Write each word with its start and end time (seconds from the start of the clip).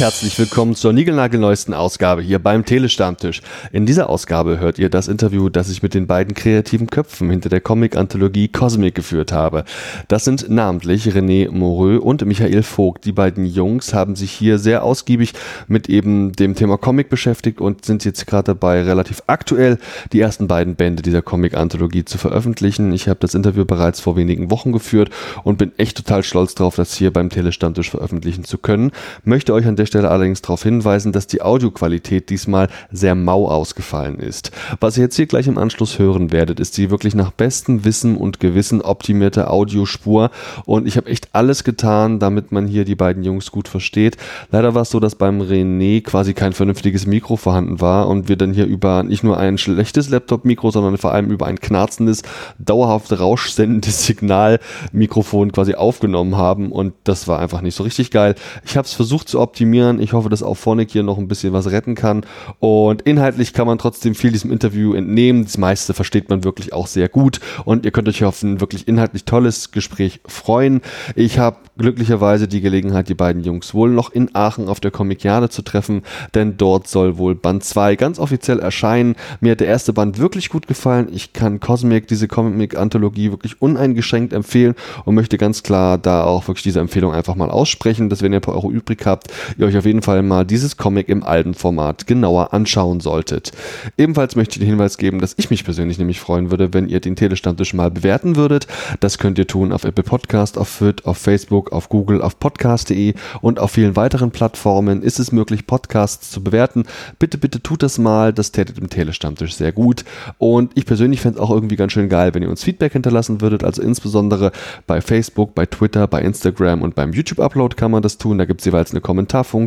herzlich 0.00 0.38
willkommen 0.38 0.76
zur 0.76 0.92
niegelnagelneuesten 0.92 1.74
Ausgabe 1.74 2.22
hier 2.22 2.38
beim 2.38 2.64
Telestammtisch. 2.64 3.42
In 3.72 3.84
dieser 3.84 4.08
Ausgabe 4.08 4.60
hört 4.60 4.78
ihr 4.78 4.90
das 4.90 5.08
Interview, 5.08 5.48
das 5.48 5.70
ich 5.70 5.82
mit 5.82 5.92
den 5.92 6.06
beiden 6.06 6.34
kreativen 6.34 6.86
Köpfen 6.86 7.30
hinter 7.30 7.48
der 7.48 7.60
Comic-Anthologie 7.60 8.46
Cosmic 8.46 8.94
geführt 8.94 9.32
habe. 9.32 9.64
Das 10.06 10.24
sind 10.24 10.48
namentlich 10.48 11.08
René 11.08 11.50
Moreux 11.50 12.00
und 12.00 12.24
Michael 12.24 12.62
Vogt. 12.62 13.06
Die 13.06 13.12
beiden 13.12 13.44
Jungs 13.44 13.92
haben 13.92 14.14
sich 14.14 14.30
hier 14.30 14.60
sehr 14.60 14.84
ausgiebig 14.84 15.32
mit 15.66 15.88
eben 15.88 16.30
dem 16.30 16.54
Thema 16.54 16.78
Comic 16.78 17.08
beschäftigt 17.08 17.60
und 17.60 17.84
sind 17.84 18.04
jetzt 18.04 18.24
gerade 18.28 18.54
dabei, 18.54 18.82
relativ 18.82 19.24
aktuell 19.26 19.78
die 20.12 20.20
ersten 20.20 20.46
beiden 20.46 20.76
Bände 20.76 21.02
dieser 21.02 21.22
Comic-Anthologie 21.22 22.04
zu 22.04 22.18
veröffentlichen. 22.18 22.92
Ich 22.92 23.08
habe 23.08 23.18
das 23.18 23.34
Interview 23.34 23.64
bereits 23.64 23.98
vor 23.98 24.14
wenigen 24.14 24.48
Wochen 24.52 24.70
geführt 24.70 25.10
und 25.42 25.58
bin 25.58 25.72
echt 25.76 25.96
total 25.96 26.22
stolz 26.22 26.54
darauf, 26.54 26.76
das 26.76 26.94
hier 26.94 27.12
beim 27.12 27.30
Telestammtisch 27.30 27.90
veröffentlichen 27.90 28.44
zu 28.44 28.58
können. 28.58 28.92
Möchte 29.24 29.52
euch 29.52 29.66
an 29.66 29.74
der 29.74 29.87
Stelle 29.88 30.08
allerdings 30.08 30.42
darauf 30.42 30.62
hinweisen, 30.62 31.10
dass 31.10 31.26
die 31.26 31.42
Audioqualität 31.42 32.30
diesmal 32.30 32.68
sehr 32.92 33.16
mau 33.16 33.48
ausgefallen 33.48 34.20
ist. 34.20 34.52
Was 34.80 34.96
ihr 34.96 35.02
jetzt 35.02 35.16
hier 35.16 35.26
gleich 35.26 35.48
im 35.48 35.58
Anschluss 35.58 35.98
hören 35.98 36.30
werdet, 36.30 36.60
ist 36.60 36.76
die 36.76 36.90
wirklich 36.90 37.16
nach 37.16 37.32
bestem 37.32 37.84
Wissen 37.84 38.16
und 38.16 38.38
Gewissen 38.38 38.82
optimierte 38.82 39.50
Audiospur 39.50 40.30
und 40.64 40.86
ich 40.86 40.96
habe 40.96 41.10
echt 41.10 41.30
alles 41.32 41.64
getan, 41.64 42.18
damit 42.20 42.52
man 42.52 42.66
hier 42.66 42.84
die 42.84 42.94
beiden 42.94 43.24
Jungs 43.24 43.50
gut 43.50 43.66
versteht. 43.66 44.16
Leider 44.50 44.74
war 44.74 44.82
es 44.82 44.90
so, 44.90 45.00
dass 45.00 45.16
beim 45.16 45.40
René 45.40 46.02
quasi 46.02 46.34
kein 46.34 46.52
vernünftiges 46.52 47.06
Mikro 47.06 47.36
vorhanden 47.36 47.80
war 47.80 48.08
und 48.08 48.28
wir 48.28 48.36
dann 48.36 48.52
hier 48.52 48.66
über 48.66 49.02
nicht 49.02 49.24
nur 49.24 49.38
ein 49.38 49.58
schlechtes 49.58 50.08
Laptop-Mikro, 50.10 50.70
sondern 50.70 50.98
vor 50.98 51.12
allem 51.12 51.30
über 51.30 51.46
ein 51.46 51.58
knarzendes, 51.58 52.22
dauerhaft 52.58 53.18
rauschsendendes 53.18 54.06
Signalmikrofon 54.06 55.52
quasi 55.52 55.74
aufgenommen 55.74 56.36
haben 56.36 56.70
und 56.70 56.94
das 57.04 57.26
war 57.26 57.38
einfach 57.38 57.62
nicht 57.62 57.74
so 57.74 57.82
richtig 57.84 58.10
geil. 58.10 58.34
Ich 58.64 58.76
habe 58.76 58.86
es 58.86 58.92
versucht 58.92 59.28
zu 59.28 59.40
optimieren. 59.40 59.77
Ich 60.00 60.12
hoffe, 60.12 60.28
dass 60.28 60.42
auch 60.42 60.56
Phonic 60.56 60.90
hier 60.90 61.02
noch 61.02 61.18
ein 61.18 61.28
bisschen 61.28 61.52
was 61.52 61.70
retten 61.70 61.94
kann. 61.94 62.24
Und 62.58 63.02
inhaltlich 63.02 63.52
kann 63.52 63.66
man 63.66 63.78
trotzdem 63.78 64.14
viel 64.14 64.32
diesem 64.32 64.52
Interview 64.52 64.94
entnehmen. 64.94 65.44
Das 65.44 65.58
meiste 65.58 65.94
versteht 65.94 66.28
man 66.28 66.44
wirklich 66.44 66.72
auch 66.72 66.86
sehr 66.86 67.08
gut. 67.08 67.40
Und 67.64 67.84
ihr 67.84 67.90
könnt 67.90 68.08
euch 68.08 68.24
auf 68.24 68.42
ein 68.42 68.60
wirklich 68.60 68.88
inhaltlich 68.88 69.24
tolles 69.24 69.70
Gespräch 69.70 70.20
freuen. 70.26 70.80
Ich 71.14 71.38
habe 71.38 71.58
glücklicherweise 71.78 72.48
die 72.48 72.60
Gelegenheit, 72.60 73.08
die 73.08 73.14
beiden 73.14 73.42
Jungs 73.44 73.72
wohl 73.72 73.90
noch 73.90 74.10
in 74.12 74.34
Aachen 74.34 74.68
auf 74.68 74.80
der 74.80 74.90
Comikiade 74.90 75.48
zu 75.48 75.62
treffen, 75.62 76.02
denn 76.34 76.56
dort 76.56 76.88
soll 76.88 77.18
wohl 77.18 77.34
Band 77.34 77.64
2 77.64 77.96
ganz 77.96 78.18
offiziell 78.18 78.58
erscheinen. 78.58 79.14
Mir 79.40 79.52
hat 79.52 79.60
der 79.60 79.68
erste 79.68 79.92
Band 79.92 80.18
wirklich 80.18 80.48
gut 80.48 80.66
gefallen. 80.66 81.08
Ich 81.12 81.32
kann 81.32 81.60
Cosmic, 81.60 82.08
diese 82.08 82.28
Comic-Anthologie, 82.28 83.30
wirklich 83.30 83.62
uneingeschränkt 83.62 84.32
empfehlen 84.32 84.74
und 85.04 85.14
möchte 85.14 85.38
ganz 85.38 85.62
klar 85.62 85.98
da 85.98 86.24
auch 86.24 86.48
wirklich 86.48 86.64
diese 86.64 86.80
Empfehlung 86.80 87.12
einfach 87.12 87.36
mal 87.36 87.50
aussprechen, 87.50 88.08
dass 88.08 88.22
wenn 88.22 88.32
ihr 88.32 88.38
ein 88.38 88.42
paar 88.42 88.54
Euro 88.54 88.70
übrig 88.70 89.06
habt, 89.06 89.28
ihr 89.56 89.67
euch 89.68 89.76
auf 89.76 89.86
jeden 89.86 90.02
Fall 90.02 90.22
mal 90.22 90.44
dieses 90.44 90.76
Comic 90.76 91.08
im 91.08 91.22
alten 91.22 91.54
Format 91.54 92.06
genauer 92.06 92.52
anschauen 92.52 93.00
solltet. 93.00 93.52
Ebenfalls 93.96 94.34
möchte 94.34 94.54
ich 94.54 94.60
den 94.60 94.68
Hinweis 94.68 94.98
geben, 94.98 95.20
dass 95.20 95.34
ich 95.36 95.50
mich 95.50 95.64
persönlich 95.64 95.98
nämlich 95.98 96.20
freuen 96.20 96.50
würde, 96.50 96.72
wenn 96.72 96.88
ihr 96.88 97.00
den 97.00 97.16
Telestammtisch 97.16 97.74
mal 97.74 97.90
bewerten 97.90 98.36
würdet. 98.36 98.66
Das 99.00 99.18
könnt 99.18 99.38
ihr 99.38 99.46
tun 99.46 99.72
auf 99.72 99.84
Apple 99.84 100.04
Podcast, 100.04 100.58
auf 100.58 100.68
FIT, 100.68 101.04
auf 101.04 101.18
Facebook, 101.18 101.72
auf 101.72 101.88
Google, 101.88 102.22
auf 102.22 102.38
podcast.de 102.40 103.14
und 103.40 103.58
auf 103.58 103.72
vielen 103.72 103.94
weiteren 103.94 104.30
Plattformen 104.30 105.02
ist 105.02 105.18
es 105.18 105.32
möglich, 105.32 105.66
Podcasts 105.66 106.30
zu 106.30 106.42
bewerten. 106.42 106.84
Bitte, 107.18 107.36
bitte 107.38 107.62
tut 107.62 107.82
das 107.82 107.98
mal. 107.98 108.32
Das 108.32 108.52
tätet 108.52 108.78
im 108.78 108.88
Telestammtisch 108.88 109.54
sehr 109.54 109.72
gut. 109.72 110.04
Und 110.38 110.72
ich 110.76 110.86
persönlich 110.86 111.20
fände 111.20 111.38
es 111.38 111.44
auch 111.44 111.50
irgendwie 111.50 111.76
ganz 111.76 111.92
schön 111.92 112.08
geil, 112.08 112.34
wenn 112.34 112.42
ihr 112.42 112.50
uns 112.50 112.64
Feedback 112.64 112.94
hinterlassen 112.94 113.40
würdet. 113.40 113.64
Also 113.64 113.82
insbesondere 113.82 114.50
bei 114.86 115.00
Facebook, 115.00 115.54
bei 115.54 115.66
Twitter, 115.66 116.06
bei 116.06 116.22
Instagram 116.22 116.82
und 116.82 116.94
beim 116.94 117.12
YouTube-Upload 117.12 117.76
kann 117.76 117.90
man 117.90 118.02
das 118.02 118.16
tun. 118.16 118.38
Da 118.38 118.46
gibt 118.46 118.60
es 118.60 118.64
jeweils 118.64 118.92
eine 118.92 119.00
Kommentarfunktion. 119.00 119.57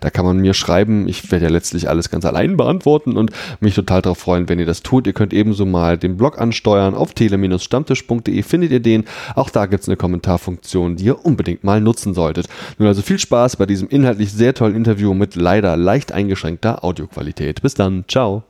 Da 0.00 0.10
kann 0.10 0.24
man 0.24 0.38
mir 0.38 0.54
schreiben. 0.54 1.08
Ich 1.08 1.30
werde 1.30 1.46
ja 1.46 1.50
letztlich 1.50 1.88
alles 1.88 2.10
ganz 2.10 2.24
allein 2.24 2.56
beantworten 2.56 3.16
und 3.16 3.30
mich 3.60 3.74
total 3.74 4.02
darauf 4.02 4.18
freuen, 4.18 4.48
wenn 4.48 4.58
ihr 4.58 4.66
das 4.66 4.82
tut. 4.82 5.06
Ihr 5.06 5.12
könnt 5.12 5.32
ebenso 5.32 5.66
mal 5.66 5.98
den 5.98 6.16
Blog 6.16 6.40
ansteuern. 6.40 6.94
Auf 6.94 7.14
tele-stammtisch.de 7.14 8.42
findet 8.42 8.72
ihr 8.72 8.80
den. 8.80 9.04
Auch 9.34 9.50
da 9.50 9.66
gibt 9.66 9.82
es 9.82 9.88
eine 9.88 9.96
Kommentarfunktion, 9.96 10.96
die 10.96 11.04
ihr 11.04 11.24
unbedingt 11.24 11.64
mal 11.64 11.80
nutzen 11.80 12.14
solltet. 12.14 12.48
Nun 12.78 12.88
also 12.88 13.02
viel 13.02 13.18
Spaß 13.18 13.56
bei 13.56 13.66
diesem 13.66 13.88
inhaltlich 13.88 14.32
sehr 14.32 14.54
tollen 14.54 14.74
Interview 14.74 15.14
mit 15.14 15.36
leider 15.36 15.76
leicht 15.76 16.12
eingeschränkter 16.12 16.84
Audioqualität. 16.84 17.62
Bis 17.62 17.74
dann. 17.74 18.04
Ciao. 18.08 18.44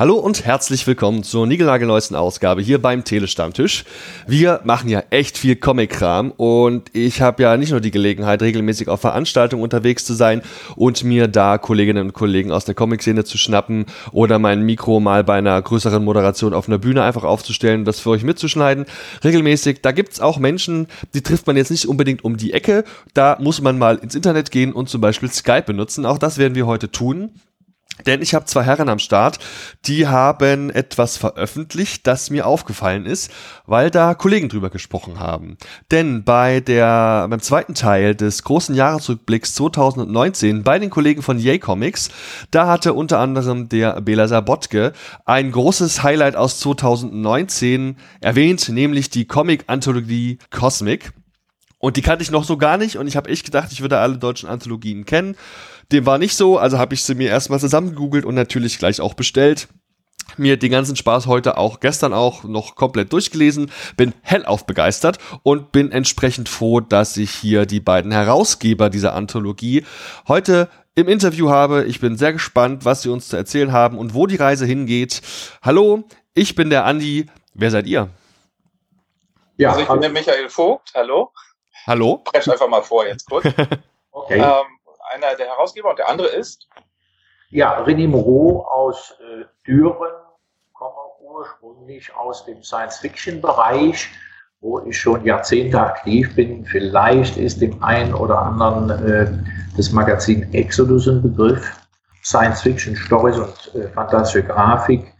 Hallo 0.00 0.14
und 0.14 0.46
herzlich 0.46 0.86
willkommen 0.86 1.24
zur 1.24 1.46
niegelnagelneuesten 1.46 2.16
Ausgabe 2.16 2.62
hier 2.62 2.80
beim 2.80 3.04
Telestammtisch. 3.04 3.84
Wir 4.26 4.62
machen 4.64 4.88
ja 4.88 5.02
echt 5.10 5.36
viel 5.36 5.56
Comic-Kram 5.56 6.30
und 6.38 6.88
ich 6.94 7.20
habe 7.20 7.42
ja 7.42 7.58
nicht 7.58 7.70
nur 7.70 7.82
die 7.82 7.90
Gelegenheit, 7.90 8.40
regelmäßig 8.40 8.88
auf 8.88 9.02
Veranstaltungen 9.02 9.62
unterwegs 9.62 10.06
zu 10.06 10.14
sein 10.14 10.40
und 10.74 11.04
mir 11.04 11.28
da 11.28 11.58
Kolleginnen 11.58 12.06
und 12.06 12.12
Kollegen 12.14 12.50
aus 12.50 12.64
der 12.64 12.74
Comic-Szene 12.74 13.24
zu 13.24 13.36
schnappen 13.36 13.84
oder 14.10 14.38
mein 14.38 14.62
Mikro 14.62 15.00
mal 15.00 15.22
bei 15.22 15.36
einer 15.36 15.60
größeren 15.60 16.02
Moderation 16.02 16.54
auf 16.54 16.66
einer 16.66 16.78
Bühne 16.78 17.02
einfach 17.02 17.24
aufzustellen 17.24 17.80
und 17.80 17.84
das 17.84 18.00
für 18.00 18.08
euch 18.08 18.24
mitzuschneiden. 18.24 18.86
Regelmäßig, 19.22 19.82
da 19.82 19.92
gibt's 19.92 20.18
auch 20.18 20.38
Menschen, 20.38 20.86
die 21.12 21.20
trifft 21.20 21.46
man 21.46 21.58
jetzt 21.58 21.70
nicht 21.70 21.86
unbedingt 21.86 22.24
um 22.24 22.38
die 22.38 22.54
Ecke. 22.54 22.84
Da 23.12 23.36
muss 23.38 23.60
man 23.60 23.78
mal 23.78 23.96
ins 23.96 24.14
Internet 24.14 24.50
gehen 24.50 24.72
und 24.72 24.88
zum 24.88 25.02
Beispiel 25.02 25.30
Skype 25.30 25.64
benutzen. 25.66 26.06
Auch 26.06 26.16
das 26.16 26.38
werden 26.38 26.54
wir 26.54 26.66
heute 26.66 26.90
tun. 26.90 27.32
Denn 28.06 28.22
ich 28.22 28.34
habe 28.34 28.44
zwei 28.46 28.62
Herren 28.62 28.88
am 28.88 28.98
Start, 28.98 29.38
die 29.86 30.06
haben 30.06 30.70
etwas 30.70 31.16
veröffentlicht, 31.16 32.06
das 32.06 32.30
mir 32.30 32.46
aufgefallen 32.46 33.06
ist, 33.06 33.30
weil 33.66 33.90
da 33.90 34.14
Kollegen 34.14 34.48
drüber 34.48 34.70
gesprochen 34.70 35.18
haben. 35.20 35.56
Denn 35.90 36.24
bei 36.24 36.60
der, 36.60 37.26
beim 37.28 37.40
zweiten 37.40 37.74
Teil 37.74 38.14
des 38.14 38.42
großen 38.42 38.74
Jahresrückblicks 38.74 39.54
2019 39.54 40.62
bei 40.62 40.78
den 40.78 40.90
Kollegen 40.90 41.22
von 41.22 41.38
Yay 41.38 41.58
Comics, 41.58 42.10
da 42.50 42.66
hatte 42.66 42.94
unter 42.94 43.18
anderem 43.18 43.68
der 43.68 44.00
Bela 44.00 44.28
Sabotke 44.28 44.92
ein 45.24 45.50
großes 45.52 46.02
Highlight 46.02 46.36
aus 46.36 46.60
2019 46.60 47.96
erwähnt, 48.20 48.68
nämlich 48.68 49.10
die 49.10 49.26
Comic-Anthologie 49.26 50.38
Cosmic. 50.50 51.12
Und 51.78 51.96
die 51.96 52.02
kannte 52.02 52.22
ich 52.22 52.30
noch 52.30 52.44
so 52.44 52.58
gar 52.58 52.76
nicht 52.76 52.98
und 52.98 53.06
ich 53.06 53.16
habe 53.16 53.30
echt 53.30 53.46
gedacht, 53.46 53.72
ich 53.72 53.80
würde 53.80 53.98
alle 53.98 54.18
deutschen 54.18 54.48
Anthologien 54.50 55.06
kennen. 55.06 55.34
Dem 55.92 56.06
war 56.06 56.18
nicht 56.18 56.36
so, 56.36 56.58
also 56.58 56.78
habe 56.78 56.94
ich 56.94 57.02
sie 57.02 57.14
mir 57.14 57.28
erstmal 57.28 57.60
zusammengegoogelt 57.60 58.24
und 58.24 58.34
natürlich 58.34 58.78
gleich 58.78 59.00
auch 59.00 59.14
bestellt 59.14 59.68
mir 60.36 60.56
den 60.56 60.70
ganzen 60.70 60.96
Spaß 60.96 61.26
heute 61.26 61.58
auch 61.58 61.80
gestern 61.80 62.12
auch 62.12 62.44
noch 62.44 62.76
komplett 62.76 63.12
durchgelesen, 63.12 63.70
bin 63.96 64.14
hellauf 64.22 64.66
begeistert 64.66 65.18
und 65.42 65.72
bin 65.72 65.92
entsprechend 65.92 66.48
froh, 66.48 66.80
dass 66.80 67.16
ich 67.16 67.30
hier 67.30 67.66
die 67.66 67.80
beiden 67.80 68.12
Herausgeber 68.12 68.90
dieser 68.90 69.14
Anthologie 69.14 69.84
heute 70.28 70.68
im 70.94 71.08
Interview 71.08 71.50
habe. 71.50 71.84
Ich 71.84 72.00
bin 72.00 72.16
sehr 72.16 72.32
gespannt, 72.32 72.84
was 72.84 73.02
sie 73.02 73.10
uns 73.10 73.28
zu 73.28 73.36
erzählen 73.36 73.72
haben 73.72 73.98
und 73.98 74.14
wo 74.14 74.26
die 74.26 74.36
Reise 74.36 74.66
hingeht. 74.66 75.22
Hallo, 75.62 76.04
ich 76.34 76.54
bin 76.54 76.70
der 76.70 76.84
Andi. 76.84 77.26
Wer 77.54 77.70
seid 77.70 77.86
ihr? 77.86 78.08
Ja, 79.56 79.70
also 79.70 79.82
ich 79.82 79.88
bin 79.88 80.00
der 80.00 80.10
Michael 80.10 80.48
Vogt. 80.48 80.92
Hallo. 80.94 81.32
Hallo. 81.86 82.24
Ich 82.32 82.50
einfach 82.50 82.68
mal 82.68 82.82
vor 82.82 83.06
jetzt 83.06 83.28
kurz. 83.28 83.44
okay. 84.12 84.38
Ähm, 84.38 84.79
einer 85.10 85.34
der 85.36 85.46
Herausgeber 85.48 85.90
und 85.90 85.98
der 85.98 86.08
andere 86.08 86.28
ist? 86.28 86.68
Ja, 87.50 87.82
René 87.84 88.08
Moreau 88.08 88.64
aus 88.64 89.14
äh, 89.20 89.44
Düren, 89.66 90.12
komme 90.72 90.94
ursprünglich 91.20 92.14
aus 92.14 92.44
dem 92.44 92.62
Science-Fiction-Bereich, 92.62 94.08
wo 94.60 94.80
ich 94.80 94.98
schon 94.98 95.24
Jahrzehnte 95.24 95.80
aktiv 95.80 96.34
bin. 96.36 96.64
Vielleicht 96.64 97.36
ist 97.36 97.60
dem 97.60 97.82
einen 97.82 98.14
oder 98.14 98.38
anderen 98.38 98.90
äh, 98.90 99.32
das 99.76 99.90
Magazin 99.90 100.52
Exodus 100.54 101.08
ein 101.08 101.22
Begriff. 101.22 101.76
Science-Fiction-Stories 102.22 103.38
und 103.38 103.74
äh, 103.74 103.88
fantastische 103.88 104.44
Grafik. 104.44 105.12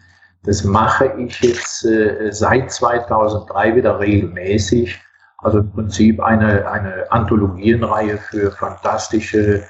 Das 0.44 0.64
mache 0.64 1.06
ich 1.18 1.40
jetzt 1.40 1.84
äh, 1.84 2.30
seit 2.30 2.70
2003 2.70 3.74
wieder 3.74 3.98
regelmäßig. 3.98 5.00
Also 5.38 5.58
im 5.60 5.72
Prinzip 5.72 6.20
eine, 6.20 6.70
eine 6.70 7.10
Anthologienreihe 7.10 8.18
für 8.18 8.52
fantastische 8.52 9.64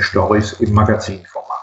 Stories 0.00 0.54
im 0.54 0.72
Magazinformat. 0.72 1.58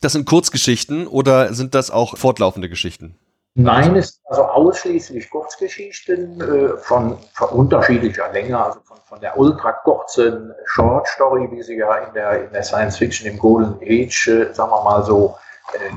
Das 0.00 0.12
sind 0.12 0.26
Kurzgeschichten 0.26 1.06
oder 1.06 1.54
sind 1.54 1.74
das 1.74 1.90
auch 1.90 2.16
fortlaufende 2.16 2.68
Geschichten? 2.68 3.16
Nein, 3.56 3.94
es 3.94 4.14
sind 4.14 4.26
also 4.26 4.42
ausschließlich 4.42 5.30
Kurzgeschichten 5.30 6.40
äh, 6.40 6.76
von, 6.78 7.18
von, 7.34 7.48
unterschiedlicher 7.50 8.32
Länge, 8.32 8.58
also 8.62 8.80
von, 8.80 8.96
von 9.08 9.20
der 9.20 9.38
ultra 9.38 9.70
kurzen 9.72 10.52
Short 10.64 11.06
Story, 11.06 11.48
wie 11.52 11.62
sie 11.62 11.76
ja 11.76 11.98
in 11.98 12.14
der, 12.14 12.46
in 12.46 12.52
der 12.52 12.64
Science 12.64 12.96
Fiction 12.96 13.30
im 13.30 13.38
Golden 13.38 13.76
Age, 13.80 14.26
äh, 14.26 14.52
sagen 14.52 14.70
wir 14.72 14.82
mal 14.82 15.04
so, 15.04 15.36
äh, 15.72 15.92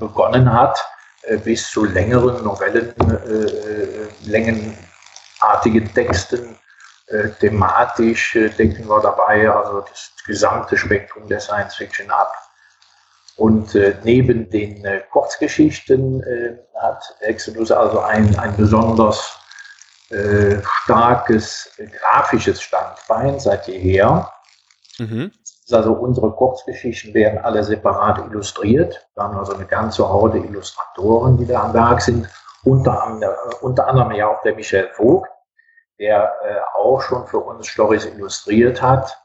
begonnen 0.00 0.52
hat, 0.52 0.84
äh, 1.22 1.36
bis 1.36 1.70
zu 1.70 1.84
längeren 1.84 2.42
Novellen, 2.42 2.92
äh, 2.98 4.28
längenartigen 4.28 5.94
Texten, 5.94 6.54
äh, 6.54 6.69
thematisch 7.40 8.36
äh, 8.36 8.48
denken 8.50 8.88
wir 8.88 9.00
dabei 9.00 9.50
also 9.50 9.80
das 9.80 10.12
gesamte 10.26 10.76
Spektrum 10.76 11.26
der 11.28 11.40
Science 11.40 11.74
Fiction 11.74 12.10
ab. 12.10 12.32
Und 13.36 13.74
äh, 13.74 13.96
neben 14.04 14.50
den 14.50 14.84
äh, 14.84 15.00
Kurzgeschichten 15.10 16.22
äh, 16.22 16.58
hat 16.78 17.02
Exodus 17.20 17.72
also 17.72 18.00
ein, 18.00 18.38
ein 18.38 18.56
besonders 18.56 19.38
äh, 20.10 20.58
starkes 20.82 21.70
äh, 21.78 21.86
grafisches 21.86 22.60
Standbein 22.60 23.40
seit 23.40 23.66
jeher. 23.66 24.30
Mhm. 24.98 25.32
Also 25.70 25.92
unsere 25.92 26.32
Kurzgeschichten 26.32 27.14
werden 27.14 27.38
alle 27.38 27.64
separat 27.64 28.18
illustriert. 28.18 29.06
Wir 29.14 29.22
haben 29.22 29.38
also 29.38 29.54
eine 29.54 29.66
ganze 29.66 30.08
Horde 30.08 30.38
Illustratoren, 30.38 31.38
die 31.38 31.46
da 31.46 31.62
am 31.62 31.74
Werk 31.74 32.02
sind. 32.02 32.28
Unter, 32.64 33.18
unter 33.62 33.86
anderem 33.86 34.10
ja 34.12 34.28
auch 34.28 34.42
der 34.42 34.54
Michel 34.54 34.90
Vogt, 34.94 35.30
der 36.00 36.32
äh, 36.42 36.78
auch 36.78 37.02
schon 37.02 37.26
für 37.26 37.38
uns 37.38 37.66
Stories 37.66 38.06
illustriert 38.06 38.80
hat. 38.80 39.16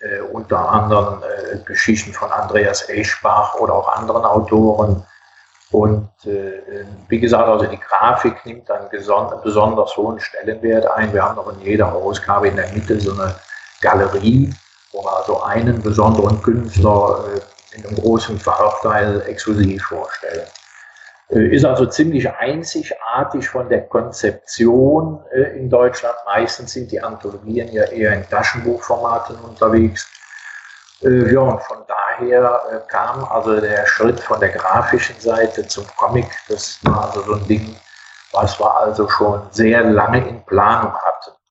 Äh, 0.00 0.20
unter 0.20 0.68
anderem 0.68 1.22
äh, 1.22 1.58
Geschichten 1.64 2.12
von 2.12 2.30
Andreas 2.30 2.88
Eschbach 2.88 3.54
oder 3.54 3.72
auch 3.74 3.88
anderen 3.88 4.24
Autoren. 4.24 5.06
Und 5.70 6.10
äh, 6.26 6.84
wie 7.08 7.20
gesagt, 7.20 7.48
also 7.48 7.66
die 7.66 7.78
Grafik 7.78 8.44
nimmt 8.44 8.68
einen 8.70 8.88
besonders 8.90 9.96
hohen 9.96 10.18
Stellenwert 10.20 10.86
ein. 10.90 11.12
Wir 11.12 11.22
haben 11.22 11.36
noch 11.36 11.50
in 11.52 11.60
jeder 11.60 11.94
Ausgabe 11.94 12.48
in 12.48 12.56
der 12.56 12.70
Mitte 12.72 13.00
so 13.00 13.12
eine 13.12 13.34
Galerie, 13.80 14.52
wo 14.90 15.02
wir 15.04 15.16
also 15.16 15.40
einen 15.42 15.80
besonderen 15.80 16.42
Künstler 16.42 17.24
äh, 17.28 17.76
in 17.76 17.86
einem 17.86 17.94
großen 17.94 18.38
Farbteil 18.40 19.22
exklusiv 19.22 19.84
vorstellen. 19.84 20.46
Äh, 21.32 21.54
ist 21.54 21.64
also 21.64 21.86
ziemlich 21.86 22.30
einzigartig 22.30 23.48
von 23.48 23.68
der 23.68 23.82
Konzeption 23.88 25.24
äh, 25.32 25.58
in 25.58 25.70
Deutschland. 25.70 26.14
Meistens 26.26 26.72
sind 26.72 26.92
die 26.92 27.00
Anthologien 27.00 27.72
ja 27.72 27.84
eher 27.84 28.12
in 28.14 28.28
Taschenbuchformaten 28.28 29.36
unterwegs. 29.36 30.06
Äh, 31.02 31.32
ja, 31.32 31.40
und 31.40 31.62
von 31.62 31.78
daher 31.88 32.84
kam 32.88 33.24
also 33.24 33.60
der 33.60 33.86
Schritt 33.86 34.20
von 34.20 34.40
der 34.40 34.50
grafischen 34.50 35.18
Seite 35.18 35.66
zum 35.66 35.86
Comic. 35.96 36.26
Das 36.48 36.78
war 36.82 37.06
also 37.06 37.22
so 37.22 37.34
ein 37.34 37.48
Ding, 37.48 37.76
was 38.32 38.60
wir 38.60 38.76
also 38.76 39.08
schon 39.08 39.42
sehr 39.50 39.82
lange 39.84 40.28
in 40.28 40.44
Planung 40.44 40.92
hatten. 40.92 41.41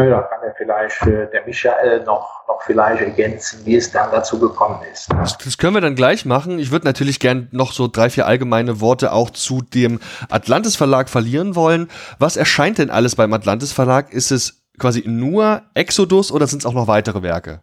Naja, 0.00 0.22
kann 0.22 0.38
ja 0.42 0.54
vielleicht 0.56 1.02
äh, 1.02 1.30
der 1.30 1.44
Michael 1.44 2.04
noch, 2.04 2.48
noch 2.48 2.62
vielleicht 2.62 3.02
ergänzen, 3.02 3.60
wie 3.66 3.76
es 3.76 3.92
dann 3.92 4.10
dazu 4.10 4.38
gekommen 4.38 4.80
ist. 4.90 5.10
Das 5.12 5.58
können 5.58 5.74
wir 5.74 5.82
dann 5.82 5.94
gleich 5.94 6.24
machen. 6.24 6.58
Ich 6.58 6.70
würde 6.70 6.86
natürlich 6.86 7.20
gern 7.20 7.48
noch 7.50 7.72
so 7.72 7.86
drei, 7.86 8.08
vier 8.08 8.26
allgemeine 8.26 8.80
Worte 8.80 9.12
auch 9.12 9.28
zu 9.28 9.60
dem 9.60 10.00
Atlantis 10.30 10.76
Verlag 10.76 11.10
verlieren 11.10 11.54
wollen. 11.54 11.90
Was 12.18 12.38
erscheint 12.38 12.78
denn 12.78 12.88
alles 12.88 13.14
beim 13.14 13.30
Atlantis 13.34 13.74
Verlag? 13.74 14.10
Ist 14.10 14.30
es 14.30 14.62
quasi 14.78 15.04
nur 15.06 15.60
Exodus 15.74 16.32
oder 16.32 16.46
sind 16.46 16.60
es 16.60 16.66
auch 16.66 16.72
noch 16.72 16.86
weitere 16.86 17.22
Werke? 17.22 17.60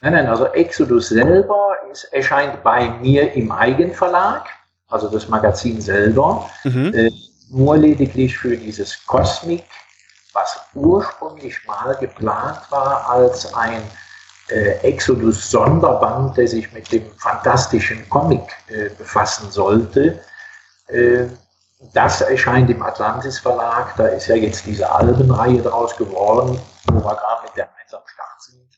Nein, 0.00 0.14
nein, 0.14 0.28
also 0.28 0.46
Exodus 0.46 1.10
selber 1.10 1.74
ist, 1.92 2.04
erscheint 2.04 2.62
bei 2.62 2.88
mir 3.02 3.34
im 3.34 3.52
Eigenverlag, 3.52 4.46
also 4.88 5.10
das 5.10 5.28
Magazin 5.28 5.78
selber. 5.78 6.48
Mhm. 6.64 6.94
Äh, 6.94 7.10
nur 7.50 7.76
lediglich 7.76 8.38
für 8.38 8.56
dieses 8.56 9.04
Cosmic 9.06 9.64
was 10.36 10.60
ursprünglich 10.74 11.66
mal 11.66 11.96
geplant 11.96 12.60
war 12.70 13.08
als 13.08 13.52
ein 13.54 13.82
äh, 14.50 14.72
Exodus-Sonderband, 14.82 16.36
der 16.36 16.46
sich 16.46 16.70
mit 16.72 16.92
dem 16.92 17.10
fantastischen 17.18 18.08
Comic 18.10 18.42
äh, 18.68 18.90
befassen 18.90 19.50
sollte. 19.50 20.20
Äh, 20.88 21.26
das 21.92 22.20
erscheint 22.20 22.70
im 22.70 22.82
Atlantis 22.82 23.38
Verlag. 23.38 23.96
Da 23.96 24.06
ist 24.08 24.26
ja 24.28 24.36
jetzt 24.36 24.66
diese 24.66 24.90
Albenreihe 24.90 25.62
draus 25.62 25.96
geworden, 25.96 26.60
wo 26.86 26.94
wir 26.94 27.16
gerade 27.16 27.42
mit 27.44 27.56
der 27.56 27.68
1 27.84 27.94
am 27.94 28.02
Start 28.06 28.42
sind. 28.42 28.68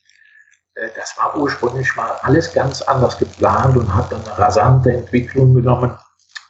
Äh, 0.75 0.89
das 0.97 1.19
war 1.19 1.37
ursprünglich 1.37 1.95
mal 1.97 2.13
alles 2.23 2.53
ganz 2.53 2.83
anders 2.83 3.19
geplant 3.19 3.77
und 3.77 3.93
hat 3.93 4.13
dann 4.13 4.25
eine 4.25 4.39
rasante 4.39 4.93
Entwicklung 4.93 5.55
genommen, 5.55 5.99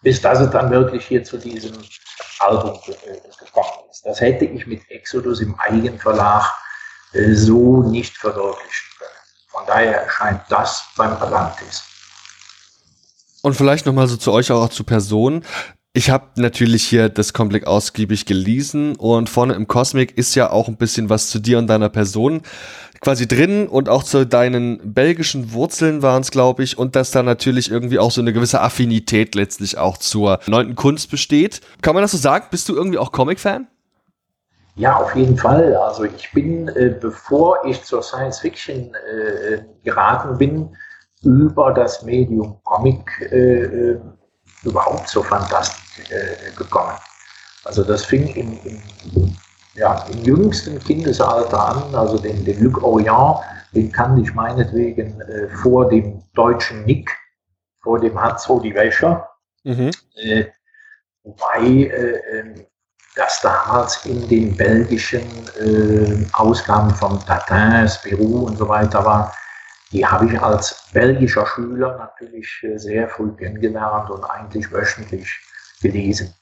bis 0.03 0.21
dass 0.21 0.41
es 0.41 0.51
dann 0.51 0.71
wirklich 0.71 1.07
hier 1.07 1.25
zu 1.25 1.39
diesem 1.39 1.77
Album 2.39 2.79
äh, 2.87 3.45
gekommen 3.45 3.89
ist. 3.91 4.05
Das 4.05 4.21
hätte 4.21 4.45
ich 4.45 4.67
mit 4.67 4.81
Exodus 4.91 5.41
im 5.41 5.59
Eigenverlag 5.59 6.51
äh, 7.13 7.35
so 7.35 7.83
nicht 7.83 8.17
verwirklichen 8.17 8.89
können. 8.99 9.11
Von 9.49 9.63
daher 9.67 10.03
erscheint 10.03 10.43
das 10.49 10.85
beim 10.97 11.13
Atlantis. 11.13 11.83
Und 13.43 13.55
vielleicht 13.55 13.87
nochmal 13.87 14.09
so 14.09 14.17
zu 14.17 14.33
euch 14.33 14.51
auch 14.51 14.69
zu 14.69 14.85
Personen. 14.85 15.45
Ich 15.95 16.11
habe 16.11 16.27
natürlich 16.37 16.85
hier 16.85 17.09
das 17.09 17.33
Comic 17.33 17.67
ausgiebig 17.67 18.27
gelesen 18.27 18.95
und 18.95 19.29
vorne 19.29 19.55
im 19.55 19.67
Cosmic 19.67 20.17
ist 20.17 20.35
ja 20.35 20.51
auch 20.51 20.69
ein 20.69 20.77
bisschen 20.77 21.09
was 21.09 21.31
zu 21.31 21.39
dir 21.39 21.59
und 21.59 21.67
deiner 21.67 21.89
Person 21.89 22.43
quasi 23.01 23.29
drin 23.29 23.69
und 23.69 23.89
auch 23.89 24.03
zu 24.03 24.27
deinen 24.27 24.95
belgischen 24.95 25.53
Wurzeln 25.53 26.03
waren 26.03 26.23
es, 26.23 26.31
glaube 26.31 26.63
ich, 26.63 26.79
und 26.79 26.97
dass 26.97 27.11
da 27.11 27.23
natürlich 27.23 27.71
irgendwie 27.71 27.99
auch 27.99 28.11
so 28.11 28.21
eine 28.21 28.33
gewisse 28.33 28.61
Affinität 28.61 29.35
letztlich 29.35 29.79
auch 29.79 29.97
zur 29.97 30.41
neunten 30.47 30.75
Kunst 30.75 31.11
besteht. 31.11 31.61
Kann 31.83 31.95
man 31.95 32.03
das 32.03 32.13
so 32.13 32.19
sagen? 32.19 32.47
Bist 32.51 32.69
du 32.69 32.75
irgendwie 32.75 32.99
auch 32.99 33.13
Comic-Fan? 33.13 33.67
Ja, 34.77 34.97
auf 34.97 35.15
jeden 35.17 35.37
Fall. 35.37 35.75
Also 35.77 36.05
ich 36.05 36.31
bin, 36.33 36.69
äh, 36.69 36.95
bevor 37.01 37.65
ich 37.67 37.83
zur 37.83 38.03
Science 38.03 38.39
Fiction 38.39 38.95
äh, 38.95 39.59
geraten 39.83 40.39
bin, 40.39 40.77
über 41.25 41.73
das 41.73 42.03
Medium 42.05 42.61
Comic 42.63 43.11
äh, 43.33 43.63
äh 43.65 44.01
überhaupt 44.65 45.09
zur 45.09 45.25
Fantastik 45.25 46.11
äh, 46.11 46.51
gekommen. 46.57 46.93
Also 47.65 47.85
das 47.85 48.05
fing 48.05 48.27
im, 48.35 48.59
im, 48.65 49.37
ja, 49.75 50.05
im 50.13 50.25
jüngsten 50.25 50.79
Kindesalter 50.79 51.69
an, 51.69 51.95
also 51.95 52.19
den, 52.19 52.45
den 52.45 52.63
Luc 52.63 52.83
Orient, 52.83 53.39
den 53.75 53.93
kannte 53.93 54.23
ich 54.23 54.35
meinetwegen 54.35 55.21
äh, 55.21 55.49
vor 55.49 55.89
dem 55.89 56.23
deutschen 56.35 56.85
Nick, 56.85 57.11
vor 57.83 58.01
dem 58.01 58.21
Hans-Rudi 58.21 58.75
Wäscher. 58.75 59.29
Mhm. 59.65 59.91
Äh, 60.17 60.45
wobei 61.23 61.61
äh, 61.61 62.39
ähm, 62.39 62.67
das 63.15 63.41
damals 63.41 64.05
in 64.07 64.29
den 64.29 64.57
belgischen 64.57 65.23
äh, 65.61 66.27
Ausgaben 66.33 66.91
von 66.95 67.19
Tatin, 67.27 67.89
Spirou 67.89 68.47
und 68.47 68.57
so 68.57 68.69
weiter 68.69 69.05
war, 69.05 69.35
die 69.91 70.07
habe 70.07 70.27
ich 70.27 70.41
als 70.41 70.89
belgischer 70.93 71.47
Schüler 71.47 71.97
natürlich 71.99 72.63
äh, 72.63 72.79
sehr 72.79 73.09
früh 73.09 73.33
kennengelernt 73.33 74.11
und 74.11 74.25
eigentlich 74.25 74.71
wöchentlich 74.73 75.29
gelesen. 75.81 76.35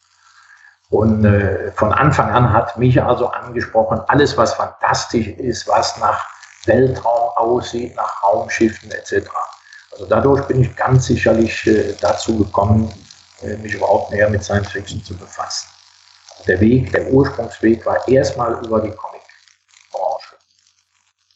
Und 0.91 1.25
äh, 1.25 1.73
von 1.73 1.93
Anfang 1.93 2.31
an 2.31 2.53
hat 2.53 2.79
mich 2.79 3.03
also 3.03 3.27
angesprochen, 3.27 4.01
alles 4.07 4.37
was 4.37 4.55
fantastisch 4.55 5.29
ist, 5.29 5.67
was 5.67 5.99
nach 5.99 6.25
Weltraum 6.67 7.31
aussieht, 7.37 7.97
nach 7.97 8.23
Raumschiffen 8.23 8.91
etc. 8.93 9.29
Also 9.93 10.07
dadurch 10.07 10.47
bin 10.47 10.63
ich 10.63 10.77
ganz 10.77 11.07
sicherlich 11.07 11.67
äh, 11.67 11.95
dazu 12.01 12.39
gekommen, 12.39 12.93
äh, 13.43 13.57
mich 13.57 13.75
überhaupt 13.75 14.13
näher 14.13 14.31
mit 14.31 14.45
Science 14.45 14.71
Fiction 14.71 15.03
zu 15.03 15.17
befassen. 15.17 15.69
Der 16.47 16.61
Weg, 16.61 16.93
der 16.93 17.11
Ursprungsweg 17.11 17.85
war 17.85 18.07
erstmal 18.07 18.53
über 18.65 18.81
die 18.81 18.91
Comic. 18.91 19.17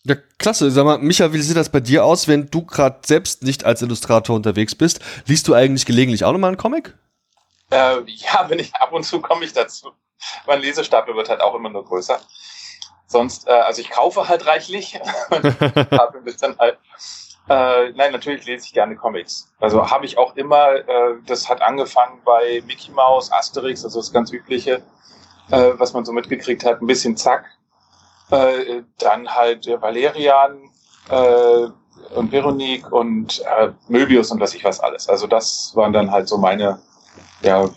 Ja, 0.04 0.16
klasse. 0.38 0.70
Sag 0.70 0.84
mal, 0.84 0.98
Micha, 0.98 1.32
wie 1.32 1.42
sieht 1.42 1.56
das 1.56 1.68
bei 1.68 1.80
dir 1.80 2.04
aus, 2.04 2.26
wenn 2.26 2.50
du 2.50 2.64
gerade 2.64 3.00
selbst 3.04 3.42
nicht 3.42 3.64
als 3.64 3.82
Illustrator 3.82 4.34
unterwegs 4.34 4.74
bist? 4.74 5.00
Liest 5.26 5.46
du 5.46 5.54
eigentlich 5.54 5.84
gelegentlich 5.84 6.24
auch 6.24 6.32
nochmal 6.32 6.48
einen 6.48 6.56
Comic? 6.56 6.94
Äh, 7.70 8.00
ja, 8.06 8.44
wenn 8.48 8.58
ich 8.58 8.74
ab 8.74 8.92
und 8.92 9.04
zu 9.04 9.20
komme 9.20 9.44
ich 9.44 9.52
dazu. 9.52 9.92
Mein 10.46 10.60
Lesestapel 10.60 11.14
wird 11.14 11.28
halt 11.28 11.40
auch 11.40 11.54
immer 11.54 11.70
nur 11.70 11.84
größer. 11.84 12.20
Sonst, 13.06 13.48
äh, 13.48 13.52
also 13.52 13.80
ich 13.80 13.90
kaufe 13.90 14.28
halt 14.28 14.46
reichlich. 14.46 14.94
habe 15.30 16.20
bis 16.22 16.36
dann 16.38 16.58
halt. 16.58 16.78
Äh, 17.48 17.90
nein, 17.92 18.12
natürlich 18.12 18.44
lese 18.46 18.66
ich 18.66 18.72
gerne 18.72 18.94
Comics. 18.94 19.52
Also 19.58 19.90
habe 19.90 20.06
ich 20.06 20.18
auch 20.18 20.36
immer, 20.36 20.74
äh, 20.74 21.16
das 21.26 21.48
hat 21.48 21.62
angefangen 21.62 22.20
bei 22.24 22.62
Mickey 22.66 22.92
Mouse, 22.92 23.32
Asterix, 23.32 23.82
also 23.84 23.98
das 23.98 24.12
ganz 24.12 24.30
übliche, 24.30 24.82
äh, 25.50 25.72
was 25.74 25.92
man 25.92 26.04
so 26.04 26.12
mitgekriegt 26.12 26.64
hat, 26.64 26.80
ein 26.80 26.86
bisschen 26.86 27.16
Zack, 27.16 27.46
äh, 28.30 28.82
dann 28.98 29.34
halt 29.34 29.66
äh, 29.66 29.82
Valerian 29.82 30.70
äh, 31.08 31.66
und 32.14 32.30
Veronique 32.30 32.92
und 32.92 33.40
äh, 33.40 33.72
Möbius 33.88 34.30
und 34.30 34.40
was 34.40 34.54
ich 34.54 34.62
was 34.62 34.78
alles. 34.78 35.08
Also 35.08 35.26
das 35.26 35.72
waren 35.74 35.92
dann 35.92 36.12
halt 36.12 36.28
so 36.28 36.38
meine 36.38 36.80
ja, 37.42 37.68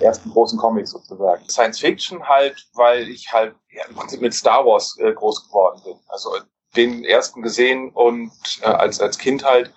ersten 0.00 0.30
großen 0.30 0.58
Comics 0.58 0.90
sozusagen. 0.90 1.48
Science 1.48 1.80
Fiction 1.80 2.22
halt, 2.28 2.66
weil 2.74 3.08
ich 3.08 3.32
halt 3.32 3.54
ja, 3.70 3.84
im 3.88 3.94
Prinzip 3.94 4.20
mit 4.20 4.34
Star 4.34 4.64
Wars 4.64 4.96
äh, 4.98 5.12
groß 5.12 5.46
geworden 5.48 5.80
bin. 5.84 5.94
Also 6.08 6.36
den 6.76 7.04
ersten 7.04 7.42
gesehen 7.42 7.90
und 7.90 8.32
äh, 8.62 8.66
als, 8.66 9.00
als 9.00 9.18
Kind 9.18 9.44
halt 9.44 9.72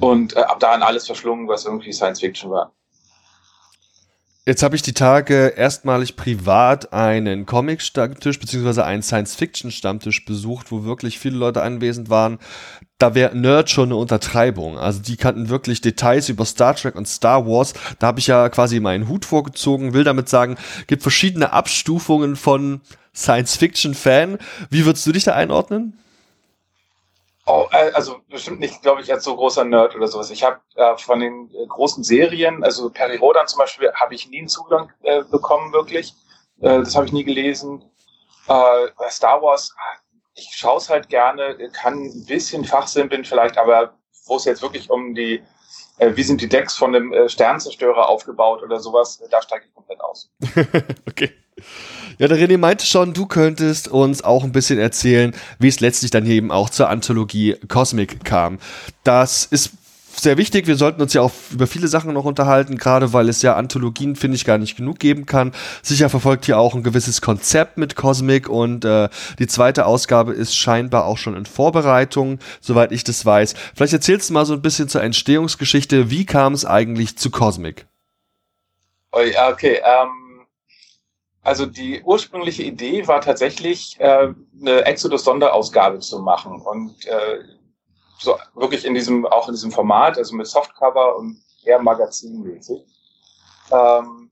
und 0.00 0.36
äh, 0.36 0.40
ab 0.40 0.60
da 0.60 0.72
an 0.72 0.82
alles 0.82 1.06
verschlungen, 1.06 1.48
was 1.48 1.64
irgendwie 1.64 1.92
Science 1.92 2.20
Fiction 2.20 2.50
war. 2.50 2.72
Jetzt 4.48 4.62
habe 4.62 4.76
ich 4.76 4.82
die 4.82 4.92
Tage 4.92 5.54
erstmalig 5.56 6.14
privat 6.14 6.92
einen 6.92 7.46
Comic-Stammtisch 7.46 8.38
beziehungsweise 8.38 8.84
einen 8.84 9.02
Science-Fiction-Stammtisch 9.02 10.24
besucht, 10.24 10.70
wo 10.70 10.84
wirklich 10.84 11.18
viele 11.18 11.36
Leute 11.36 11.62
anwesend 11.62 12.10
waren. 12.10 12.38
Da 12.98 13.16
wäre 13.16 13.36
Nerd 13.36 13.70
schon 13.70 13.88
eine 13.88 13.96
Untertreibung. 13.96 14.78
Also 14.78 15.02
die 15.02 15.16
kannten 15.16 15.48
wirklich 15.48 15.80
Details 15.80 16.28
über 16.28 16.44
Star 16.44 16.76
Trek 16.76 16.94
und 16.94 17.08
Star 17.08 17.44
Wars. 17.44 17.74
Da 17.98 18.06
habe 18.06 18.20
ich 18.20 18.28
ja 18.28 18.48
quasi 18.48 18.78
meinen 18.78 19.08
Hut 19.08 19.24
vorgezogen, 19.24 19.94
will 19.94 20.04
damit 20.04 20.28
sagen, 20.28 20.56
gibt 20.86 21.02
verschiedene 21.02 21.52
Abstufungen 21.52 22.36
von 22.36 22.82
Science-Fiction-Fan. 23.16 24.38
Wie 24.70 24.84
würdest 24.84 25.04
du 25.08 25.10
dich 25.10 25.24
da 25.24 25.34
einordnen? 25.34 25.94
Oh, 27.48 27.68
äh, 27.70 27.92
also 27.92 28.18
bestimmt 28.28 28.58
nicht, 28.58 28.82
glaube 28.82 29.02
ich, 29.02 29.12
als 29.12 29.22
so 29.22 29.36
großer 29.36 29.64
Nerd 29.64 29.94
oder 29.94 30.08
sowas. 30.08 30.30
Ich 30.30 30.42
habe 30.42 30.60
äh, 30.74 30.96
von 30.98 31.20
den 31.20 31.48
äh, 31.54 31.66
großen 31.68 32.02
Serien, 32.02 32.64
also 32.64 32.90
Perry 32.90 33.16
Rodan 33.16 33.46
zum 33.46 33.60
Beispiel, 33.60 33.92
habe 33.92 34.14
ich 34.16 34.28
nie 34.28 34.40
einen 34.40 34.48
Zugang 34.48 34.92
äh, 35.02 35.22
bekommen, 35.22 35.72
wirklich. 35.72 36.12
Äh, 36.60 36.80
das 36.80 36.96
habe 36.96 37.06
ich 37.06 37.12
nie 37.12 37.22
gelesen. 37.22 37.84
Äh, 38.48 39.10
Star 39.10 39.40
Wars, 39.42 39.72
ich 40.34 40.50
schaue 40.56 40.78
es 40.78 40.90
halt 40.90 41.08
gerne, 41.08 41.70
kann 41.72 41.94
ein 41.94 42.26
bisschen 42.26 42.64
fachsimpeln 42.64 43.24
vielleicht, 43.24 43.58
aber 43.58 43.94
wo 44.26 44.36
es 44.36 44.44
jetzt 44.44 44.62
wirklich 44.62 44.90
um 44.90 45.14
die, 45.14 45.40
wie 45.98 46.22
sind 46.24 46.40
die 46.40 46.48
Decks 46.48 46.76
von 46.76 46.92
dem 46.92 47.14
Sternzerstörer 47.28 48.08
aufgebaut 48.08 48.62
oder 48.62 48.80
sowas, 48.80 49.22
da 49.30 49.40
steige 49.40 49.66
ich 49.66 49.74
komplett 49.74 50.00
aus. 50.00 50.30
okay. 51.08 51.32
Ja, 52.18 52.28
der 52.28 52.38
René 52.38 52.58
meinte 52.58 52.86
schon, 52.86 53.12
du 53.12 53.26
könntest 53.26 53.88
uns 53.88 54.22
auch 54.22 54.44
ein 54.44 54.52
bisschen 54.52 54.78
erzählen, 54.78 55.34
wie 55.58 55.68
es 55.68 55.80
letztlich 55.80 56.10
dann 56.10 56.26
eben 56.26 56.50
auch 56.50 56.70
zur 56.70 56.88
Anthologie 56.88 57.56
Cosmic 57.68 58.24
kam. 58.24 58.58
Das 59.04 59.44
ist 59.44 59.72
sehr 60.20 60.38
wichtig. 60.38 60.66
Wir 60.66 60.76
sollten 60.76 61.02
uns 61.02 61.12
ja 61.12 61.20
auch 61.20 61.32
über 61.52 61.66
viele 61.66 61.88
Sachen 61.88 62.14
noch 62.14 62.24
unterhalten, 62.24 62.78
gerade 62.78 63.12
weil 63.12 63.28
es 63.28 63.42
ja 63.42 63.54
Anthologien, 63.54 64.16
finde 64.16 64.36
ich, 64.36 64.44
gar 64.44 64.58
nicht 64.58 64.76
genug 64.76 64.98
geben 64.98 65.26
kann. 65.26 65.52
Sicher 65.82 66.08
verfolgt 66.08 66.46
hier 66.46 66.58
auch 66.58 66.74
ein 66.74 66.82
gewisses 66.82 67.20
Konzept 67.20 67.76
mit 67.76 67.96
Cosmic 67.96 68.48
und 68.48 68.84
äh, 68.84 69.08
die 69.38 69.46
zweite 69.46 69.86
Ausgabe 69.86 70.32
ist 70.32 70.56
scheinbar 70.56 71.04
auch 71.04 71.18
schon 71.18 71.36
in 71.36 71.46
Vorbereitung, 71.46 72.38
soweit 72.60 72.92
ich 72.92 73.04
das 73.04 73.26
weiß. 73.26 73.54
Vielleicht 73.74 73.92
erzählst 73.92 74.30
du 74.30 74.34
mal 74.34 74.46
so 74.46 74.54
ein 74.54 74.62
bisschen 74.62 74.88
zur 74.88 75.02
Entstehungsgeschichte. 75.02 76.10
Wie 76.10 76.24
kam 76.24 76.54
es 76.54 76.64
eigentlich 76.64 77.18
zu 77.18 77.30
Cosmic? 77.30 77.86
Oh, 79.12 79.20
okay. 79.50 79.80
Ähm, 79.84 80.25
also 81.46 81.64
die 81.64 82.02
ursprüngliche 82.02 82.64
Idee 82.64 83.06
war 83.06 83.20
tatsächlich, 83.20 83.96
äh, 84.00 84.34
eine 84.60 84.84
Exodus-Sonderausgabe 84.84 86.00
zu 86.00 86.18
machen. 86.18 86.60
Und 86.60 87.06
äh, 87.06 87.38
so 88.18 88.34
wirklich 88.54 88.84
in 88.84 88.94
diesem, 88.94 89.24
auch 89.26 89.46
in 89.46 89.54
diesem 89.54 89.70
Format, 89.70 90.18
also 90.18 90.34
mit 90.34 90.48
Softcover 90.48 91.16
und 91.16 91.40
eher 91.64 91.80
magazinmäßig. 91.80 92.84
Ähm, 93.70 94.28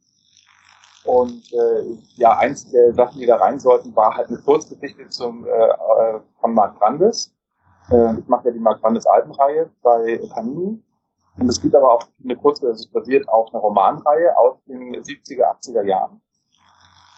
und 1.04 1.52
äh, 1.52 1.98
ja, 2.16 2.36
eins 2.36 2.68
der 2.72 2.92
Sachen, 2.94 3.20
die 3.20 3.26
da 3.26 3.36
rein 3.36 3.60
sollten, 3.60 3.94
war 3.94 4.16
halt 4.16 4.28
eine 4.28 4.38
Kurzgeschichte 4.38 5.08
zum, 5.10 5.46
äh, 5.46 5.50
äh, 5.50 6.20
von 6.40 6.52
Mark 6.52 6.80
Brandes. 6.80 7.32
Äh, 7.90 8.18
ich 8.18 8.26
mache 8.26 8.48
ja 8.48 8.54
die 8.54 8.58
Mark 8.58 8.80
Brandes 8.80 9.06
Albenreihe 9.06 9.70
bei 9.82 10.20
Panini. 10.30 10.82
Und 11.38 11.48
es 11.48 11.62
gibt 11.62 11.76
aber 11.76 11.92
auch 11.92 12.02
eine 12.24 12.36
kurze, 12.36 12.66
also 12.66 12.82
es 12.82 12.90
basiert 12.90 13.28
auf 13.28 13.54
einer 13.54 13.60
Romanreihe 13.60 14.36
aus 14.36 14.56
den 14.66 14.96
70er, 14.96 15.44
80er 15.60 15.84
Jahren. 15.84 16.20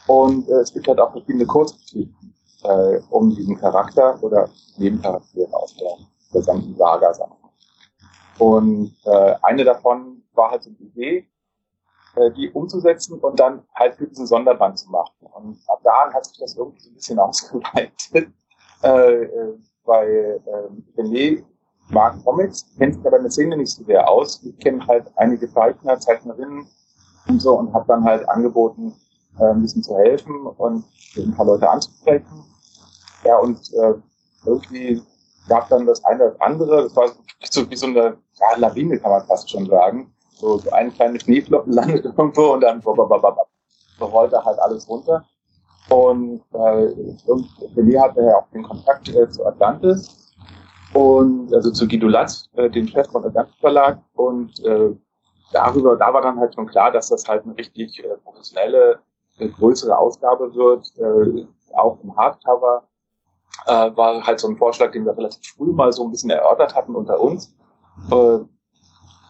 Und 0.07 0.49
äh, 0.49 0.61
es 0.61 0.73
gibt 0.73 0.87
halt 0.89 1.01
auch 1.01 1.13
verschiedene 1.13 1.47
Kurzgeschichten 1.47 2.35
äh, 2.63 3.01
um 3.11 3.35
diesen 3.35 3.59
Charakter 3.59 4.23
oder 4.23 4.49
Nebencharaktere 4.77 5.53
auf 5.53 5.73
der 5.75 5.97
gesamten 6.33 6.77
Saga. 6.77 7.13
Und 8.39 8.95
äh, 9.05 9.35
eine 9.43 9.65
davon 9.65 10.23
war 10.35 10.51
halt 10.51 10.63
so 10.63 10.71
eine 10.71 10.79
Idee, 10.79 11.29
äh, 12.17 12.31
die 12.33 12.51
umzusetzen 12.51 13.19
und 13.19 13.41
dann 13.41 13.63
halt 13.75 13.97
für 13.97 14.07
diesen 14.07 14.27
Sonderband 14.27 14.79
zu 14.79 14.91
machen. 14.91 15.27
Und 15.35 15.59
ab 15.69 15.81
da 15.83 16.13
hat 16.13 16.27
sich 16.27 16.39
das 16.39 16.57
irgendwie 16.57 16.81
so 16.81 16.91
ein 16.91 16.95
bisschen 16.95 17.19
ausgeweitet, 17.19 18.33
äh, 18.83 19.23
äh, 19.25 19.59
weil 19.85 20.41
äh, 20.45 21.01
René 21.01 21.45
mag 21.89 22.23
Comics, 22.25 22.67
kennt 22.77 22.97
sich 22.97 23.07
aber 23.07 23.19
in 23.19 23.23
der 23.23 23.31
Szene 23.31 23.57
nicht 23.57 23.71
so 23.71 23.85
sehr 23.85 24.09
aus. 24.09 24.43
Ich 24.43 24.59
kenne 24.59 24.87
halt 24.87 25.11
einige 25.17 25.49
Zeichner, 25.49 25.99
Zeichnerinnen 25.99 26.67
und 27.29 27.41
so 27.41 27.55
und 27.55 27.73
habe 27.73 27.87
dann 27.87 28.05
halt 28.05 28.29
angeboten, 28.29 28.95
äh, 29.39 29.45
ein 29.45 29.63
bisschen 29.63 29.83
zu 29.83 29.97
helfen 29.97 30.47
und 30.47 30.85
ein 31.17 31.35
paar 31.35 31.47
Leute 31.47 31.69
anzusprechen. 31.69 32.45
Ja, 33.25 33.39
und 33.39 33.59
äh, 33.75 33.95
irgendwie 34.45 35.03
gab 35.49 35.69
dann 35.69 35.87
das 35.87 36.05
eine 36.05 36.31
oder 36.31 36.43
andere, 36.43 36.83
das 36.85 36.97
war 36.97 37.09
so 37.51 37.71
wie 37.71 37.77
so 37.77 37.87
eine 37.87 38.17
ja, 38.41 38.57
Lawine, 38.59 38.99
kann 38.99 39.11
man 39.11 39.27
fast 39.27 39.51
schon 39.51 39.67
sagen. 39.67 40.13
So, 40.35 40.59
so 40.59 40.71
ein 40.71 40.93
kleines 40.93 41.23
Schneeflocken 41.23 41.73
landet 41.75 42.05
irgendwo 42.05 42.53
und 42.53 42.61
dann 42.61 42.81
rollte 44.01 44.45
halt 44.45 44.59
alles 44.59 44.89
runter. 44.89 45.25
Und 45.89 46.43
äh, 46.53 46.57
René 47.77 48.01
hatte 48.01 48.21
ja 48.21 48.39
auch 48.39 48.51
den 48.53 48.65
Kontakt 48.65 49.09
äh, 49.09 49.29
zu 49.29 49.47
Atlantis 49.47 50.35
und 50.95 51.55
also 51.55 51.71
zu 51.71 51.87
Guido 51.87 52.09
Latz, 52.09 52.49
äh, 52.55 52.69
dem 52.69 52.89
Chef 52.89 53.07
von 53.09 53.25
Atlantis 53.25 53.55
Verlag. 53.61 53.99
Und 54.15 54.59
äh, 54.65 54.91
darüber, 55.53 55.97
da 55.97 56.13
war 56.13 56.23
dann 56.23 56.39
halt 56.39 56.55
schon 56.55 56.67
klar, 56.67 56.91
dass 56.91 57.09
das 57.09 57.27
halt 57.29 57.45
eine 57.45 57.57
richtig 57.57 58.03
äh, 58.05 58.17
professionelle, 58.25 58.99
äh, 59.39 59.49
größere 59.49 59.97
Ausgabe 59.97 60.55
wird, 60.55 60.87
äh, 60.99 61.47
auch 61.75 61.99
im 62.03 62.17
Hardcover 62.17 62.89
äh, 63.67 63.97
war 63.97 64.27
halt 64.27 64.41
so 64.41 64.49
ein 64.49 64.57
Vorschlag, 64.57 64.93
den 64.93 65.05
wir 65.05 65.17
relativ 65.17 65.55
früh 65.57 65.73
mal 65.73 65.93
so 65.93 66.05
ein 66.05 66.11
bisschen 66.11 66.31
erörtert 66.31 66.75
hatten 66.75 66.95
unter 66.95 67.21
uns. 67.21 67.55
Äh, 68.11 68.39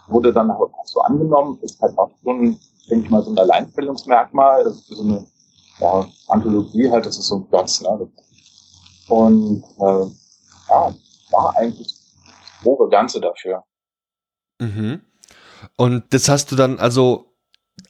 wurde 0.09 0.33
dann 0.33 0.51
auch 0.51 0.71
so 0.85 1.01
angenommen, 1.01 1.59
ist 1.63 1.81
halt 1.81 1.97
auch 1.99 2.11
schon, 2.23 2.59
denke 2.89 3.05
ich 3.05 3.11
mal, 3.11 3.23
so 3.23 3.31
ein 3.31 3.39
Alleinstellungsmerkmal, 3.39 4.65
das 4.65 4.77
ist 4.77 4.89
so 4.89 5.03
eine 5.03 5.27
ja, 5.81 6.07
Anthologie 6.29 6.91
halt, 6.91 7.07
das 7.07 7.19
ist 7.19 7.27
so 7.27 7.37
ein 7.37 7.49
Platz. 7.49 7.81
Ne? 7.81 8.11
Und 9.09 9.65
äh, 9.79 10.07
ja, 10.69 10.95
war 11.31 11.57
eigentlich 11.57 11.89
das 11.89 12.63
grobe 12.63 12.89
Ganze 12.89 13.21
dafür. 13.21 13.65
Mhm. 14.61 15.01
Und 15.77 16.05
das 16.11 16.29
hast 16.29 16.53
du 16.53 16.57
dann, 16.57 16.79
also 16.79 17.36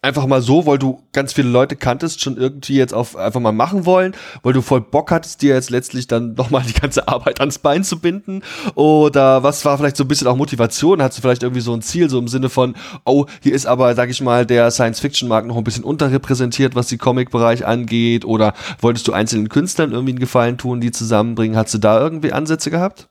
einfach 0.03 0.27
mal 0.27 0.43
so, 0.43 0.67
weil 0.67 0.79
du 0.79 1.03
ganz 1.13 1.33
viele 1.33 1.49
Leute 1.49 1.77
kanntest, 1.77 2.21
schon 2.21 2.37
irgendwie 2.37 2.77
jetzt 2.77 2.95
auf 2.95 3.17
einfach 3.17 3.41
mal 3.41 3.53
machen 3.53 3.87
wollen, 3.87 4.15
weil 4.43 4.53
du 4.53 4.63
voll 4.63 4.81
Bock 4.81 5.11
hattest, 5.11 5.43
dir 5.43 5.55
jetzt 5.55 5.71
letztlich 5.71 6.07
dann 6.07 6.35
nochmal 6.37 6.63
die 6.63 6.79
ganze 6.79 7.09
Arbeit 7.09 7.41
ans 7.41 7.59
Bein 7.59 7.85
zu 7.85 8.01
binden? 8.01 8.43
Oder 8.75 9.43
was 9.43 9.65
war 9.65 9.77
vielleicht 9.79 9.97
so 9.97 10.05
ein 10.05 10.09
bisschen 10.09 10.27
auch 10.29 10.37
Motivation? 10.37 11.03
Hast 11.03 11.19
du 11.19 11.23
vielleicht 11.23 11.43
irgendwie 11.43 11.61
so 11.61 11.73
ein 11.73 11.83
Ziel, 11.83 12.09
so 12.09 12.19
im 12.19 12.29
Sinne 12.29 12.49
von, 12.49 12.77
oh, 13.05 13.27
hier 13.43 13.55
ist 13.55 13.67
aber, 13.67 13.95
sag 13.95 14.11
ich 14.11 14.21
mal, 14.21 14.47
der 14.47 14.71
Science-Fiction-Markt 14.71 15.47
noch 15.47 15.57
ein 15.57 15.65
bisschen 15.65 15.85
unterrepräsentiert, 15.85 16.75
was 16.75 16.89
die 16.89 16.99
Comic-Bereich 16.99 17.67
angeht? 17.67 18.25
Oder 18.25 18.55
wolltest 18.81 19.09
du 19.09 19.13
einzelnen 19.13 19.49
Künstlern 19.49 19.93
irgendwie 19.93 20.13
einen 20.13 20.19
Gefallen 20.19 20.59
tun, 20.59 20.81
die 20.81 20.91
zusammenbringen? 20.91 21.57
Hast 21.57 21.75
du 21.75 21.79
da 21.79 22.01
irgendwie 22.01 22.33
Ansätze 22.33 22.71
gehabt? 22.71 23.09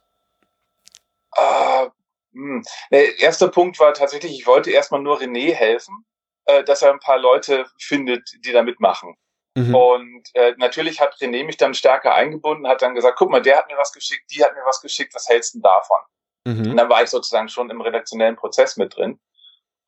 Uh, 1.36 1.88
mh. 2.32 2.62
Der 2.90 3.18
erste 3.20 3.48
Punkt 3.48 3.78
war 3.78 3.92
tatsächlich, 3.92 4.32
ich 4.32 4.46
wollte 4.46 4.70
erstmal 4.70 5.02
nur 5.02 5.20
René 5.20 5.52
helfen 5.52 6.04
äh, 6.46 6.64
dass 6.64 6.82
er 6.82 6.92
ein 6.92 7.00
paar 7.00 7.18
Leute 7.18 7.66
findet, 7.78 8.28
die 8.44 8.52
da 8.52 8.62
mitmachen. 8.62 9.16
Mhm. 9.56 9.74
Und 9.74 10.22
äh, 10.34 10.54
natürlich 10.58 11.00
hat 11.00 11.16
René 11.16 11.44
mich 11.44 11.56
dann 11.56 11.74
stärker 11.74 12.14
eingebunden, 12.14 12.68
hat 12.68 12.82
dann 12.82 12.94
gesagt, 12.94 13.18
guck 13.18 13.30
mal, 13.30 13.40
der 13.42 13.58
hat 13.58 13.68
mir 13.68 13.78
was 13.78 13.92
geschickt, 13.92 14.30
die 14.30 14.44
hat 14.44 14.54
mir 14.54 14.64
was 14.66 14.80
geschickt, 14.80 15.14
was 15.14 15.28
hältst 15.28 15.54
du 15.54 15.60
davon? 15.60 16.00
Mhm. 16.44 16.70
Und 16.70 16.76
dann 16.76 16.88
war 16.88 17.02
ich 17.02 17.10
sozusagen 17.10 17.48
schon 17.48 17.70
im 17.70 17.80
redaktionellen 17.80 18.36
Prozess 18.36 18.76
mit 18.76 18.96
drin. 18.96 19.18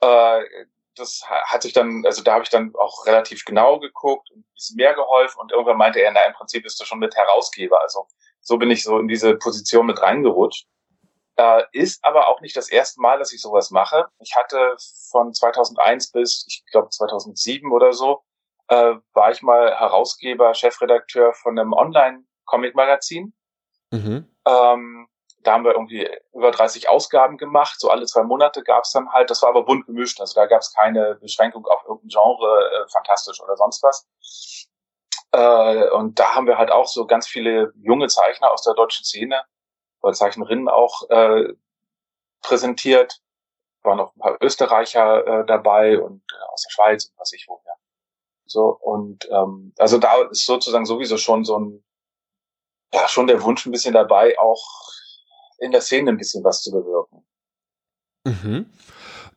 Äh, 0.01 0.41
das 0.97 1.23
hat 1.29 1.63
sich 1.63 1.73
dann, 1.73 2.03
also 2.05 2.23
da 2.23 2.35
habe 2.35 2.45
ich 2.45 2.51
dann 2.51 2.73
auch 2.77 3.07
relativ 3.07 3.45
genau 3.45 3.79
geguckt 3.79 4.31
und 4.31 4.41
ein 4.41 4.55
bisschen 4.55 4.77
mehr 4.77 4.95
geholfen 4.95 5.39
und 5.41 5.53
irgendwann 5.53 5.77
meinte 5.77 6.01
er, 6.01 6.11
na, 6.13 6.25
im 6.25 6.33
Prinzip 6.33 6.65
bist 6.65 6.81
du 6.81 6.85
schon 6.85 6.99
mit 6.99 7.15
Herausgeber. 7.15 7.81
Also 7.81 8.07
so 8.41 8.57
bin 8.57 8.71
ich 8.71 8.83
so 8.83 8.99
in 8.99 9.07
diese 9.07 9.37
Position 9.37 9.87
mit 9.87 10.01
reingerutscht. 10.01 10.67
Äh, 11.39 11.63
ist 11.71 12.05
aber 12.05 12.27
auch 12.27 12.41
nicht 12.41 12.57
das 12.57 12.69
erste 12.69 13.01
Mal, 13.01 13.21
dass 13.21 13.33
ich 13.33 13.41
sowas 13.41 13.71
mache. 13.71 14.09
Ich 14.19 14.35
hatte 14.35 14.77
von 15.11 15.33
2001 15.33 16.11
bis, 16.11 16.45
ich 16.49 16.65
glaube, 16.73 16.89
2007 16.91 17.71
oder 17.71 17.93
so, 17.93 18.25
äh, 18.67 18.95
war 19.13 19.31
ich 19.31 19.41
mal 19.43 19.73
Herausgeber, 19.79 20.53
Chefredakteur 20.55 21.33
von 21.35 21.57
einem 21.57 21.73
Online-Comic-Magazin. 21.73 23.33
Mhm. 23.93 24.29
Ähm, 24.47 25.09
da 25.45 25.53
haben 25.53 25.65
wir 25.65 25.75
irgendwie 25.75 26.11
über 26.35 26.51
30 26.51 26.89
Ausgaben 26.89 27.37
gemacht. 27.39 27.79
So 27.79 27.89
alle 27.89 28.07
zwei 28.07 28.25
Monate 28.25 28.65
gab 28.65 28.83
es 28.83 28.91
dann 28.91 29.09
halt. 29.13 29.31
Das 29.31 29.41
war 29.43 29.51
aber 29.51 29.65
bunt 29.65 29.87
gemischt. 29.87 30.21
Also 30.21 30.35
da 30.35 30.47
gab 30.47 30.63
es 30.63 30.75
keine 30.75 31.15
Beschränkung 31.21 31.65
auf 31.67 31.85
irgendein 31.85 32.09
Genre, 32.09 32.71
äh, 32.73 32.89
fantastisch 32.91 33.41
oder 33.41 33.57
sonst 33.57 33.81
was. 33.85 34.09
Äh, 35.31 35.89
und 35.91 36.19
da 36.19 36.35
haben 36.35 36.49
wir 36.49 36.59
halt 36.59 36.73
auch 36.73 36.89
so 36.89 37.07
ganz 37.07 37.29
viele 37.29 37.73
junge 37.77 38.09
Zeichner 38.09 38.51
aus 38.51 38.63
der 38.65 38.75
deutschen 38.75 39.05
Szene 39.05 39.45
oder 40.01 40.13
Zeichnerinnen 40.13 40.69
auch 40.69 41.09
äh, 41.11 41.55
präsentiert. 42.43 43.21
Waren 43.83 43.99
noch 43.99 44.15
ein 44.15 44.21
paar 44.21 44.39
Österreicher 44.41 45.27
äh, 45.27 45.47
dabei 45.47 46.01
und 46.01 46.23
äh, 46.33 46.53
aus 46.53 46.63
der 46.63 46.71
Schweiz 46.71 47.07
und 47.07 47.19
was 47.19 47.33
ich 47.33 47.47
woher. 47.49 47.75
So, 48.47 48.69
und 48.81 49.29
ähm, 49.31 49.75
also 49.79 49.99
da 49.99 50.23
ist 50.31 50.47
sozusagen 50.47 50.87
sowieso 50.87 51.19
schon 51.19 51.45
so 51.45 51.59
ein, 51.59 51.85
ja, 52.93 53.07
schon 53.09 53.27
der 53.27 53.43
Wunsch 53.43 53.67
ein 53.67 53.73
bisschen 53.73 53.95
dabei, 53.95 54.39
auch 54.39 54.65
in 55.59 55.71
der 55.71 55.83
Szene 55.83 56.11
ein 56.11 56.17
bisschen 56.17 56.43
was 56.45 56.63
zu 56.63 56.73
bewirken. 56.73 57.27
Mhm. 58.25 58.73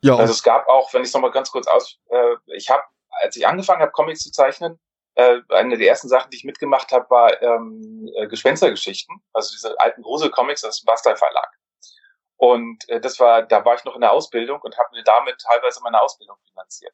Ja. 0.02 0.16
Also 0.16 0.32
es 0.32 0.44
gab 0.44 0.68
auch, 0.68 0.94
wenn 0.94 1.02
ich 1.02 1.10
es 1.10 1.14
nochmal 1.14 1.32
ganz 1.32 1.52
kurz 1.52 1.68
aus, 1.68 2.00
äh, 2.10 2.36
ich 2.56 2.70
habe, 2.70 2.84
als 3.22 3.36
ich 3.36 3.46
angefangen 3.46 3.82
habe, 3.82 3.92
Comics 3.92 4.22
zu 4.22 4.32
zeichnen, 4.32 4.80
äh, 5.16 5.42
eine 5.50 5.78
der 5.78 5.88
ersten 5.88 6.08
Sachen, 6.08 6.30
die 6.32 6.38
ich 6.38 6.44
mitgemacht 6.44 6.92
habe, 6.92 7.10
war 7.10 7.42
ähm, 7.42 8.10
äh, 8.16 8.28
Gespenstergeschichten, 8.28 9.22
also 9.34 9.52
diese 9.54 9.80
alten 9.80 10.02
Grusel-Comics 10.02 10.64
aus 10.64 10.82
dem 10.82 10.86
Bastei 10.86 11.16
Verlag. 11.16 11.50
Und 12.38 12.88
äh, 12.90 13.00
das 13.00 13.20
war, 13.20 13.44
da 13.44 13.64
war 13.66 13.76
ich 13.76 13.84
noch 13.84 13.96
in 13.96 14.02
der 14.02 14.12
Ausbildung 14.12 14.62
und 14.62 14.78
habe 14.78 14.90
mir 14.94 15.04
damit 15.04 15.40
teilweise 15.40 15.82
meine 15.84 16.02
Ausbildung 16.02 16.38
finanziert. 16.50 16.94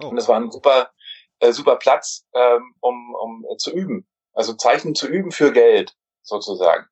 Oh. 0.00 0.08
Und 0.08 0.16
das 0.16 0.28
war 0.28 0.36
ein 0.36 0.50
super, 0.50 0.90
äh, 1.40 1.52
super 1.52 1.76
Platz, 1.76 2.26
ähm, 2.34 2.74
um, 2.80 3.14
um 3.14 3.46
äh, 3.50 3.56
zu 3.56 3.72
üben. 3.72 4.06
Also 4.32 4.54
Zeichnen 4.54 4.94
zu 4.94 5.08
üben 5.08 5.32
für 5.32 5.52
Geld, 5.52 5.96
sozusagen. 6.22 6.86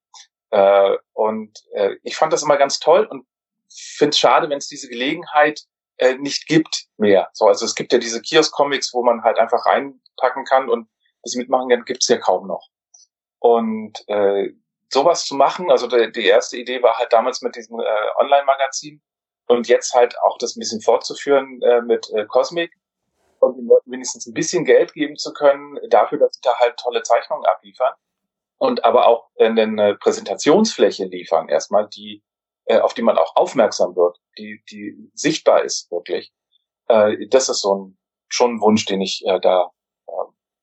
Äh, 0.51 0.97
und 1.13 1.59
äh, 1.75 1.97
ich 2.03 2.17
fand 2.17 2.33
das 2.33 2.43
immer 2.43 2.57
ganz 2.57 2.79
toll 2.81 3.05
und 3.05 3.27
finde 3.69 4.11
es 4.11 4.19
schade, 4.19 4.49
wenn 4.49 4.59
es 4.59 4.69
diese 4.69 4.89
Gelegenheit 4.89 5.61
äh, 5.99 6.15
nicht 6.15 6.47
gibt 6.47 6.87
mehr. 6.97 7.29
So, 7.33 7.47
also 7.47 7.65
es 7.65 7.75
gibt 7.75 7.93
ja 7.93 7.99
diese 7.99 8.21
Kiosk-Comics, 8.21 8.93
wo 8.95 9.05
man 9.05 9.23
halt 9.23 9.39
einfach 9.39 9.67
reinpacken 10.19 10.45
kann 10.45 10.69
und 10.69 10.89
das 11.23 11.35
mitmachen 11.35 11.69
kann, 11.69 11.85
gibt 11.85 12.03
es 12.03 12.09
ja 12.09 12.19
kaum 12.19 12.47
noch. 12.47 12.69
Und 13.39 14.05
äh, 14.09 14.51
sowas 14.91 15.25
zu 15.25 15.35
machen, 15.35 15.71
also 15.71 15.87
die, 15.87 16.13
die 16.13 16.27
erste 16.27 16.57
Idee 16.57 16.83
war 16.83 16.97
halt 16.97 17.13
damals 17.13 17.43
mit 17.43 17.57
diesem 17.57 17.81
äh, 17.81 17.85
Online-Magazin 18.19 19.03
und 19.47 19.69
jetzt 19.69 19.93
halt 19.95 20.15
auch 20.23 20.39
das 20.39 20.57
ein 20.57 20.61
bisschen 20.61 20.81
fortzuführen 20.81 21.61
äh, 21.63 21.83
mit 21.83 22.09
äh, 22.15 22.25
Cosmic 22.27 22.73
und 23.41 23.57
den 23.57 23.67
Leuten 23.67 23.91
wenigstens 23.91 24.27
ein 24.27 24.35
bisschen 24.35 24.65
Geld 24.65 24.95
geben 24.95 25.17
zu 25.17 25.33
können, 25.33 25.79
dafür, 25.91 26.19
dass 26.19 26.35
sie 26.35 26.41
da 26.43 26.59
halt 26.59 26.79
tolle 26.79 27.03
Zeichnungen 27.03 27.45
abliefern 27.45 27.95
und 28.57 28.85
aber 28.85 29.07
auch 29.07 29.29
eine 29.39 29.97
Präsentationsfläche 29.97 31.05
liefern, 31.05 31.49
erstmal, 31.49 31.89
die, 31.89 32.23
äh, 32.67 32.79
auf 32.79 32.95
die 32.95 33.03
man 33.03 33.19
auch 33.19 33.37
aufmerksam 33.37 33.97
wird, 33.97 34.19
die, 34.39 34.63
die 34.71 35.11
sichtbar 35.15 35.65
ist 35.65 35.91
wirklich. 35.91 36.33
Äh, 36.89 37.27
das 37.29 37.49
ist 37.49 37.61
so 37.61 37.75
ein, 37.75 37.99
schon 38.29 38.57
ein 38.57 38.61
Wunsch, 38.61 38.87
den 38.87 39.01
ich 39.01 39.23
äh, 39.27 39.41
da 39.41 39.71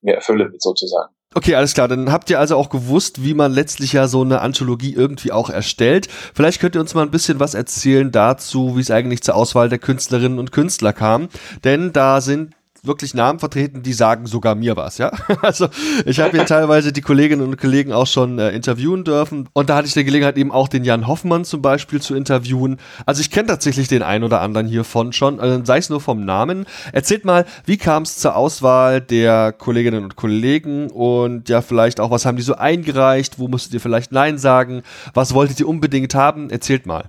mir 0.02 0.14
erfülle, 0.14 0.52
sozusagen. 0.58 1.12
Okay, 1.34 1.54
alles 1.54 1.72
klar. 1.72 1.88
Dann 1.88 2.12
habt 2.12 2.28
ihr 2.28 2.38
also 2.38 2.56
auch 2.56 2.68
gewusst, 2.68 3.24
wie 3.24 3.34
man 3.34 3.52
letztlich 3.52 3.94
ja 3.94 4.06
so 4.06 4.22
eine 4.22 4.40
Anthologie 4.42 4.92
irgendwie 4.92 5.32
auch 5.32 5.48
erstellt. 5.48 6.08
Vielleicht 6.34 6.60
könnt 6.60 6.74
ihr 6.74 6.80
uns 6.80 6.94
mal 6.94 7.02
ein 7.02 7.10
bisschen 7.10 7.40
was 7.40 7.54
erzählen 7.54 8.10
dazu, 8.12 8.76
wie 8.76 8.80
es 8.80 8.90
eigentlich 8.90 9.22
zur 9.22 9.34
Auswahl 9.34 9.68
der 9.68 9.78
Künstlerinnen 9.78 10.38
und 10.38 10.52
Künstler 10.52 10.92
kam. 10.92 11.28
Denn 11.64 11.92
da 11.92 12.20
sind 12.20 12.54
wirklich 12.84 13.14
Namen 13.14 13.38
vertreten, 13.38 13.82
die 13.82 13.92
sagen 13.92 14.26
sogar 14.26 14.56
mir 14.56 14.76
was, 14.76 14.98
ja. 14.98 15.12
Also 15.42 15.68
ich 16.04 16.18
habe 16.18 16.32
hier 16.32 16.46
teilweise 16.46 16.92
die 16.92 17.00
Kolleginnen 17.00 17.46
und 17.46 17.56
Kollegen 17.56 17.92
auch 17.92 18.08
schon 18.08 18.40
äh, 18.40 18.50
interviewen 18.50 19.04
dürfen 19.04 19.48
und 19.52 19.70
da 19.70 19.76
hatte 19.76 19.86
ich 19.86 19.94
die 19.94 20.04
Gelegenheit 20.04 20.36
eben 20.36 20.50
auch 20.50 20.66
den 20.66 20.82
Jan 20.84 21.06
Hoffmann 21.06 21.44
zum 21.44 21.62
Beispiel 21.62 22.00
zu 22.00 22.16
interviewen. 22.16 22.78
Also 23.06 23.20
ich 23.20 23.30
kenne 23.30 23.46
tatsächlich 23.46 23.86
den 23.86 24.02
einen 24.02 24.24
oder 24.24 24.40
anderen 24.40 24.66
hiervon 24.66 25.12
schon, 25.12 25.38
also 25.38 25.64
sei 25.64 25.78
es 25.78 25.90
nur 25.90 26.00
vom 26.00 26.24
Namen. 26.24 26.66
Erzählt 26.92 27.24
mal, 27.24 27.44
wie 27.66 27.76
kam 27.76 28.02
es 28.02 28.18
zur 28.18 28.34
Auswahl 28.34 29.00
der 29.00 29.52
Kolleginnen 29.52 30.02
und 30.02 30.16
Kollegen 30.16 30.90
und 30.90 31.48
ja 31.48 31.62
vielleicht 31.62 32.00
auch, 32.00 32.10
was 32.10 32.26
haben 32.26 32.36
die 32.36 32.42
so 32.42 32.56
eingereicht, 32.56 33.38
wo 33.38 33.46
musstet 33.46 33.74
ihr 33.74 33.80
vielleicht 33.80 34.10
Nein 34.10 34.38
sagen, 34.38 34.82
was 35.14 35.34
wolltet 35.34 35.60
ihr 35.60 35.68
unbedingt 35.68 36.16
haben? 36.16 36.50
Erzählt 36.50 36.86
mal. 36.86 37.04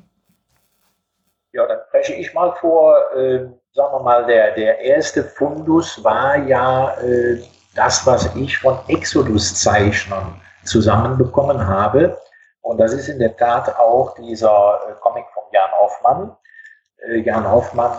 Ja, 1.52 1.66
dann 1.68 1.80
spreche 1.88 2.14
ich 2.14 2.34
mal 2.34 2.54
vor. 2.60 2.96
Ähm 3.16 3.54
sagen 3.74 3.96
wir 3.96 4.04
mal, 4.04 4.26
der, 4.26 4.52
der 4.52 4.80
erste 4.80 5.24
Fundus 5.24 6.04
war 6.04 6.38
ja 6.38 6.96
äh, 7.02 7.42
das, 7.74 8.06
was 8.06 8.36
ich 8.36 8.58
von 8.60 8.78
Exodus-Zeichnern 8.88 10.40
zusammenbekommen 10.64 11.66
habe. 11.66 12.18
Und 12.62 12.78
das 12.78 12.94
ist 12.94 13.08
in 13.10 13.20
der 13.20 13.36
Tat 13.36 13.76
auch 13.78 14.14
dieser 14.16 14.80
äh, 14.88 14.94
Comic 15.02 15.26
von 15.34 15.44
Jan 15.52 15.72
Hoffmann. 15.80 16.38
Äh, 17.08 17.22
Jan 17.22 17.50
Hoffmann 17.50 17.98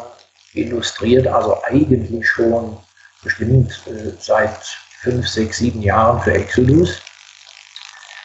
illustriert 0.53 1.27
also 1.27 1.61
eigentlich 1.65 2.27
schon 2.27 2.77
bestimmt 3.25 3.73
äh, 3.89 4.13
seit 4.19 4.63
fünf, 5.01 5.29
sechs, 5.29 5.59
sieben 5.59 5.83
Jahren 5.83 6.21
für 6.21 6.35
Exodus 6.35 7.03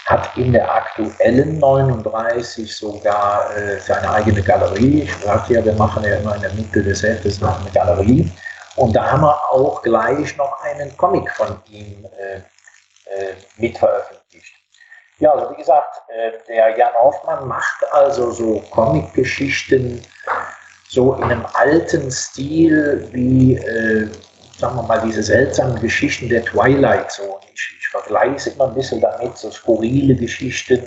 hat 0.10 0.36
in 0.38 0.54
der 0.54 0.74
aktuellen 0.74 1.60
39 1.60 2.76
sogar 2.76 3.56
äh, 3.56 3.80
seine 3.80 4.10
eigene 4.12 4.42
Galerie. 4.42 5.04
Ich 5.04 5.16
sagte 5.18 5.54
ja, 5.54 5.64
wir 5.64 5.74
machen 5.74 6.04
ja 6.04 6.16
immer 6.16 6.36
in 6.36 6.42
der 6.42 6.54
Mitte 6.54 6.84
des 6.84 7.04
Heftes 7.04 7.40
noch 7.40 7.60
eine 7.62 7.70
Galerie. 7.70 8.32
Und 8.76 8.96
da 8.96 9.12
haben 9.12 9.22
wir 9.22 9.52
auch 9.52 9.84
gleich 9.84 10.36
noch 10.36 10.60
einen 10.64 10.96
Comic 10.98 11.30
von 11.32 11.62
ihm 11.70 12.06
äh, 12.18 12.38
äh, 12.38 13.36
mit. 13.58 13.80
Ja, 15.20 15.34
also 15.34 15.52
wie 15.52 15.58
gesagt, 15.58 16.02
äh, 16.08 16.32
der 16.48 16.76
Jan 16.78 16.94
Hoffmann 16.94 17.48
macht 17.48 17.84
also 17.92 18.32
so 18.32 18.64
Comic-Geschichten 18.72 20.02
so 20.88 21.14
in 21.16 21.24
einem 21.24 21.46
alten 21.54 22.10
Stil 22.10 23.08
wie, 23.12 23.58
äh, 23.58 24.10
sagen 24.60 24.76
wir 24.76 24.84
mal, 24.84 25.02
diese 25.02 25.24
seltsamen 25.24 25.80
Geschichten 25.80 26.28
der 26.28 26.44
Twilight 26.44 27.12
Zone. 27.12 27.40
Ich, 27.54 27.78
ich 27.80 27.88
vergleiche 27.88 28.36
es 28.36 28.48
immer 28.48 28.68
ein 28.68 28.76
bisschen 28.76 29.00
damit, 29.00 29.38
so 29.38 29.50
skurrile 29.50 30.16
Geschichten, 30.16 30.84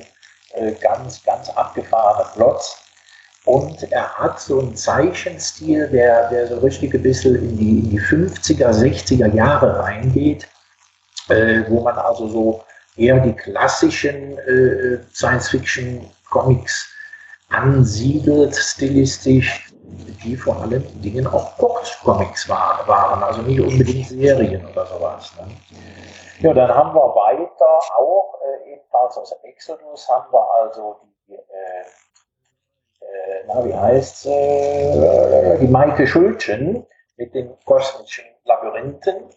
äh, 0.54 0.72
ganz, 0.72 1.22
ganz 1.24 1.48
abgefahrene 1.48 2.28
Plots. 2.34 2.76
Und 3.44 3.90
er 3.90 4.08
hat 4.18 4.38
so 4.38 4.60
einen 4.60 4.76
Zeichenstil, 4.76 5.88
der, 5.88 6.28
der 6.28 6.46
so 6.48 6.58
richtig 6.58 6.94
ein 6.94 7.02
bisschen 7.02 7.34
in 7.34 7.56
die, 7.56 7.78
in 7.78 7.90
die 7.90 8.00
50er, 8.00 8.70
60er 8.70 9.34
Jahre 9.34 9.80
reingeht, 9.80 10.46
äh, 11.28 11.62
wo 11.68 11.80
man 11.80 11.96
also 11.96 12.28
so 12.28 12.64
eher 12.96 13.18
die 13.20 13.32
klassischen 13.32 14.38
äh, 14.38 14.98
Science-Fiction-Comics 15.14 16.88
ansiedelt, 17.48 18.54
stilistisch, 18.54 19.71
die 20.24 20.36
vor 20.36 20.60
allen 20.60 20.84
Dingen 21.00 21.26
auch 21.26 21.56
Kurzcomics 21.56 22.48
waren, 22.48 23.22
also 23.22 23.42
nicht 23.42 23.60
unbedingt 23.60 24.08
Serien 24.08 24.66
oder 24.66 24.86
sowas. 24.86 25.32
Ne? 25.36 25.48
Ja, 26.40 26.52
dann 26.54 26.74
haben 26.74 26.94
wir 26.94 27.14
weiter 27.14 27.78
auch, 27.96 28.34
äh, 28.42 28.72
ebenfalls 28.72 29.16
aus 29.16 29.32
Exodus, 29.42 30.08
haben 30.08 30.32
wir 30.32 30.44
also 30.60 30.96
die, 31.28 31.34
äh, 31.34 31.82
äh, 33.00 33.44
na, 33.46 33.64
wie 33.64 33.74
heißt 33.74 34.26
äh, 34.26 35.58
die 35.58 35.68
Maike 35.68 36.06
Schulchen 36.06 36.86
mit 37.16 37.34
den 37.34 37.50
kosmischen 37.64 38.24
Labyrinthen. 38.44 39.30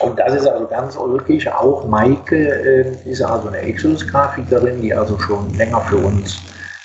Und 0.00 0.18
das 0.18 0.34
ist 0.34 0.46
also 0.46 0.66
ganz 0.66 0.96
ulkig. 0.96 1.50
Auch 1.50 1.84
Maike 1.86 2.36
äh, 2.36 3.08
ist 3.08 3.22
also 3.22 3.48
eine 3.48 3.58
Exodus-Grafikerin, 3.58 4.80
die 4.80 4.94
also 4.94 5.18
schon 5.18 5.52
länger 5.54 5.80
für 5.82 5.98
uns 5.98 6.40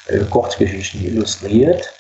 äh, 0.08 0.20
Kurzgeschichten 0.26 1.04
illustriert. 1.04 1.94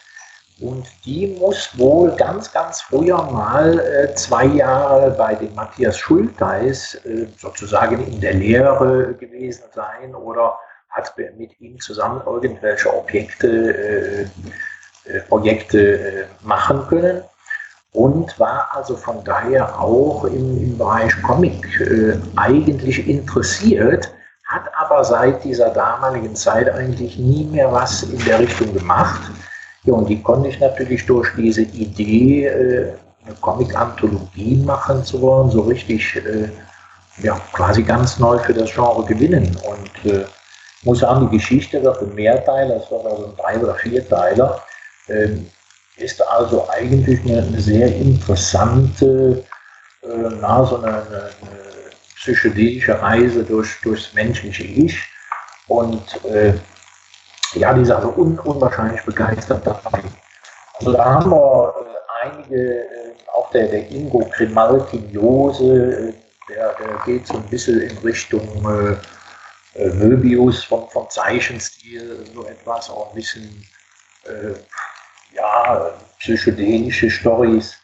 Und 0.59 0.87
die 1.05 1.37
muss 1.39 1.77
wohl 1.77 2.15
ganz, 2.15 2.51
ganz 2.51 2.81
früher 2.81 3.21
mal 3.31 3.79
äh, 3.79 4.15
zwei 4.15 4.45
Jahre 4.45 5.11
bei 5.11 5.35
dem 5.35 5.53
Matthias 5.53 5.99
Schulteis 5.99 6.95
äh, 7.05 7.27
sozusagen 7.37 8.03
in 8.07 8.19
der 8.19 8.33
Lehre 8.33 9.13
gewesen 9.13 9.65
sein 9.75 10.15
oder 10.15 10.57
hat 10.89 11.13
mit 11.37 11.59
ihm 11.59 11.79
zusammen 11.79 12.21
irgendwelche 12.25 12.91
Objekte, 12.91 13.47
äh, 13.47 14.21
äh 15.05 15.19
Projekte 15.27 15.99
äh, 15.99 16.25
machen 16.41 16.87
können 16.87 17.21
und 17.91 18.39
war 18.39 18.69
also 18.73 18.95
von 18.95 19.23
daher 19.23 19.79
auch 19.79 20.23
im, 20.25 20.57
im 20.57 20.77
Bereich 20.77 21.13
Comic 21.21 21.67
äh, 21.81 22.17
eigentlich 22.35 23.07
interessiert, 23.07 24.11
hat 24.45 24.63
aber 24.75 25.03
seit 25.03 25.43
dieser 25.43 25.69
damaligen 25.69 26.35
Zeit 26.35 26.67
eigentlich 26.67 27.19
nie 27.19 27.45
mehr 27.45 27.71
was 27.71 28.01
in 28.01 28.25
der 28.25 28.39
Richtung 28.39 28.73
gemacht 28.73 29.21
ja, 29.87 29.93
und 29.93 30.09
die 30.09 30.21
konnte 30.21 30.49
ich 30.49 30.59
natürlich 30.59 31.05
durch 31.05 31.29
diese 31.37 31.61
Idee, 31.61 32.45
äh, 32.45 32.93
eine 33.25 33.35
Comic-Anthologie 33.39 34.57
machen 34.65 35.03
zu 35.03 35.21
wollen, 35.21 35.49
so 35.49 35.61
richtig, 35.61 36.15
äh, 36.17 36.49
ja, 37.23 37.39
quasi 37.53 37.83
ganz 37.83 38.19
neu 38.19 38.37
für 38.39 38.53
das 38.53 38.73
Genre 38.73 39.05
gewinnen. 39.05 39.57
Und 39.65 40.11
äh, 40.11 40.25
muss 40.83 40.99
sagen, 40.99 41.29
die 41.29 41.37
Geschichte 41.37 41.81
wird 41.81 42.01
ein 42.01 42.13
Mehrteiler, 42.15 42.75
es 42.75 42.91
wird 42.91 43.05
also 43.05 43.27
ein 43.27 43.35
Drei- 43.37 43.59
oder 43.59 43.75
Vierteiler, 43.75 44.61
äh, 45.07 45.29
ist 45.95 46.21
also 46.27 46.67
eigentlich 46.69 47.21
eine, 47.21 47.59
sehr 47.59 47.87
interessante, 47.95 49.43
na, 50.41 50.63
so 50.63 50.77
eine, 50.77 50.87
eine, 50.87 51.01
eine 51.01 51.31
psychedelische 52.15 53.01
Reise 53.01 53.43
durch, 53.43 53.69
durchs 53.81 54.13
menschliche 54.13 54.63
Ich. 54.63 55.01
Und 55.67 56.23
äh, 56.25 56.53
ja, 57.53 57.73
die 57.73 57.81
ist 57.81 57.91
also 57.91 58.09
un 58.09 58.39
unwahrscheinlich 58.39 59.01
begeistert 59.03 59.65
dabei. 59.65 60.03
Also 60.79 60.93
da 60.93 61.05
haben 61.05 61.31
wir 61.31 61.73
äh, 61.75 62.27
einige, 62.27 62.81
äh, 62.81 63.15
auch 63.33 63.49
der, 63.51 63.67
der 63.67 63.89
Ingo 63.89 64.19
Grimalkin-Jose, 64.35 65.63
äh, 65.63 66.13
der, 66.49 66.73
der 66.75 66.99
geht 67.05 67.27
so 67.27 67.35
ein 67.35 67.49
bisschen 67.49 67.81
in 67.81 67.97
Richtung 67.99 68.47
Möbius 69.75 70.63
vom, 70.63 70.89
vom 70.89 71.09
Zeichenstil, 71.09 72.25
so 72.33 72.45
etwas, 72.45 72.89
auch 72.89 73.09
ein 73.09 73.15
bisschen, 73.15 73.63
ja, 75.35 75.91
psychedelische 76.19 77.09
Stories. 77.11 77.75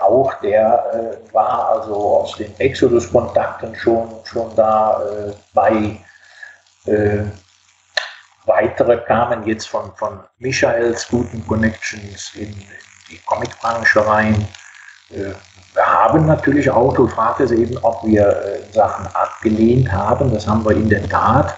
auch 0.00 0.32
der 0.40 1.20
war 1.32 1.68
also 1.68 1.94
aus 1.94 2.36
den 2.38 2.58
Exodus-Kontakten 2.58 3.74
schon, 3.76 4.08
schon 4.24 4.56
da 4.56 5.00
bei 5.52 5.98
Weitere 8.46 8.96
kamen 8.98 9.46
jetzt 9.46 9.68
von, 9.68 9.94
von 9.94 10.20
Michaels 10.38 11.08
guten 11.08 11.46
Connections 11.46 12.32
in, 12.34 12.48
in 12.48 12.54
die 13.08 13.18
Comicbranche 13.24 14.04
rein. 14.04 14.48
Äh, 15.10 15.32
wir 15.74 15.86
haben 15.86 16.26
natürlich 16.26 16.68
auch, 16.68 16.92
du 16.94 17.06
fragtest 17.06 17.52
eben, 17.52 17.78
ob 17.82 18.04
wir 18.04 18.26
äh, 18.26 18.72
Sachen 18.72 19.06
abgelehnt 19.14 19.92
haben. 19.92 20.32
Das 20.32 20.46
haben 20.46 20.64
wir 20.64 20.72
in 20.72 20.88
der 20.88 21.08
Tat. 21.08 21.56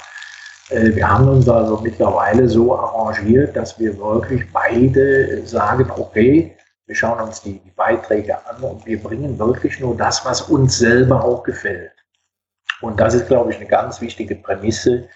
Äh, 0.68 0.94
wir 0.94 1.08
haben 1.08 1.26
uns 1.26 1.48
also 1.48 1.80
mittlerweile 1.80 2.46
so 2.48 2.78
arrangiert, 2.78 3.56
dass 3.56 3.78
wir 3.78 3.96
wirklich 3.98 4.42
beide 4.52 5.46
sagen, 5.46 5.90
okay, 5.96 6.54
wir 6.86 6.94
schauen 6.94 7.18
uns 7.20 7.40
die, 7.40 7.60
die 7.60 7.70
Beiträge 7.70 8.36
an 8.46 8.62
und 8.62 8.84
wir 8.84 9.02
bringen 9.02 9.38
wirklich 9.38 9.80
nur 9.80 9.96
das, 9.96 10.22
was 10.26 10.42
uns 10.42 10.78
selber 10.78 11.24
auch 11.24 11.42
gefällt. 11.42 11.92
Und 12.82 13.00
das 13.00 13.14
ist, 13.14 13.28
glaube 13.28 13.52
ich, 13.52 13.56
eine 13.56 13.66
ganz 13.66 14.02
wichtige 14.02 14.34
Prämisse, 14.34 14.96
äh, 14.96 15.08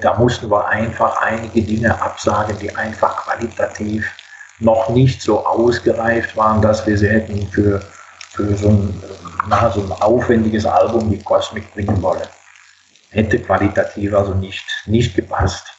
da 0.00 0.14
mussten 0.18 0.50
wir 0.50 0.66
einfach 0.66 1.20
einige 1.20 1.62
Dinge 1.62 2.00
absagen, 2.00 2.58
die 2.58 2.74
einfach 2.74 3.24
qualitativ 3.24 4.10
noch 4.58 4.88
nicht 4.88 5.20
so 5.20 5.44
ausgereift 5.44 6.36
waren, 6.36 6.62
dass 6.62 6.86
wir 6.86 6.96
sie 6.96 7.08
hätten 7.08 7.46
für, 7.48 7.80
für 8.30 8.56
so 8.56 8.68
ein 8.68 9.02
na, 9.48 9.70
so 9.70 9.82
ein 9.82 9.92
aufwendiges 9.92 10.66
Album 10.66 11.10
wie 11.10 11.22
Cosmic 11.22 11.72
bringen 11.72 12.00
wollen. 12.02 12.26
Hätte 13.10 13.38
qualitativ 13.38 14.14
also 14.14 14.34
nicht, 14.34 14.64
nicht 14.86 15.14
gepasst. 15.14 15.75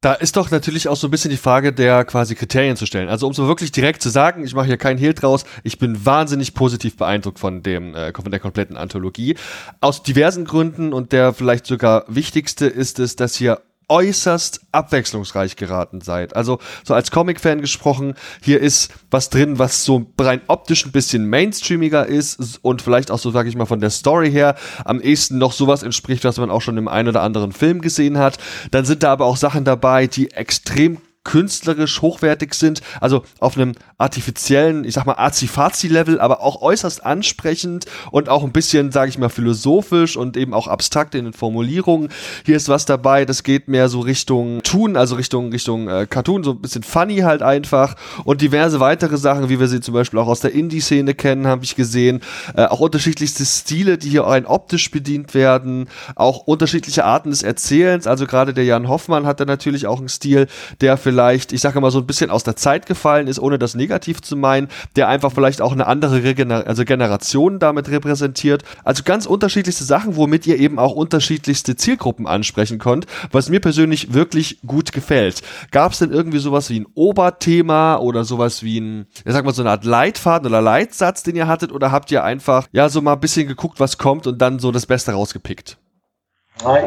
Da 0.00 0.12
ist 0.12 0.36
doch 0.36 0.52
natürlich 0.52 0.86
auch 0.86 0.96
so 0.96 1.08
ein 1.08 1.10
bisschen 1.10 1.32
die 1.32 1.36
Frage 1.36 1.72
der 1.72 2.04
quasi 2.04 2.36
Kriterien 2.36 2.76
zu 2.76 2.86
stellen. 2.86 3.08
Also 3.08 3.26
um 3.26 3.32
so 3.32 3.48
wirklich 3.48 3.72
direkt 3.72 4.00
zu 4.00 4.10
sagen, 4.10 4.44
ich 4.44 4.54
mache 4.54 4.66
hier 4.66 4.76
keinen 4.76 4.98
Hehl 4.98 5.12
draus, 5.12 5.44
ich 5.64 5.80
bin 5.80 6.06
wahnsinnig 6.06 6.54
positiv 6.54 6.96
beeindruckt 6.96 7.40
von 7.40 7.64
dem 7.64 7.96
äh, 7.96 8.12
von 8.12 8.30
der 8.30 8.38
kompletten 8.38 8.76
Anthologie 8.76 9.34
aus 9.80 10.04
diversen 10.04 10.44
Gründen 10.44 10.92
und 10.92 11.10
der 11.10 11.32
vielleicht 11.32 11.66
sogar 11.66 12.04
wichtigste 12.06 12.66
ist 12.66 13.00
es, 13.00 13.16
dass 13.16 13.34
hier 13.34 13.60
äußerst 13.88 14.60
abwechslungsreich 14.72 15.56
geraten 15.56 16.00
seid. 16.00 16.36
Also 16.36 16.58
so 16.84 16.94
als 16.94 17.10
Comic-Fan 17.10 17.60
gesprochen, 17.60 18.14
hier 18.42 18.60
ist 18.60 18.92
was 19.10 19.30
drin, 19.30 19.58
was 19.58 19.84
so 19.84 20.06
rein 20.20 20.40
optisch 20.46 20.86
ein 20.86 20.92
bisschen 20.92 21.26
mainstreamiger 21.26 22.06
ist 22.06 22.60
und 22.62 22.82
vielleicht 22.82 23.10
auch 23.10 23.18
so, 23.18 23.30
sage 23.30 23.48
ich 23.48 23.56
mal, 23.56 23.66
von 23.66 23.80
der 23.80 23.90
Story 23.90 24.30
her 24.30 24.56
am 24.84 25.00
ehesten 25.00 25.38
noch 25.38 25.52
sowas 25.52 25.82
entspricht, 25.82 26.24
was 26.24 26.38
man 26.38 26.50
auch 26.50 26.62
schon 26.62 26.76
im 26.76 26.88
einen 26.88 27.08
oder 27.08 27.22
anderen 27.22 27.52
Film 27.52 27.80
gesehen 27.80 28.18
hat. 28.18 28.38
Dann 28.70 28.84
sind 28.84 29.02
da 29.02 29.12
aber 29.12 29.24
auch 29.24 29.36
Sachen 29.36 29.64
dabei, 29.64 30.06
die 30.06 30.30
extrem 30.32 30.98
künstlerisch 31.28 32.00
hochwertig 32.00 32.54
sind, 32.54 32.80
also 33.02 33.22
auf 33.38 33.54
einem 33.54 33.74
artifiziellen, 33.98 34.84
ich 34.84 34.94
sag 34.94 35.04
mal 35.04 35.18
Azi-Fazi-Level, 35.18 36.20
aber 36.20 36.40
auch 36.40 36.62
äußerst 36.62 37.04
ansprechend 37.04 37.84
und 38.10 38.30
auch 38.30 38.44
ein 38.44 38.52
bisschen, 38.52 38.92
sage 38.92 39.10
ich 39.10 39.18
mal, 39.18 39.28
philosophisch 39.28 40.16
und 40.16 40.38
eben 40.38 40.54
auch 40.54 40.68
abstrakt 40.68 41.14
in 41.14 41.24
den 41.24 41.34
Formulierungen. 41.34 42.08
Hier 42.46 42.56
ist 42.56 42.70
was 42.70 42.86
dabei, 42.86 43.26
das 43.26 43.42
geht 43.42 43.68
mehr 43.68 43.90
so 43.90 44.00
Richtung 44.00 44.62
Tun, 44.62 44.96
also 44.96 45.16
Richtung 45.16 45.52
Richtung 45.52 45.88
äh, 45.88 46.06
Cartoon, 46.08 46.44
so 46.44 46.52
ein 46.52 46.62
bisschen 46.62 46.82
funny 46.82 47.18
halt 47.18 47.42
einfach 47.42 47.96
und 48.24 48.40
diverse 48.40 48.80
weitere 48.80 49.18
Sachen, 49.18 49.50
wie 49.50 49.60
wir 49.60 49.68
sie 49.68 49.80
zum 49.80 49.92
Beispiel 49.92 50.20
auch 50.20 50.28
aus 50.28 50.40
der 50.40 50.54
Indie-Szene 50.54 51.12
kennen, 51.12 51.46
habe 51.46 51.62
ich 51.62 51.76
gesehen. 51.76 52.22
Äh, 52.56 52.64
auch 52.64 52.80
unterschiedlichste 52.80 53.44
Stile, 53.44 53.98
die 53.98 54.08
hier 54.08 54.22
rein 54.22 54.46
optisch 54.46 54.90
bedient 54.90 55.34
werden, 55.34 55.88
auch 56.14 56.46
unterschiedliche 56.46 57.04
Arten 57.04 57.28
des 57.28 57.42
Erzählens. 57.42 58.06
Also 58.06 58.26
gerade 58.26 58.54
der 58.54 58.64
Jan 58.64 58.88
Hoffmann 58.88 59.26
hat 59.26 59.40
da 59.40 59.44
natürlich 59.44 59.86
auch 59.86 59.98
einen 59.98 60.08
Stil, 60.08 60.46
der 60.80 60.96
vielleicht 60.96 61.17
vielleicht, 61.18 61.52
ich 61.52 61.60
sage 61.60 61.80
mal, 61.80 61.90
so 61.90 61.98
ein 61.98 62.06
bisschen 62.06 62.30
aus 62.30 62.44
der 62.44 62.54
Zeit 62.54 62.86
gefallen 62.86 63.26
ist, 63.26 63.40
ohne 63.40 63.58
das 63.58 63.74
negativ 63.74 64.22
zu 64.22 64.36
meinen, 64.36 64.68
der 64.94 65.08
einfach 65.08 65.32
vielleicht 65.32 65.60
auch 65.60 65.72
eine 65.72 65.88
andere 65.88 66.22
Regener 66.22 66.64
also 66.64 66.84
Generation 66.84 67.58
damit 67.58 67.88
repräsentiert. 67.88 68.62
Also 68.84 69.02
ganz 69.02 69.26
unterschiedlichste 69.26 69.82
Sachen, 69.82 70.14
womit 70.14 70.46
ihr 70.46 70.60
eben 70.60 70.78
auch 70.78 70.92
unterschiedlichste 70.92 71.74
Zielgruppen 71.74 72.28
ansprechen 72.28 72.78
könnt, 72.78 73.06
was 73.32 73.48
mir 73.48 73.58
persönlich 73.58 74.14
wirklich 74.14 74.60
gut 74.64 74.92
gefällt. 74.92 75.42
Gab 75.72 75.90
es 75.90 75.98
denn 75.98 76.12
irgendwie 76.12 76.38
sowas 76.38 76.70
wie 76.70 76.78
ein 76.78 76.86
Oberthema 76.94 77.96
oder 77.96 78.22
sowas 78.22 78.62
wie 78.62 78.78
ein, 78.78 79.06
ich 79.24 79.32
sag 79.32 79.44
mal, 79.44 79.52
so 79.52 79.62
eine 79.62 79.70
Art 79.72 79.84
Leitfaden 79.84 80.46
oder 80.46 80.62
Leitsatz, 80.62 81.24
den 81.24 81.34
ihr 81.34 81.48
hattet, 81.48 81.72
oder 81.72 81.90
habt 81.90 82.12
ihr 82.12 82.22
einfach, 82.22 82.68
ja, 82.70 82.88
so 82.88 83.02
mal 83.02 83.14
ein 83.14 83.20
bisschen 83.20 83.48
geguckt, 83.48 83.80
was 83.80 83.98
kommt 83.98 84.28
und 84.28 84.40
dann 84.40 84.60
so 84.60 84.70
das 84.70 84.86
Beste 84.86 85.10
rausgepickt? 85.10 85.78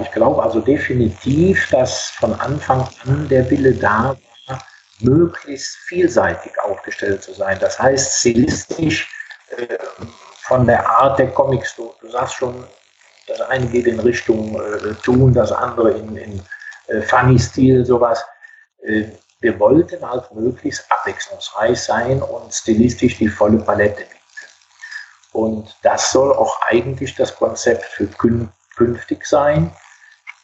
Ich 0.01 0.11
glaube 0.11 0.43
also 0.43 0.59
definitiv, 0.59 1.69
dass 1.69 2.09
von 2.11 2.33
Anfang 2.39 2.87
an 3.05 3.29
der 3.29 3.49
Wille 3.49 3.73
da 3.73 4.17
war, 4.47 4.59
möglichst 4.99 5.77
vielseitig 5.87 6.51
aufgestellt 6.61 7.23
zu 7.23 7.33
sein. 7.33 7.57
Das 7.59 7.79
heißt, 7.79 8.19
stilistisch 8.19 9.09
äh, 9.55 9.77
von 10.41 10.67
der 10.67 10.87
Art 10.87 11.19
der 11.19 11.31
Comics, 11.31 11.75
du, 11.75 11.93
du 12.01 12.09
sagst 12.09 12.35
schon, 12.35 12.65
das 13.27 13.39
eine 13.41 13.65
geht 13.67 13.87
in 13.87 13.99
Richtung 14.01 14.59
äh, 14.61 14.93
Tun, 15.03 15.33
das 15.33 15.53
andere 15.53 15.91
in, 15.91 16.17
in 16.17 16.43
äh, 16.87 17.01
Funny-Stil, 17.01 17.85
sowas. 17.85 18.23
Äh, 18.83 19.05
wir 19.39 19.57
wollten 19.57 20.07
halt 20.07 20.31
möglichst 20.33 20.85
abwechslungsreich 20.91 21.81
sein 21.81 22.21
und 22.21 22.53
stilistisch 22.53 23.17
die 23.17 23.29
volle 23.29 23.57
Palette 23.57 24.01
bieten. 24.01 24.15
Und 25.31 25.77
das 25.81 26.11
soll 26.11 26.33
auch 26.33 26.59
eigentlich 26.67 27.15
das 27.15 27.33
Konzept 27.33 27.85
für 27.85 28.07
Künstler 28.07 28.53
künftig 28.81 29.25
sein. 29.25 29.71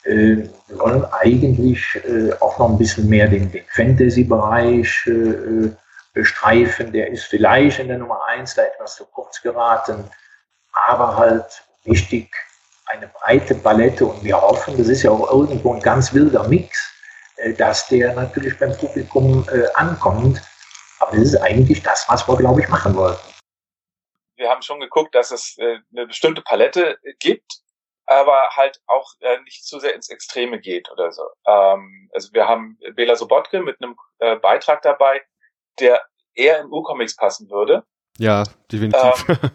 Äh, 0.03 0.47
wir 0.67 0.79
wollen 0.79 1.05
eigentlich 1.05 1.83
äh, 1.95 2.31
auch 2.39 2.59
noch 2.59 2.69
ein 2.69 2.77
bisschen 2.77 3.09
mehr 3.09 3.27
den, 3.27 3.51
den 3.51 3.65
Fantasy-Bereich 3.69 5.07
äh, 5.07 5.71
bestreifen. 6.13 6.91
Der 6.91 7.09
ist 7.09 7.25
vielleicht 7.25 7.79
in 7.79 7.87
der 7.87 7.97
Nummer 7.97 8.19
1 8.27 8.55
da 8.55 8.63
etwas 8.63 8.95
zu 8.95 9.05
kurz 9.05 9.41
geraten, 9.41 10.09
aber 10.87 11.17
halt 11.17 11.63
wichtig, 11.83 12.29
eine 12.85 13.07
breite 13.07 13.55
Palette 13.55 14.05
und 14.05 14.23
wir 14.23 14.39
hoffen, 14.39 14.77
das 14.77 14.87
ist 14.87 15.03
ja 15.03 15.11
auch 15.11 15.29
irgendwo 15.29 15.73
ein 15.73 15.81
ganz 15.81 16.13
wilder 16.13 16.47
Mix, 16.47 16.89
dass 17.57 17.87
der 17.87 18.13
natürlich 18.13 18.57
beim 18.57 18.75
Publikum 18.77 19.45
ankommt. 19.75 20.41
Aber 20.99 21.11
das 21.11 21.33
ist 21.33 21.35
eigentlich 21.35 21.83
das, 21.83 22.05
was 22.07 22.25
wir, 22.27 22.37
glaube 22.37 22.61
ich, 22.61 22.69
machen 22.69 22.95
wollten. 22.95 23.19
Wir 24.37 24.49
haben 24.49 24.61
schon 24.61 24.79
geguckt, 24.79 25.13
dass 25.15 25.31
es 25.31 25.57
eine 25.59 26.07
bestimmte 26.07 26.41
Palette 26.41 26.97
gibt, 27.19 27.59
aber 28.07 28.49
halt 28.51 28.81
auch 28.87 29.13
äh, 29.19 29.39
nicht 29.41 29.65
zu 29.65 29.79
sehr 29.79 29.93
ins 29.93 30.09
Extreme 30.09 30.59
geht 30.59 30.89
oder 30.91 31.11
so. 31.11 31.23
Ähm, 31.45 32.09
also 32.13 32.29
wir 32.33 32.47
haben 32.47 32.79
Bela 32.95 33.15
Sobotke 33.15 33.61
mit 33.61 33.81
einem 33.81 33.95
äh, 34.19 34.37
Beitrag 34.37 34.81
dabei, 34.81 35.21
der 35.79 36.03
eher 36.33 36.61
in 36.61 36.71
U-Comics 36.71 37.15
passen 37.15 37.49
würde. 37.49 37.83
Ja, 38.17 38.43
definitiv. 38.71 39.25
Ähm, 39.27 39.37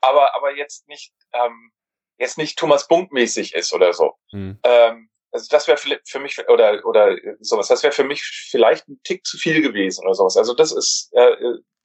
aber 0.00 0.34
aber 0.34 0.56
jetzt 0.56 0.88
nicht 0.88 1.12
ähm, 1.32 1.72
jetzt 2.18 2.38
nicht 2.38 2.58
Thomas 2.58 2.88
Bunk 2.88 3.12
mäßig 3.12 3.54
ist 3.54 3.74
oder 3.74 3.92
so. 3.92 4.14
Hm. 4.30 4.58
Ähm, 4.62 5.10
also 5.32 5.48
das 5.50 5.66
wäre 5.68 5.78
für 6.04 6.20
mich 6.20 6.38
oder 6.48 6.84
oder 6.86 7.16
sowas. 7.40 7.68
Das 7.68 7.82
wäre 7.82 7.92
für 7.92 8.04
mich 8.04 8.22
vielleicht 8.50 8.88
ein 8.88 9.00
Tick 9.04 9.26
zu 9.26 9.36
viel 9.36 9.60
gewesen 9.60 10.04
oder 10.04 10.14
sowas. 10.14 10.36
Also 10.36 10.54
das 10.54 10.72
ist 10.72 11.10
äh, 11.12 11.36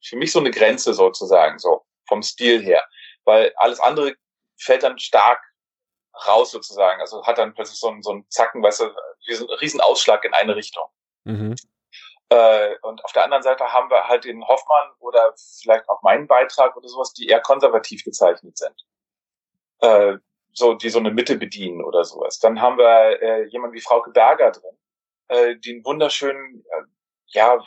für 0.04 0.16
mich 0.16 0.32
so 0.32 0.40
eine 0.40 0.52
Grenze 0.52 0.94
sozusagen 0.94 1.60
so 1.60 1.84
vom 2.08 2.22
Stil 2.22 2.62
her, 2.62 2.86
weil 3.26 3.52
alles 3.58 3.80
andere 3.80 4.16
fällt 4.58 4.84
dann 4.84 5.00
stark 5.00 5.42
raus 6.28 6.52
sozusagen. 6.52 7.02
Also 7.02 7.26
hat 7.26 7.38
dann 7.38 7.54
plötzlich 7.54 7.80
so 7.80 7.90
einen, 7.90 8.04
so 8.04 8.12
einen 8.12 8.30
Zacken, 8.30 8.62
weißt 8.62 8.82
du, 8.82 8.96
wie 9.28 9.34
so 9.34 9.48
einen 9.48 9.60
riesen 9.60 9.82
Ausschlag 9.82 10.24
in 10.26 10.34
eine 10.34 10.56
Richtung. 10.56 10.86
Mhm. 11.24 11.56
Äh, 12.30 12.76
und 12.82 13.04
auf 13.04 13.12
der 13.12 13.24
anderen 13.24 13.44
Seite 13.44 13.72
haben 13.72 13.90
wir 13.90 14.08
halt 14.08 14.24
den 14.24 14.48
Hoffmann 14.48 14.92
oder 15.00 15.34
vielleicht 15.62 15.88
auch 15.90 16.02
meinen 16.02 16.28
Beitrag 16.28 16.76
oder 16.78 16.88
sowas, 16.88 17.14
die 17.14 17.28
eher 17.28 17.42
konservativ 17.42 18.04
gezeichnet 18.04 18.58
sind. 18.58 18.86
Äh, 19.82 20.18
so, 20.54 20.74
die 20.74 20.90
so 20.90 21.00
eine 21.00 21.12
Mitte 21.12 21.38
bedienen 21.38 21.84
oder 21.84 22.04
sowas. 22.04 22.40
Dann 22.40 22.62
haben 22.62 22.78
wir 22.78 23.22
äh, 23.22 23.46
jemanden 23.48 23.76
wie 23.76 23.82
Frauke 23.82 24.12
Berger 24.12 24.52
drin, 24.52 24.78
äh, 25.28 25.56
die 25.58 25.72
einen 25.74 25.86
wunderschönen, 25.86 26.64
äh, 26.72 26.84
ja, 27.28 27.58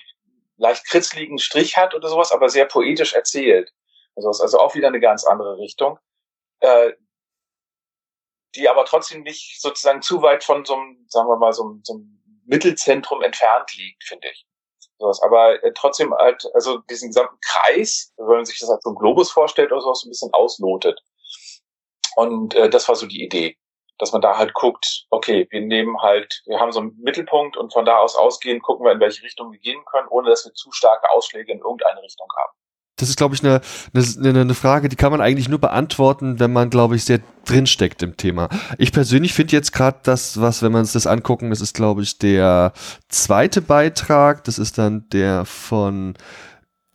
leicht 0.57 0.87
kritzligen 0.87 1.39
Strich 1.39 1.77
hat 1.77 1.95
oder 1.95 2.09
sowas, 2.09 2.33
aber 2.33 2.49
sehr 2.49 2.67
poetisch 2.67 3.15
erzählt. 3.15 3.73
Also, 4.17 4.29
also 4.29 4.59
auch 4.59 4.75
wieder 4.75 4.89
eine 4.89 5.01
ganz 5.01 5.25
andere 5.25 5.59
Richtung 5.59 5.99
äh, 6.61 6.93
die 8.55 8.69
aber 8.69 8.85
trotzdem 8.85 9.23
nicht 9.23 9.61
sozusagen 9.61 10.03
zu 10.03 10.23
weit 10.23 10.45
von 10.45 10.65
so 10.65 10.75
einem, 10.75 11.05
sagen 11.09 11.29
wir 11.29 11.37
mal, 11.37 11.53
so 11.53 11.65
einem, 11.65 11.81
so 11.83 11.95
einem 11.95 12.43
Mittelzentrum 12.47 13.23
entfernt 13.23 13.75
liegt, 13.77 14.05
finde 14.05 14.29
ich. 14.31 14.47
Sowas. 14.99 15.21
Aber 15.23 15.63
äh, 15.63 15.73
trotzdem 15.75 16.15
halt, 16.15 16.45
also 16.55 16.79
diesen 16.79 17.09
gesamten 17.09 17.39
Kreis, 17.41 18.13
wenn 18.17 18.27
man 18.37 18.45
sich 18.45 18.59
das 18.61 18.71
als 18.71 18.83
so 18.85 18.91
ein 18.91 18.97
Globus 18.97 19.31
vorstellt 19.31 19.73
oder 19.73 19.81
sowas, 19.81 20.01
so 20.01 20.09
ein 20.09 20.11
bisschen 20.11 20.33
auslotet. 20.33 21.01
Und 22.17 22.55
äh, 22.55 22.71
das 22.71 22.89
war 22.89 22.95
so 22.95 23.07
die 23.07 23.25
Idee, 23.25 23.57
dass 23.99 24.13
man 24.13 24.23
da 24.23 24.39
halt 24.39 24.55
guckt, 24.55 25.07
okay, 25.11 25.49
wir 25.51 25.61
nehmen 25.63 26.01
halt, 26.01 26.43
wir 26.47 26.61
haben 26.61 26.71
so 26.71 26.81
einen 26.81 26.97
Mittelpunkt 27.01 27.57
und 27.57 27.73
von 27.73 27.85
da 27.85 27.99
aus 27.99 28.15
ausgehend 28.15 28.63
gucken 28.63 28.87
wir, 28.87 28.93
in 28.93 29.01
welche 29.01 29.23
Richtung 29.25 29.51
wir 29.51 29.59
gehen 29.59 29.85
können, 29.87 30.09
ohne 30.09 30.31
dass 30.31 30.45
wir 30.45 30.53
zu 30.53 30.71
starke 30.71 31.11
Ausschläge 31.11 31.53
in 31.53 31.59
irgendeine 31.59 32.03
Richtung 32.03 32.29
haben 32.37 32.53
das 32.97 33.09
ist, 33.09 33.17
glaube 33.17 33.35
ich, 33.35 33.43
eine, 33.43 33.61
eine, 33.95 34.41
eine 34.41 34.55
Frage, 34.55 34.89
die 34.89 34.97
kann 34.97 35.11
man 35.11 35.21
eigentlich 35.21 35.49
nur 35.49 35.59
beantworten, 35.61 36.39
wenn 36.39 36.53
man, 36.53 36.71
glaube 36.71 36.95
ich, 36.95 37.05
sehr 37.05 37.21
drinsteckt 37.45 38.03
im 38.03 38.17
Thema. 38.17 38.49
Ich 38.79 38.93
persönlich 38.93 39.35
finde 39.35 39.53
jetzt 39.53 39.73
gerade 39.73 39.99
das, 40.05 40.41
was, 40.41 40.63
wenn 40.63 40.73
wir 40.73 40.79
uns 40.79 40.93
das 40.93 41.07
angucken, 41.07 41.51
das 41.51 41.61
ist, 41.61 41.75
glaube 41.75 42.03
ich, 42.03 42.19
der 42.19 42.73
zweite 43.09 43.63
Beitrag. 43.63 44.45
Das 44.45 44.59
ist 44.59 44.79
dann 44.79 45.09
der 45.11 45.45
von 45.45 46.15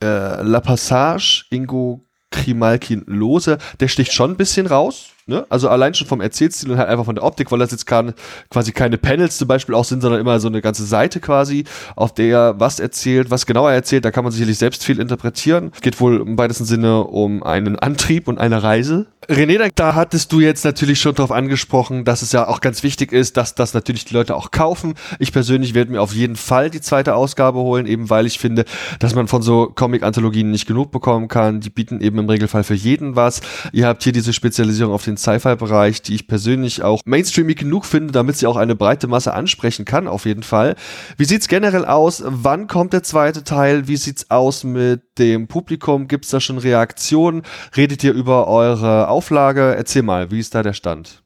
äh, 0.02 0.42
La 0.42 0.60
Passage, 0.60 1.44
Ingo 1.50 2.06
Krimalkin 2.30 3.04
Lose. 3.06 3.58
Der 3.80 3.88
sticht 3.88 4.12
schon 4.12 4.32
ein 4.32 4.36
bisschen 4.36 4.66
raus. 4.66 5.10
Ne? 5.26 5.46
Also 5.48 5.68
allein 5.68 5.94
schon 5.94 6.06
vom 6.06 6.20
Erzählstil 6.20 6.70
und 6.72 6.78
halt 6.78 6.88
einfach 6.88 7.04
von 7.04 7.14
der 7.14 7.24
Optik, 7.24 7.52
weil 7.52 7.58
das 7.58 7.70
jetzt 7.70 7.86
keine, 7.86 8.14
quasi 8.50 8.72
keine 8.72 8.98
Panels 8.98 9.38
zum 9.38 9.48
Beispiel 9.48 9.74
auch 9.74 9.84
sind, 9.84 10.00
sondern 10.00 10.20
immer 10.20 10.40
so 10.40 10.48
eine 10.48 10.60
ganze 10.60 10.84
Seite 10.84 11.20
quasi, 11.20 11.64
auf 11.96 12.14
der 12.14 12.26
er 12.26 12.60
was 12.60 12.80
erzählt, 12.80 13.30
was 13.30 13.46
genauer 13.46 13.72
erzählt, 13.72 14.04
da 14.04 14.10
kann 14.10 14.24
man 14.24 14.32
sicherlich 14.32 14.58
selbst 14.58 14.84
viel 14.84 14.98
interpretieren. 14.98 15.70
Es 15.74 15.80
geht 15.80 16.00
wohl 16.00 16.20
im 16.20 16.38
weitesten 16.38 16.64
Sinne 16.64 17.04
um 17.04 17.42
einen 17.42 17.78
Antrieb 17.78 18.28
und 18.28 18.38
eine 18.38 18.62
Reise. 18.62 19.06
René, 19.28 19.70
da 19.74 19.94
hattest 19.94 20.32
du 20.32 20.40
jetzt 20.40 20.64
natürlich 20.64 21.00
schon 21.00 21.14
darauf 21.14 21.30
angesprochen, 21.30 22.04
dass 22.04 22.22
es 22.22 22.32
ja 22.32 22.48
auch 22.48 22.60
ganz 22.60 22.82
wichtig 22.82 23.12
ist, 23.12 23.36
dass 23.36 23.54
das 23.54 23.74
natürlich 23.74 24.04
die 24.04 24.14
Leute 24.14 24.34
auch 24.34 24.50
kaufen. 24.50 24.94
Ich 25.18 25.32
persönlich 25.32 25.74
werde 25.74 25.92
mir 25.92 26.00
auf 26.00 26.12
jeden 26.12 26.36
Fall 26.36 26.70
die 26.70 26.80
zweite 26.80 27.14
Ausgabe 27.14 27.60
holen, 27.60 27.86
eben 27.86 28.10
weil 28.10 28.26
ich 28.26 28.38
finde, 28.38 28.64
dass 28.98 29.14
man 29.14 29.28
von 29.28 29.42
so 29.42 29.70
Comic-Anthologien 29.72 30.50
nicht 30.50 30.66
genug 30.66 30.90
bekommen 30.90 31.28
kann. 31.28 31.60
Die 31.60 31.70
bieten 31.70 32.00
eben 32.00 32.18
im 32.18 32.28
Regelfall 32.28 32.64
für 32.64 32.74
jeden 32.74 33.14
was. 33.14 33.42
Ihr 33.72 33.86
habt 33.86 34.02
hier 34.02 34.12
diese 34.12 34.32
Spezialisierung 34.32 34.92
auf 34.92 35.04
den 35.04 35.09
den 35.10 35.16
Sci-Fi-Bereich, 35.16 36.02
die 36.02 36.14
ich 36.14 36.28
persönlich 36.28 36.82
auch 36.82 37.02
mainstreamig 37.04 37.58
genug 37.58 37.84
finde, 37.84 38.12
damit 38.12 38.36
sie 38.36 38.46
auch 38.46 38.56
eine 38.56 38.76
breite 38.76 39.06
Masse 39.06 39.34
ansprechen 39.34 39.84
kann, 39.84 40.08
auf 40.08 40.24
jeden 40.24 40.42
Fall. 40.42 40.76
Wie 41.16 41.24
sieht's 41.24 41.48
generell 41.48 41.84
aus? 41.84 42.22
Wann 42.24 42.66
kommt 42.66 42.92
der 42.92 43.02
zweite 43.02 43.44
Teil? 43.44 43.88
Wie 43.88 43.96
sieht's 43.96 44.30
aus 44.30 44.64
mit 44.64 45.18
dem 45.18 45.48
Publikum? 45.48 46.08
Gibt's 46.08 46.30
da 46.30 46.40
schon 46.40 46.58
Reaktionen? 46.58 47.42
Redet 47.76 48.04
ihr 48.04 48.12
über 48.12 48.48
eure 48.48 49.08
Auflage? 49.08 49.74
Erzähl 49.76 50.02
mal, 50.02 50.30
wie 50.30 50.40
ist 50.40 50.54
da 50.54 50.62
der 50.62 50.72
Stand? 50.72 51.22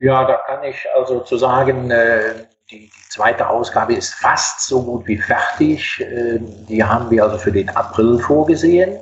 Ja, 0.00 0.24
da 0.26 0.36
kann 0.46 0.62
ich 0.64 0.76
also 0.94 1.20
zu 1.20 1.36
sagen, 1.36 1.90
äh, 1.90 2.46
die, 2.70 2.90
zweite 3.08 3.48
Ausgabe 3.48 3.94
ist 3.94 4.12
fast 4.14 4.66
so 4.66 4.82
gut 4.82 5.06
wie 5.06 5.16
fertig. 5.16 6.00
Äh, 6.00 6.40
die 6.68 6.82
haben 6.82 7.10
wir 7.10 7.22
also 7.22 7.38
für 7.38 7.52
den 7.52 7.68
April 7.70 8.18
vorgesehen. 8.18 8.98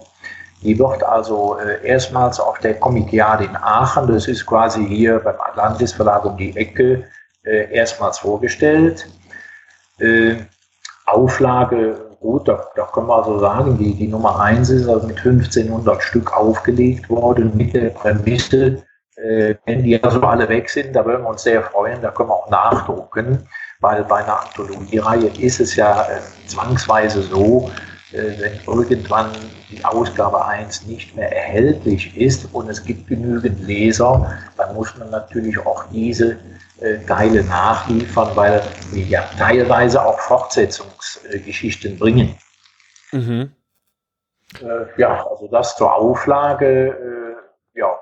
Die 0.62 0.79
wird 0.79 1.03
also 1.03 1.59
äh, 1.59 1.85
erstmals 1.87 2.38
auf 2.38 2.59
der 2.61 2.79
Comicjade 2.79 3.44
in 3.44 3.57
Aachen, 3.57 4.07
das 4.07 4.29
ist 4.29 4.46
quasi 4.46 4.87
hier 4.87 5.18
beim 5.18 5.40
Atlantis 5.40 5.92
Verlag 5.92 6.25
um 6.25 6.37
die 6.37 6.57
Ecke, 6.57 7.05
äh, 7.44 7.72
erstmals 7.72 8.18
vorgestellt. 8.18 9.09
Äh, 9.98 10.37
Auflage, 11.07 11.96
gut, 12.20 12.46
da, 12.46 12.64
da 12.77 12.85
können 12.87 13.09
wir 13.09 13.16
also 13.16 13.40
sagen, 13.40 13.77
die, 13.77 13.94
die 13.94 14.07
Nummer 14.07 14.40
1 14.40 14.70
ist 14.70 14.88
also 14.88 15.07
mit 15.07 15.18
1500 15.18 16.03
Stück 16.03 16.33
aufgelegt 16.37 17.11
worden, 17.11 17.51
mit 17.57 17.75
der 17.75 17.90
Prämisse, 17.90 18.83
äh, 19.16 19.57
wenn 19.66 19.83
die 19.83 20.03
also 20.03 20.20
alle 20.20 20.48
weg 20.48 20.70
sind, 20.70 20.94
da 20.94 21.05
würden 21.05 21.22
wir 21.22 21.31
uns 21.31 21.42
sehr 21.42 21.62
freuen, 21.62 22.01
da 22.01 22.11
können 22.12 22.29
wir 22.29 22.35
auch 22.35 22.51
nachdrucken, 22.51 23.46
weil 23.81 24.05
bei 24.05 24.22
einer 24.22 24.40
Anthologiereihe 24.40 25.27
ist 25.38 25.61
es 25.61 25.75
ja 25.75 26.03
äh, 26.03 26.20
zwangsweise 26.46 27.22
so, 27.22 27.70
äh, 28.12 28.38
wenn 28.38 28.61
irgendwann 28.64 29.31
die 29.73 29.85
Ausgabe 29.85 30.45
1 30.45 30.87
nicht 30.87 31.17
mehr 31.17 31.35
erhältlich 31.35 32.17
ist 32.17 32.49
und 32.53 32.69
es 32.69 32.85
gibt 32.85 33.09
genügend 33.09 33.61
Leser, 33.61 34.39
dann 34.57 34.75
muss 34.75 34.97
man 34.97 35.11
natürlich 35.11 35.59
auch 35.59 35.85
diese 35.91 36.39
äh, 36.81 36.99
Teile 37.07 37.43
nachliefern, 37.45 38.31
weil 38.35 38.63
wir 38.93 39.05
ja 39.05 39.25
teilweise 39.39 40.05
auch 40.05 40.21
Fortsetzungsgeschichten 40.21 41.99
bringen. 41.99 42.37
Mhm. 43.13 43.53
Äh, 44.61 45.01
ja, 45.01 45.27
also 45.27 45.49
das 45.49 45.77
zur 45.77 45.95
Auflage. 45.95 47.37
ja, 47.75 47.99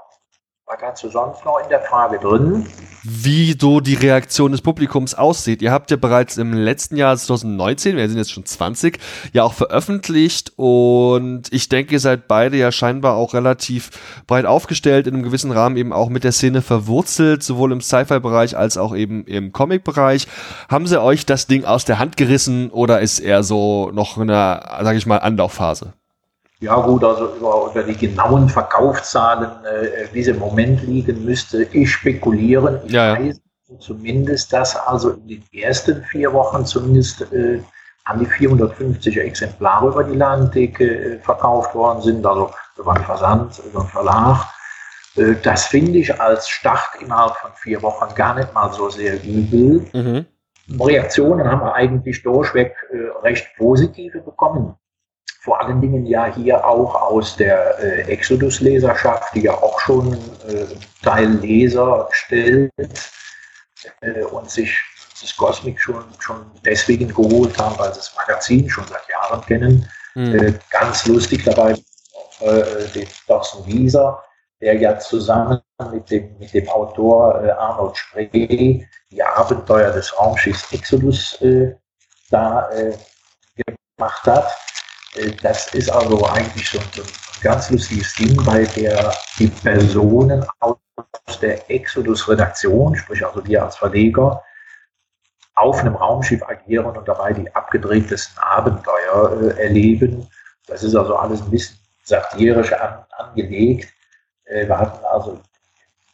was 0.67 0.83
hast 0.83 1.03
du 1.05 1.09
sonst 1.09 1.45
noch 1.45 1.61
in 1.63 1.69
der 1.69 1.81
Frage 1.81 2.19
drin? 2.19 2.67
Wie 3.03 3.57
so 3.59 3.81
die 3.81 3.95
Reaktion 3.95 4.53
des 4.53 4.61
Publikums 4.61 5.15
aussieht. 5.15 5.63
Ihr 5.63 5.73
habt 5.73 5.91
ja 5.91 5.97
bereits 5.97 6.37
im 6.37 6.53
letzten 6.53 6.97
Jahr 6.97 7.17
2019, 7.17 7.97
wir 7.97 8.07
sind 8.09 8.19
jetzt 8.19 8.33
schon 8.33 8.45
20, 8.45 8.99
ja 9.33 9.43
auch 9.43 9.55
veröffentlicht 9.55 10.53
und 10.57 11.45
ich 11.51 11.71
denke, 11.71 11.95
ihr 11.95 12.01
seid 12.01 12.29
beide 12.29 12.59
ja 12.59 12.71
scheinbar 12.73 13.17
auch 13.17 13.33
relativ 13.33 13.91
breit 14.27 14.45
aufgestellt, 14.45 15.07
in 15.07 15.15
einem 15.15 15.23
gewissen 15.23 15.51
Rahmen 15.51 15.79
eben 15.79 15.93
auch 15.95 16.11
mit 16.11 16.25
der 16.25 16.33
Szene 16.33 16.61
verwurzelt, 16.61 17.43
sowohl 17.43 17.73
im 17.73 17.81
Sci-Fi-Bereich 17.81 18.57
als 18.57 18.77
auch 18.77 18.95
eben 18.95 19.25
im 19.25 19.53
Comic-Bereich. 19.53 20.27
Haben 20.69 20.87
sie 20.87 21.01
euch 21.01 21.25
das 21.25 21.47
Ding 21.47 21.65
aus 21.65 21.87
der 21.87 21.99
Hand 21.99 22.19
gerissen 22.19 22.71
oder 22.71 23.01
ist 23.01 23.19
eher 23.19 23.43
so 23.43 23.91
noch 23.93 24.19
in 24.19 24.31
einer, 24.31 24.81
sag 24.83 24.97
ich 24.97 25.07
mal, 25.07 25.19
Anlaufphase? 25.19 25.95
Ja 26.61 26.77
gut, 26.77 27.03
also 27.03 27.35
über, 27.37 27.71
über 27.71 27.83
die 27.83 27.97
genauen 27.97 28.49
Verkaufszahlen, 28.49 29.51
äh, 29.65 30.07
wie 30.13 30.23
sie 30.23 30.33
im 30.33 30.39
Moment 30.39 30.83
liegen, 30.83 31.25
müsste 31.25 31.63
ich 31.63 31.91
spekulieren. 31.91 32.81
Ich 32.85 32.93
ja, 32.93 33.19
weiß 33.19 33.41
zumindest, 33.79 34.53
dass 34.53 34.77
also 34.77 35.11
in 35.11 35.27
den 35.27 35.45
ersten 35.53 36.03
vier 36.05 36.33
Wochen 36.33 36.67
zumindest 36.67 37.23
äh, 37.33 37.63
an 38.05 38.19
die 38.19 38.27
450 38.27 39.17
Exemplare 39.19 39.89
über 39.89 40.05
die 40.05 40.17
Ladentheke 40.17 40.85
äh, 40.85 41.19
verkauft 41.21 41.75
worden 41.75 42.03
sind, 42.03 42.27
also 42.27 42.51
über 42.77 42.95
den 42.95 43.05
Versand, 43.05 43.59
über 43.65 43.81
den 43.81 43.89
Verlag. 43.89 44.47
Äh, 45.17 45.37
das 45.43 45.67
finde 45.67 45.99
ich 45.99 46.21
als 46.21 46.49
Start 46.49 46.91
innerhalb 47.01 47.37
von 47.37 47.53
vier 47.55 47.81
Wochen 47.81 48.15
gar 48.15 48.35
nicht 48.35 48.53
mal 48.53 48.71
so 48.73 48.91
sehr 48.91 49.23
übel. 49.23 49.87
Mhm. 49.95 50.27
Reaktionen 50.79 51.49
haben 51.49 51.63
wir 51.63 51.75
eigentlich 51.75 52.23
durchweg 52.23 52.75
äh, 52.93 53.19
recht 53.23 53.47
positive 53.57 54.21
bekommen 54.21 54.75
vor 55.41 55.59
allen 55.61 55.81
Dingen 55.81 56.05
ja 56.05 56.27
hier 56.27 56.65
auch 56.67 56.95
aus 56.95 57.35
der 57.37 57.79
äh, 57.79 58.03
Exodus-Leserschaft, 58.13 59.35
die 59.35 59.43
ja 59.43 59.55
auch 59.55 59.81
schon 59.81 60.13
äh, 60.13 60.67
Teil 61.03 61.31
Leser 61.39 62.09
stellt 62.11 62.71
äh, 64.03 64.23
und 64.25 64.51
sich 64.51 64.79
das 65.19 65.35
Cosmic 65.37 65.81
schon, 65.81 66.05
schon 66.19 66.51
deswegen 66.65 67.09
geholt 67.09 67.59
haben, 67.59 67.79
weil 67.79 67.93
sie 67.95 68.01
das 68.01 68.15
Magazin 68.17 68.69
schon 68.69 68.87
seit 68.87 69.09
Jahren 69.09 69.41
kennen. 69.47 69.89
Mhm. 70.15 70.59
Ganz 70.71 71.07
lustig 71.07 71.45
dabei 71.45 71.73
äh, 72.41 72.89
den 72.95 73.09
Thorsten 73.27 73.67
Wieser, 73.67 74.23
der 74.61 74.77
ja 74.77 74.99
zusammen 74.99 75.61
mit 75.91 76.11
dem, 76.11 76.37
mit 76.39 76.53
dem 76.53 76.69
Autor 76.69 77.43
äh, 77.43 77.51
Arnold 77.51 77.97
Spree 77.97 78.85
die 79.11 79.23
Abenteuer 79.23 79.91
des 79.91 80.17
Raumschiffs 80.19 80.71
Exodus 80.73 81.39
da 82.31 82.71
gemacht 83.97 84.25
hat. 84.25 84.53
Äh, 85.15 85.33
das 85.43 85.73
ist 85.75 85.91
also 85.91 86.25
eigentlich 86.27 86.69
so, 86.69 86.79
ein 86.79 87.07
ganz 87.43 87.71
lustiges 87.71 88.15
Ding, 88.15 88.37
weil 88.47 88.67
der 88.69 89.15
die 89.39 89.49
Personen 89.49 90.45
aus 90.61 90.77
der 91.41 91.71
Exodus-Redaktion, 91.71 92.97
sprich 92.97 93.25
also 93.25 93.45
wir 93.47 93.65
als 93.65 93.77
Verleger, 93.77 94.43
auf 95.57 95.79
einem 95.81 95.95
Raumschiff 95.95 96.43
agieren 96.43 96.97
und 96.97 97.07
dabei 97.07 97.33
die 97.33 97.55
abgedrehtesten 97.55 98.39
Abenteuer 98.39 99.43
äh, 99.43 99.63
erleben. 99.65 100.27
Das 100.67 100.83
ist 100.83 100.95
also 100.95 101.17
alles 101.17 101.43
ein 101.43 101.51
bisschen 101.51 101.79
satirisch 102.05 102.73
an, 102.73 103.05
angelegt. 103.19 103.93
Äh, 104.45 104.67
wir 104.67 104.79
hatten 104.79 105.05
also 105.05 105.41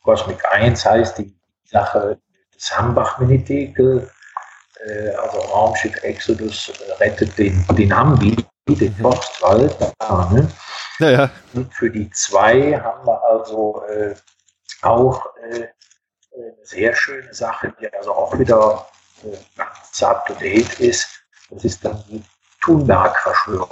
Cosmic 0.02 0.40
1 0.52 0.84
heißt 0.84 1.18
die 1.18 1.34
Sache 1.64 2.18
des 2.54 2.76
Hambach-Minitekel, 2.76 4.08
äh, 4.86 5.10
also 5.10 5.38
Raumschiff 5.38 5.96
Exodus 6.02 6.68
äh, 6.68 6.92
rettet 7.04 7.36
den, 7.38 7.64
den 7.76 7.94
Hambi, 7.94 8.36
den 8.74 8.94
Forstwald 8.96 9.76
da. 9.98 10.30
Ne? 10.32 10.48
Ja, 10.98 11.10
ja. 11.10 11.30
Und 11.54 11.72
für 11.72 11.90
die 11.90 12.10
zwei 12.10 12.78
haben 12.78 13.06
wir 13.06 13.22
also 13.24 13.82
äh, 13.88 14.14
auch 14.82 15.26
äh, 15.50 15.68
eine 16.34 16.54
sehr 16.62 16.94
schöne 16.94 17.32
Sache, 17.32 17.72
die 17.80 17.92
also 17.92 18.12
auch 18.12 18.36
wieder 18.38 18.86
äh, 19.24 19.36
ganz 19.56 20.02
up 20.02 20.26
to 20.26 20.34
date 20.34 20.80
ist. 20.80 21.08
Das 21.50 21.64
ist 21.64 21.84
dann 21.84 22.02
die 22.08 22.22
Thunberg-Verschwörung. 22.62 23.70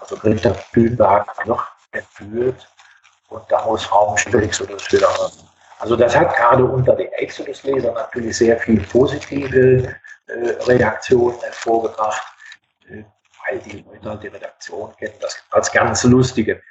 Also 0.00 0.16
Greta 0.16 0.54
Thunberg 0.72 1.46
noch 1.46 1.66
entführt 1.90 2.68
und 3.28 3.42
da 3.50 3.64
muss 3.64 3.90
Raumschiff 3.90 4.34
Exodus 4.34 4.92
wieder. 4.92 5.08
Also 5.78 5.96
das 5.96 6.14
hat 6.14 6.34
gerade 6.36 6.64
unter 6.64 6.94
den 6.94 7.10
Exodus-Lesern 7.12 7.94
natürlich 7.94 8.36
sehr 8.36 8.58
viel 8.58 8.80
positive 8.86 9.94
äh, 10.26 10.50
Reaktionen 10.64 11.38
hervorgebracht. 11.40 12.22
Weil 13.48 13.58
die 13.60 13.82
Leute 13.82 14.10
halt 14.10 14.22
die 14.22 14.28
Redaktion 14.28 14.94
kennen, 14.96 15.14
das 15.20 15.42
als 15.50 15.72
ganz 15.72 16.04
lustige 16.04 16.62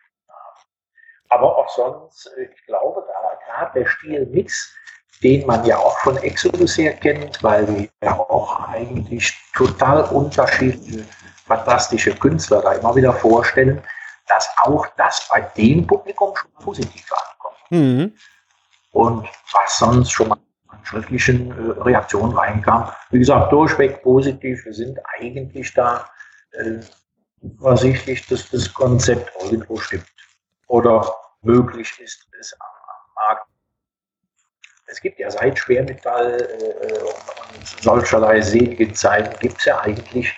aber 1.36 1.58
auch 1.58 1.70
sonst, 1.70 2.32
ich 2.38 2.66
glaube, 2.66 3.04
da 3.08 3.40
gerade 3.46 3.80
der 3.80 3.86
Stilmix, 3.88 4.74
den 5.22 5.46
man 5.46 5.66
ja 5.66 5.78
auch 5.78 5.98
von 6.00 6.18
Exodus 6.18 6.78
her 6.78 6.94
kennt, 6.94 7.44
weil 7.44 7.68
wir 7.68 7.90
ja 8.04 8.14
auch 8.14 8.70
eigentlich 8.70 9.34
total 9.54 10.04
unterschiedliche, 10.06 11.06
fantastische 11.46 12.16
Künstler 12.16 12.62
da 12.62 12.74
immer 12.74 12.96
wieder 12.96 13.14
vorstellen, 13.14 13.82
dass 14.28 14.50
auch 14.62 14.88
das 14.98 15.28
bei 15.30 15.42
dem 15.58 15.86
Publikum 15.86 16.36
schon 16.36 16.52
positiv 16.64 17.06
ankommt. 17.12 17.72
Mhm. 17.72 18.14
Und 18.92 19.28
was 19.52 19.78
sonst 19.78 20.12
schon 20.12 20.30
mal 20.30 20.38
an 20.70 20.80
schriftlichen 20.84 21.52
äh, 21.52 21.82
Reaktionen 21.82 22.36
reinkam, 22.36 22.92
wie 23.12 23.20
gesagt, 23.20 23.52
durchweg 23.52 24.02
positiv. 24.04 24.64
Wir 24.66 24.74
sind 24.74 25.00
eigentlich 25.20 25.74
da 25.74 26.10
äh, 26.56 26.80
vorsichtig, 27.60 28.28
dass 28.28 28.50
das 28.50 28.74
Konzept 28.74 29.32
irgendwo 29.44 29.78
stimmt 29.78 30.06
oder 30.68 31.16
möglich 31.42 32.00
ist, 32.00 32.28
es 32.40 32.54
am, 32.60 32.68
am 32.68 33.28
Markt. 33.28 33.48
Es 34.88 35.02
gibt 35.02 35.20
ja 35.20 35.30
seit 35.32 35.58
Schwermetall 35.58 36.42
äh, 36.42 37.02
und 37.02 37.68
solcherlei 37.82 38.42
seligen 38.42 38.94
Zeiten 38.94 39.38
gibt 39.40 39.58
es 39.60 39.66
ja 39.66 39.80
eigentlich 39.80 40.34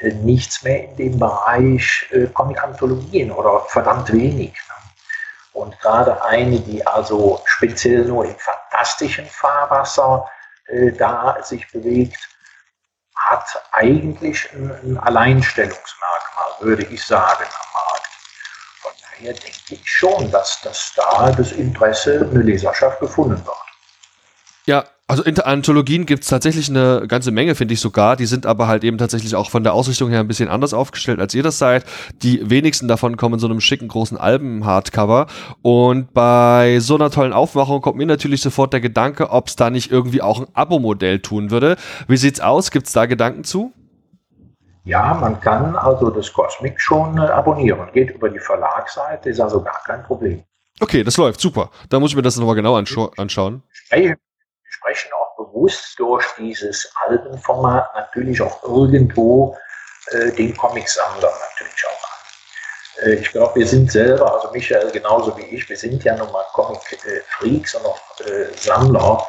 äh, 0.00 0.12
nichts 0.14 0.62
mehr 0.62 0.84
in 0.84 0.96
dem 0.96 1.18
Bereich 1.18 2.08
äh, 2.10 2.26
Comic-Anthologien 2.26 3.30
oder 3.30 3.60
verdammt 3.68 4.12
wenig. 4.12 4.52
Ne? 4.52 4.74
Und 5.52 5.78
gerade 5.80 6.22
eine, 6.24 6.60
die 6.60 6.86
also 6.86 7.42
speziell 7.44 8.04
nur 8.04 8.24
im 8.24 8.36
fantastischen 8.36 9.26
Fahrwasser 9.26 10.26
äh, 10.66 10.92
da 10.92 11.42
sich 11.42 11.70
bewegt, 11.72 12.29
hat 13.28 13.62
eigentlich 13.72 14.50
ein, 14.52 14.70
ein 14.82 14.98
Alleinstellungsmerkmal, 14.98 16.50
würde 16.60 16.84
ich 16.84 17.04
sagen, 17.04 17.44
am 17.44 17.90
Markt. 17.90 18.08
Von 18.80 18.92
daher 19.02 19.32
denke 19.34 19.74
ich 19.74 19.82
schon, 19.84 20.30
dass, 20.30 20.60
dass 20.62 20.92
da 20.96 21.30
das 21.30 21.52
Interesse 21.52 22.28
eine 22.30 22.42
Leserschaft 22.42 23.00
gefunden 23.00 23.44
wird. 23.44 23.56
Ja, 24.66 24.84
Also 25.10 25.24
Anthologien 25.24 26.06
gibt 26.06 26.22
es 26.22 26.28
tatsächlich 26.28 26.68
eine 26.68 27.04
ganze 27.08 27.32
Menge, 27.32 27.56
finde 27.56 27.74
ich 27.74 27.80
sogar. 27.80 28.14
Die 28.14 28.26
sind 28.26 28.46
aber 28.46 28.68
halt 28.68 28.84
eben 28.84 28.96
tatsächlich 28.96 29.34
auch 29.34 29.50
von 29.50 29.64
der 29.64 29.74
Ausrichtung 29.74 30.08
her 30.08 30.20
ein 30.20 30.28
bisschen 30.28 30.48
anders 30.48 30.72
aufgestellt, 30.72 31.18
als 31.18 31.34
ihr 31.34 31.42
das 31.42 31.58
seid. 31.58 31.84
Die 32.22 32.48
wenigsten 32.48 32.86
davon 32.86 33.16
kommen 33.16 33.34
in 33.34 33.40
so 33.40 33.48
einem 33.48 33.60
schicken 33.60 33.88
großen 33.88 34.16
Alben-Hardcover. 34.16 35.26
Und 35.62 36.14
bei 36.14 36.78
so 36.78 36.94
einer 36.94 37.10
tollen 37.10 37.32
Aufmachung 37.32 37.80
kommt 37.80 37.96
mir 37.96 38.06
natürlich 38.06 38.40
sofort 38.40 38.72
der 38.72 38.80
Gedanke, 38.80 39.30
ob 39.30 39.48
es 39.48 39.56
da 39.56 39.68
nicht 39.68 39.90
irgendwie 39.90 40.22
auch 40.22 40.42
ein 40.42 40.46
Abo-Modell 40.54 41.18
tun 41.18 41.50
würde. 41.50 41.76
Wie 42.06 42.16
sieht's 42.16 42.40
aus? 42.40 42.70
Gibt 42.70 42.86
es 42.86 42.92
da 42.92 43.06
Gedanken 43.06 43.42
zu? 43.42 43.72
Ja, 44.84 45.14
man 45.14 45.40
kann 45.40 45.74
also 45.74 46.10
das 46.10 46.32
Cosmic 46.32 46.80
schon 46.80 47.18
äh, 47.18 47.22
abonnieren. 47.22 47.88
Geht 47.92 48.12
über 48.12 48.28
die 48.28 48.38
Verlagsseite, 48.38 49.30
ist 49.30 49.40
also 49.40 49.60
gar 49.60 49.82
kein 49.84 50.04
Problem. 50.04 50.44
Okay, 50.78 51.02
das 51.02 51.16
läuft, 51.16 51.40
super. 51.40 51.70
Da 51.88 51.98
muss 51.98 52.12
ich 52.12 52.16
mir 52.16 52.22
das 52.22 52.36
nochmal 52.36 52.54
genau 52.54 52.76
anschauen 52.76 53.64
sprechen 53.72 54.16
auch 55.12 55.36
bewusst 55.36 55.98
durch 55.98 56.24
dieses 56.38 56.92
Albenformat 57.06 57.94
natürlich 57.94 58.40
auch 58.40 58.62
irgendwo 58.62 59.56
äh, 60.10 60.30
den 60.32 60.56
Comicsammler 60.56 61.30
natürlich 61.30 61.86
auch 61.86 62.04
an. 62.04 63.06
Äh, 63.06 63.14
ich 63.14 63.30
glaube, 63.30 63.60
wir 63.60 63.66
sind 63.66 63.90
selber, 63.90 64.34
also 64.34 64.50
Michael 64.50 64.90
genauso 64.90 65.36
wie 65.36 65.44
ich, 65.44 65.68
wir 65.68 65.76
sind 65.76 66.02
ja 66.04 66.16
nun 66.16 66.30
mal 66.32 66.44
Comic-Freaks 66.52 67.74
und 67.74 67.86
auch 67.86 68.00
äh, 68.20 68.52
Sammler. 68.56 69.26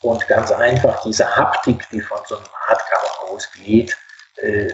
Und 0.00 0.26
ganz 0.28 0.52
einfach 0.52 1.02
diese 1.02 1.28
Haptik, 1.36 1.88
die 1.90 2.00
von 2.00 2.18
so 2.26 2.36
einem 2.36 2.46
Hardcover 2.66 3.32
ausgeht, 3.32 3.96
äh, 4.36 4.72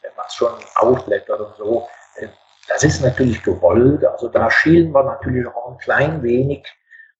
wenn 0.00 0.14
man 0.16 0.26
es 0.26 0.34
schon 0.34 0.52
aufblättert 0.76 1.40
und 1.40 1.56
so, 1.56 1.88
äh, 2.16 2.28
das 2.68 2.84
ist 2.84 3.00
natürlich 3.00 3.42
gewollt. 3.42 4.04
Also 4.04 4.28
da 4.28 4.48
schielen 4.50 4.92
wir 4.92 5.02
natürlich 5.02 5.46
auch 5.48 5.72
ein 5.72 5.78
klein 5.78 6.22
wenig 6.22 6.64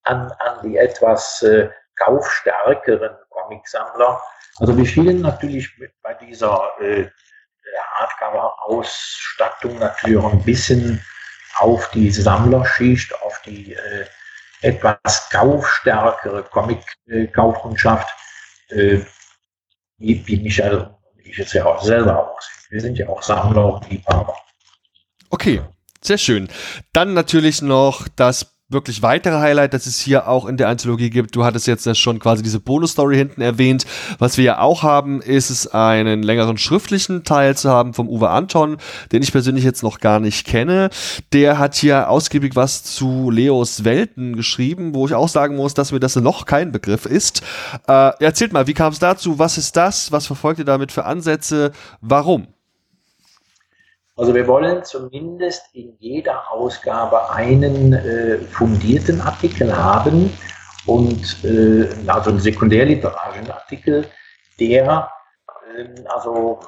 an, 0.04 0.32
an 0.38 0.60
die 0.62 0.76
etwas 0.76 1.42
äh, 1.42 1.68
kaufstärkeren 2.04 3.16
Comicsammler. 3.30 4.20
Also 4.58 4.76
wir 4.76 4.86
schielen 4.86 5.20
natürlich 5.20 5.70
bei 6.02 6.14
dieser 6.14 6.70
äh, 6.80 7.06
Hardcover-Ausstattung 7.98 9.78
natürlich 9.78 10.22
ein 10.22 10.44
bisschen 10.44 11.04
auf 11.58 11.90
die 11.90 12.10
Sammlerschicht, 12.10 13.14
auf 13.22 13.40
die 13.42 13.74
äh, 13.74 14.06
etwas 14.62 15.28
kaufstärkere 15.30 16.44
Comic-Kaufkundschaft, 16.44 18.08
äh, 18.68 19.00
wie, 19.98 20.26
wie 20.26 20.36
Michael 20.40 20.78
und 20.78 21.26
ich 21.26 21.36
jetzt 21.36 21.52
ja 21.52 21.64
auch 21.66 21.82
selber 21.82 22.18
auch. 22.18 22.40
Wir 22.70 22.80
sind 22.80 22.98
ja 22.98 23.08
auch 23.08 23.22
Sammler 23.22 23.74
und 23.74 23.90
Liebhaber. 23.90 24.36
Okay, 25.30 25.62
sehr 26.00 26.18
schön. 26.18 26.48
Dann 26.92 27.14
natürlich 27.14 27.62
noch 27.62 28.08
das 28.16 28.51
wirklich 28.72 29.02
weitere 29.02 29.38
Highlight, 29.38 29.74
das 29.74 29.86
es 29.86 30.00
hier 30.00 30.28
auch 30.28 30.46
in 30.46 30.56
der 30.56 30.68
Anthologie 30.68 31.10
gibt. 31.10 31.34
Du 31.36 31.44
hattest 31.44 31.66
jetzt 31.66 31.98
schon 31.98 32.18
quasi 32.18 32.42
diese 32.42 32.60
Bonus-Story 32.60 33.16
hinten 33.16 33.40
erwähnt. 33.40 33.84
Was 34.18 34.36
wir 34.36 34.44
ja 34.44 34.58
auch 34.60 34.82
haben, 34.82 35.20
ist 35.22 35.50
es 35.50 35.66
einen 35.66 36.22
längeren 36.22 36.58
schriftlichen 36.58 37.24
Teil 37.24 37.56
zu 37.56 37.70
haben 37.70 37.94
vom 37.94 38.08
Uwe 38.08 38.30
Anton, 38.30 38.76
den 39.12 39.22
ich 39.22 39.32
persönlich 39.32 39.64
jetzt 39.64 39.82
noch 39.82 40.00
gar 40.00 40.20
nicht 40.20 40.46
kenne. 40.46 40.90
Der 41.32 41.58
hat 41.58 41.74
hier 41.74 42.08
ausgiebig 42.08 42.56
was 42.56 42.84
zu 42.84 43.30
Leos 43.30 43.84
Welten 43.84 44.36
geschrieben, 44.36 44.94
wo 44.94 45.06
ich 45.06 45.14
auch 45.14 45.28
sagen 45.28 45.56
muss, 45.56 45.74
dass 45.74 45.92
mir 45.92 46.00
das 46.00 46.16
noch 46.16 46.46
kein 46.46 46.72
Begriff 46.72 47.06
ist. 47.06 47.42
Äh, 47.88 48.12
erzählt 48.22 48.52
mal, 48.52 48.66
wie 48.66 48.74
kam 48.74 48.92
es 48.92 48.98
dazu? 48.98 49.38
Was 49.38 49.58
ist 49.58 49.76
das? 49.76 50.12
Was 50.12 50.26
verfolgt 50.26 50.58
ihr 50.58 50.64
damit 50.64 50.92
für 50.92 51.04
Ansätze? 51.04 51.72
Warum? 52.00 52.48
Also 54.16 54.34
wir 54.34 54.46
wollen 54.46 54.84
zumindest 54.84 55.74
in 55.74 55.96
jeder 55.98 56.50
Ausgabe 56.52 57.30
einen 57.30 57.94
äh, 57.94 58.38
fundierten 58.38 59.22
Artikel 59.22 59.74
haben 59.74 60.30
und 60.84 61.44
äh, 61.44 61.88
also 62.06 62.30
einen 62.30 62.40
sekundärliterarischen 62.40 63.50
Artikel, 63.50 64.06
der 64.60 65.10
äh, 65.76 65.86
also 66.10 66.60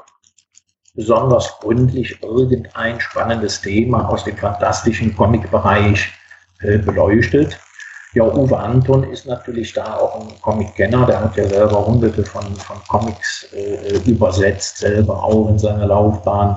besonders 0.94 1.58
gründlich 1.60 2.22
irgendein 2.22 2.98
spannendes 3.00 3.60
Thema 3.60 4.08
aus 4.08 4.24
dem 4.24 4.38
fantastischen 4.38 5.14
Comic-Bereich 5.14 6.12
äh, 6.60 6.78
beleuchtet. 6.78 7.58
Ja, 8.14 8.24
Uwe 8.24 8.56
Anton 8.56 9.02
ist 9.10 9.26
natürlich 9.26 9.74
da 9.74 9.96
auch 9.96 10.20
ein 10.20 10.40
Comic-Kenner, 10.40 11.04
der 11.04 11.20
hat 11.20 11.36
ja 11.36 11.46
selber 11.46 11.84
hunderte 11.84 12.24
von, 12.24 12.54
von 12.56 12.78
Comics 12.88 13.52
äh, 13.52 13.98
übersetzt, 14.08 14.78
selber 14.78 15.22
auch 15.22 15.50
in 15.50 15.58
seiner 15.58 15.86
Laufbahn 15.86 16.56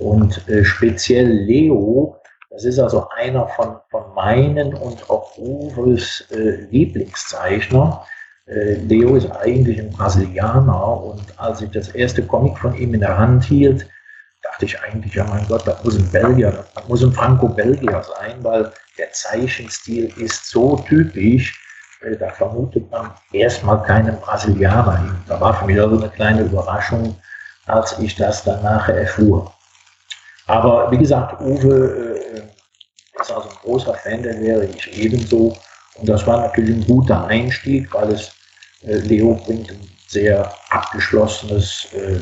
und 0.00 0.48
äh, 0.48 0.64
speziell 0.64 1.26
Leo, 1.26 2.16
das 2.50 2.64
ist 2.64 2.78
also 2.78 3.08
einer 3.10 3.46
von, 3.48 3.76
von 3.90 4.14
meinen 4.14 4.74
und 4.74 5.08
auch 5.08 5.36
Uwes 5.38 6.26
äh, 6.32 6.66
Lieblingszeichner. 6.70 8.04
Äh, 8.46 8.74
Leo 8.74 9.14
ist 9.14 9.30
eigentlich 9.30 9.78
ein 9.78 9.90
Brasilianer 9.90 11.02
und 11.02 11.22
als 11.38 11.60
ich 11.60 11.70
das 11.70 11.88
erste 11.90 12.22
Comic 12.22 12.58
von 12.58 12.74
ihm 12.74 12.94
in 12.94 13.00
der 13.00 13.16
Hand 13.16 13.44
hielt, 13.44 13.86
dachte 14.42 14.64
ich 14.64 14.80
eigentlich, 14.80 15.14
ja 15.14 15.24
mein 15.24 15.46
Gott, 15.46 15.66
das 15.66 15.84
muss 15.84 15.98
ein 15.98 16.10
Belgier, 16.10 16.64
das 16.74 16.88
muss 16.88 17.04
ein 17.04 17.12
Franco-Belgier 17.12 18.02
sein, 18.02 18.42
weil 18.42 18.72
der 18.98 19.12
Zeichenstil 19.12 20.12
ist 20.16 20.46
so 20.46 20.76
typisch, 20.88 21.60
äh, 22.02 22.16
da 22.16 22.30
vermutet 22.30 22.90
man 22.90 23.10
erstmal 23.32 23.82
keinen 23.82 24.18
Brasilianer. 24.18 25.14
Da 25.28 25.40
war 25.40 25.54
für 25.54 25.66
mich 25.66 25.80
also 25.80 25.98
eine 25.98 26.08
kleine 26.08 26.42
Überraschung, 26.42 27.14
als 27.66 27.98
ich 27.98 28.16
das 28.16 28.42
dann 28.44 28.62
nachher 28.62 28.96
erfuhr. 28.96 29.52
Aber 30.50 30.90
wie 30.90 30.98
gesagt, 30.98 31.40
Uwe 31.40 32.18
äh, 32.34 32.42
ist 33.20 33.30
also 33.30 33.48
ein 33.48 33.54
großer 33.62 33.94
Fan 33.94 34.24
der 34.24 34.34
Serie, 34.34 34.68
ich 34.76 35.00
ebenso. 35.00 35.56
Und 35.94 36.08
das 36.08 36.26
war 36.26 36.40
natürlich 36.40 36.74
ein 36.74 36.84
guter 36.86 37.24
Einstieg, 37.26 37.94
weil 37.94 38.10
es 38.10 38.32
äh, 38.82 38.96
Leo 38.96 39.34
bringt 39.34 39.70
ein 39.70 39.88
sehr 40.08 40.52
abgeschlossenes 40.70 41.86
äh, 41.92 42.18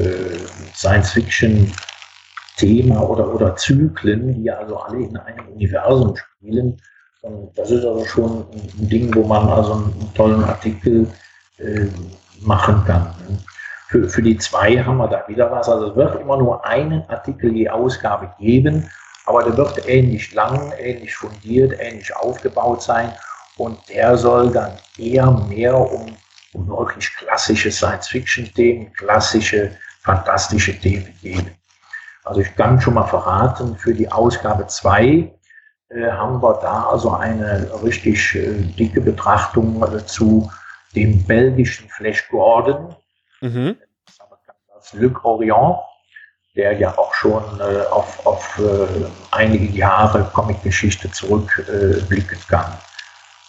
äh 0.00 0.38
Science-Fiction-Thema 0.76 3.00
oder, 3.00 3.34
oder 3.34 3.56
Zyklen, 3.56 4.40
die 4.40 4.48
also 4.48 4.78
alle 4.78 5.02
in 5.02 5.16
einem 5.16 5.48
Universum 5.48 6.14
spielen. 6.14 6.80
Und 7.22 7.50
das 7.58 7.72
ist 7.72 7.84
also 7.84 8.04
schon 8.04 8.46
ein 8.52 8.88
Ding, 8.88 9.12
wo 9.12 9.24
man 9.24 9.48
also 9.48 9.72
einen 9.72 10.14
tollen 10.14 10.44
Artikel 10.44 11.08
äh, 11.58 11.88
machen 12.42 12.84
kann. 12.84 13.12
Für, 13.88 14.08
für 14.08 14.22
die 14.22 14.36
zwei 14.36 14.82
haben 14.82 14.98
wir 14.98 15.08
da 15.08 15.24
wieder 15.28 15.50
was. 15.50 15.68
Also 15.68 15.90
es 15.90 15.96
wird 15.96 16.20
immer 16.20 16.36
nur 16.36 16.64
einen 16.66 17.08
Artikel 17.08 17.54
je 17.54 17.68
Ausgabe 17.68 18.32
geben, 18.38 18.90
aber 19.26 19.44
der 19.44 19.56
wird 19.56 19.88
ähnlich 19.88 20.34
lang, 20.34 20.72
ähnlich 20.78 21.14
fundiert, 21.14 21.78
ähnlich 21.78 22.14
aufgebaut 22.16 22.82
sein 22.82 23.12
und 23.56 23.78
der 23.88 24.16
soll 24.16 24.50
dann 24.50 24.72
eher 24.98 25.30
mehr 25.48 25.76
um, 25.76 26.16
um 26.52 26.68
wirklich 26.68 27.14
klassische 27.16 27.70
Science-Fiction-Themen, 27.70 28.92
klassische, 28.92 29.76
fantastische 30.02 30.78
Themen 30.78 31.14
gehen. 31.22 31.50
Also 32.24 32.40
ich 32.40 32.54
kann 32.56 32.80
schon 32.80 32.94
mal 32.94 33.06
verraten, 33.06 33.76
für 33.76 33.94
die 33.94 34.10
Ausgabe 34.10 34.66
2 34.66 35.32
äh, 35.90 36.10
haben 36.10 36.42
wir 36.42 36.54
da 36.60 36.88
also 36.90 37.12
eine 37.12 37.70
richtig 37.84 38.34
äh, 38.34 38.52
dicke 38.76 39.00
Betrachtung 39.00 39.80
äh, 39.82 40.04
zu 40.04 40.50
dem 40.96 41.24
belgischen 41.24 41.88
Flash 41.88 42.28
Gordon, 42.28 42.96
Mhm. 43.46 43.76
Luc 44.92 45.24
Orient, 45.24 45.78
der 46.54 46.78
ja 46.78 46.96
auch 46.96 47.12
schon 47.14 47.42
äh, 47.60 47.86
auf, 47.90 48.24
auf 48.26 48.58
äh, 48.58 49.06
einige 49.30 49.66
Jahre 49.66 50.24
Comicgeschichte 50.32 51.10
zurückblicken 51.10 52.38
äh, 52.38 52.48
kann. 52.48 52.78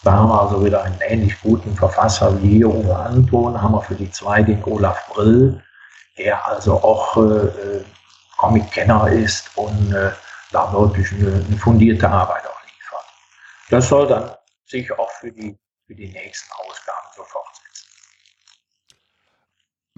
Da 0.04 0.14
haben 0.14 0.30
wir 0.30 0.42
also 0.42 0.64
wieder 0.64 0.84
einen 0.84 1.00
ähnlich 1.02 1.40
guten 1.42 1.76
Verfasser 1.76 2.42
wie 2.42 2.58
hier 2.58 2.70
Uwe 2.70 2.96
Anton, 2.96 3.60
haben 3.62 3.74
wir 3.74 3.82
für 3.82 3.96
die 3.96 4.10
zwei 4.12 4.42
den 4.42 4.64
Olaf 4.64 5.08
Brill, 5.10 5.62
der 6.18 6.46
also 6.48 6.76
auch 6.76 7.18
äh, 7.18 7.84
Comic-Kenner 8.38 9.10
ist 9.10 9.50
und 9.58 9.94
äh, 9.94 10.12
da 10.52 10.72
wirklich 10.72 11.12
eine, 11.14 11.44
eine 11.46 11.58
fundierte 11.58 12.10
Arbeit 12.10 12.46
auch 12.46 12.62
liefert. 12.64 13.06
Das 13.70 13.90
soll 13.90 14.08
dann 14.08 14.32
sich 14.66 14.92
auch 14.92 15.10
für 15.12 15.32
die, 15.32 15.58
für 15.88 15.96
die 15.96 16.12
nächsten 16.12 16.52
Ausgaben 16.54 17.08
so 17.16 17.24
fortsetzen. 17.24 17.57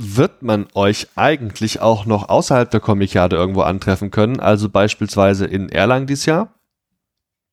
Wird 0.01 0.43
man 0.43 0.65
euch 0.75 1.09
eigentlich 1.17 1.81
auch 1.81 2.05
noch 2.05 2.29
außerhalb 2.29 2.71
der 2.71 2.79
Comic-Jade 2.79 3.35
irgendwo 3.35 3.63
antreffen 3.63 4.11
können, 4.11 4.39
also 4.39 4.69
beispielsweise 4.69 5.45
in 5.45 5.67
Erlangen 5.67 6.07
dieses 6.07 6.25
Jahr? 6.25 6.53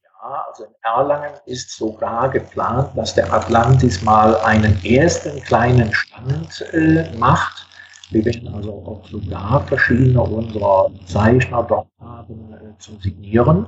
Ja, 0.04 0.44
also 0.48 0.62
in 0.62 0.70
Erlangen 0.80 1.32
ist 1.46 1.72
sogar 1.72 2.30
geplant, 2.30 2.90
dass 2.94 3.16
der 3.16 3.32
Atlantis 3.32 4.00
mal 4.00 4.36
einen 4.42 4.80
ersten 4.84 5.42
kleinen 5.42 5.92
Stand 5.92 6.60
äh, 6.72 7.12
macht. 7.16 7.66
Wir 8.10 8.24
werden 8.24 8.54
also 8.54 8.74
auch 8.74 9.04
sogar 9.08 9.66
verschiedene 9.66 10.22
unserer 10.22 10.92
Zeichner 11.04 11.64
dort 11.64 11.88
haben 11.98 12.52
äh, 12.52 12.78
zum 12.78 13.00
Signieren. 13.00 13.66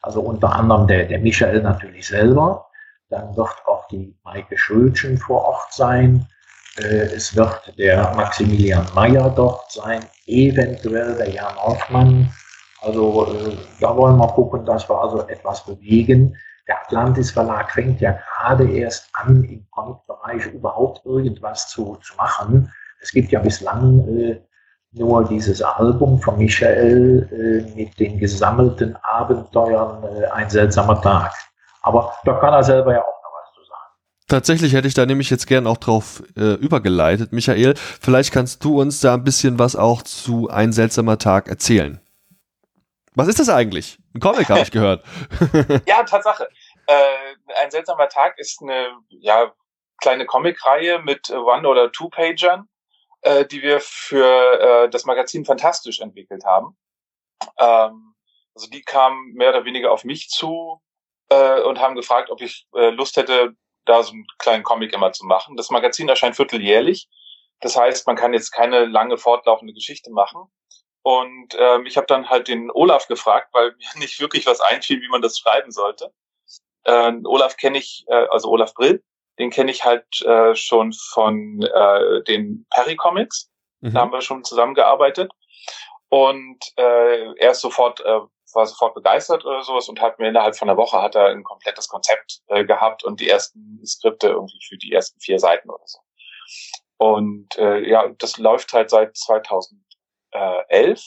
Also 0.00 0.22
unter 0.22 0.50
anderem 0.50 0.86
der, 0.86 1.04
der 1.04 1.18
Michael 1.18 1.60
natürlich 1.60 2.06
selber. 2.06 2.70
Dann 3.10 3.36
wird 3.36 3.54
auch 3.66 3.86
die 3.88 4.16
Maike 4.24 4.56
Schulchen 4.56 5.18
vor 5.18 5.44
Ort 5.44 5.74
sein. 5.74 6.26
Äh, 6.78 7.14
es 7.14 7.34
wird 7.36 7.78
der 7.78 8.14
Maximilian 8.14 8.86
Mayer 8.94 9.30
dort 9.30 9.70
sein, 9.70 10.04
eventuell 10.26 11.14
der 11.16 11.30
Jan 11.30 11.56
Hoffmann. 11.56 12.32
Also 12.82 13.34
äh, 13.34 13.56
da 13.80 13.96
wollen 13.96 14.18
wir 14.18 14.28
gucken, 14.28 14.64
dass 14.64 14.88
wir 14.88 15.00
also 15.00 15.26
etwas 15.28 15.64
bewegen. 15.64 16.36
der 16.66 16.80
Atlantis 16.82 17.30
Verlag 17.30 17.70
fängt 17.72 18.00
ja 18.00 18.18
gerade 18.38 18.70
erst 18.70 19.08
an, 19.14 19.44
im 19.44 19.66
Comic-Bereich 19.70 20.46
überhaupt 20.46 21.04
irgendwas 21.04 21.68
zu, 21.68 21.96
zu 22.02 22.14
machen. 22.16 22.72
Es 23.00 23.12
gibt 23.12 23.32
ja 23.32 23.40
bislang 23.40 24.06
äh, 24.08 24.40
nur 24.92 25.24
dieses 25.24 25.60
Album 25.60 26.20
von 26.20 26.38
Michael 26.38 27.28
äh, 27.32 27.76
mit 27.76 27.98
den 27.98 28.18
gesammelten 28.18 28.96
Abenteuern 29.02 30.04
äh, 30.04 30.26
Ein 30.26 30.48
seltsamer 30.48 31.00
Tag. 31.02 31.32
Aber 31.82 32.14
da 32.24 32.34
kann 32.34 32.54
er 32.54 32.62
selber 32.62 32.92
ja 32.94 33.02
auch 33.02 33.22
noch 33.22 33.32
was 33.34 33.52
zu 33.54 33.64
sagen. 33.64 33.90
Tatsächlich 34.26 34.72
hätte 34.72 34.88
ich 34.88 34.94
da 34.94 35.04
nämlich 35.04 35.28
jetzt 35.28 35.46
gern 35.46 35.66
auch 35.66 35.76
drauf 35.76 36.22
äh, 36.36 36.54
übergeleitet. 36.54 37.32
Michael, 37.32 37.74
vielleicht 37.76 38.32
kannst 38.32 38.64
du 38.64 38.80
uns 38.80 39.00
da 39.00 39.14
ein 39.14 39.24
bisschen 39.24 39.58
was 39.58 39.76
auch 39.76 40.02
zu 40.02 40.48
Ein 40.48 40.72
seltsamer 40.72 41.18
Tag 41.18 41.48
erzählen. 41.48 42.00
Was 43.14 43.28
ist 43.28 43.38
das 43.38 43.50
eigentlich? 43.50 43.98
Ein 44.14 44.20
Comic, 44.20 44.48
habe 44.48 44.60
ich 44.60 44.70
gehört. 44.70 45.04
ja, 45.86 46.02
Tatsache. 46.04 46.48
Äh, 46.86 46.94
ein 47.62 47.70
seltsamer 47.70 48.08
Tag 48.08 48.38
ist 48.38 48.62
eine 48.62 48.88
ja, 49.10 49.52
kleine 50.00 50.24
Comicreihe 50.24 51.00
mit 51.00 51.30
One- 51.30 51.68
oder 51.68 51.92
Two-Pagern, 51.92 52.68
äh, 53.22 53.44
die 53.44 53.62
wir 53.62 53.80
für 53.80 54.84
äh, 54.84 54.90
das 54.90 55.04
Magazin 55.04 55.44
Fantastisch 55.44 56.00
entwickelt 56.00 56.44
haben. 56.44 56.76
Ähm, 57.58 58.14
also 58.54 58.68
die 58.70 58.82
kamen 58.82 59.34
mehr 59.34 59.50
oder 59.50 59.64
weniger 59.64 59.92
auf 59.92 60.04
mich 60.04 60.28
zu 60.30 60.80
äh, 61.28 61.60
und 61.60 61.78
haben 61.80 61.94
gefragt, 61.94 62.30
ob 62.30 62.40
ich 62.40 62.66
äh, 62.74 62.90
Lust 62.90 63.16
hätte, 63.16 63.54
da 63.84 64.02
so 64.02 64.12
einen 64.12 64.26
kleinen 64.38 64.62
Comic 64.62 64.92
immer 64.92 65.12
zu 65.12 65.26
machen. 65.26 65.56
Das 65.56 65.70
Magazin 65.70 66.08
erscheint 66.08 66.36
vierteljährlich. 66.36 67.08
Das 67.60 67.76
heißt, 67.76 68.06
man 68.06 68.16
kann 68.16 68.32
jetzt 68.32 68.50
keine 68.50 68.84
lange 68.86 69.18
fortlaufende 69.18 69.74
Geschichte 69.74 70.10
machen. 70.10 70.42
Und 71.02 71.54
ähm, 71.58 71.86
ich 71.86 71.96
habe 71.96 72.06
dann 72.06 72.30
halt 72.30 72.48
den 72.48 72.70
Olaf 72.70 73.08
gefragt, 73.08 73.48
weil 73.52 73.74
mir 73.76 73.88
nicht 74.00 74.20
wirklich 74.20 74.46
was 74.46 74.60
einfiel, 74.60 75.00
wie 75.00 75.08
man 75.08 75.22
das 75.22 75.38
schreiben 75.38 75.70
sollte. 75.70 76.12
Äh, 76.84 77.12
Olaf 77.24 77.56
kenne 77.56 77.78
ich, 77.78 78.04
äh, 78.08 78.26
also 78.30 78.50
Olaf 78.50 78.74
Brill, 78.74 79.02
den 79.38 79.50
kenne 79.50 79.70
ich 79.70 79.84
halt 79.84 80.06
äh, 80.22 80.54
schon 80.54 80.92
von 80.92 81.62
äh, 81.62 82.22
den 82.24 82.66
Perry 82.70 82.96
Comics. 82.96 83.50
Mhm. 83.80 83.92
Da 83.92 84.00
haben 84.00 84.12
wir 84.12 84.20
schon 84.20 84.44
zusammengearbeitet. 84.44 85.30
Und 86.08 86.58
äh, 86.76 87.34
er 87.36 87.50
ist 87.50 87.60
sofort, 87.60 88.00
äh, 88.00 88.20
war 88.54 88.66
sofort 88.66 88.94
begeistert 88.94 89.44
oder 89.44 89.62
sowas 89.62 89.88
und 89.88 90.00
hat 90.00 90.18
mir 90.18 90.28
innerhalb 90.28 90.56
von 90.56 90.68
einer 90.68 90.78
Woche 90.78 91.00
hat 91.00 91.14
er 91.14 91.26
ein 91.26 91.44
komplettes 91.44 91.88
Konzept 91.88 92.40
äh, 92.48 92.64
gehabt 92.64 93.04
und 93.04 93.20
die 93.20 93.28
ersten 93.28 93.80
Skripte 93.84 94.28
irgendwie 94.28 94.60
für 94.66 94.76
die 94.76 94.92
ersten 94.92 95.20
vier 95.20 95.38
Seiten 95.38 95.70
oder 95.70 95.84
so. 95.86 95.98
Und 96.96 97.56
äh, 97.56 97.88
ja, 97.88 98.08
das 98.18 98.38
läuft 98.38 98.72
halt 98.72 98.90
seit 98.90 99.16
2000 99.16 99.80
äh, 100.32 100.62
11. 100.68 101.02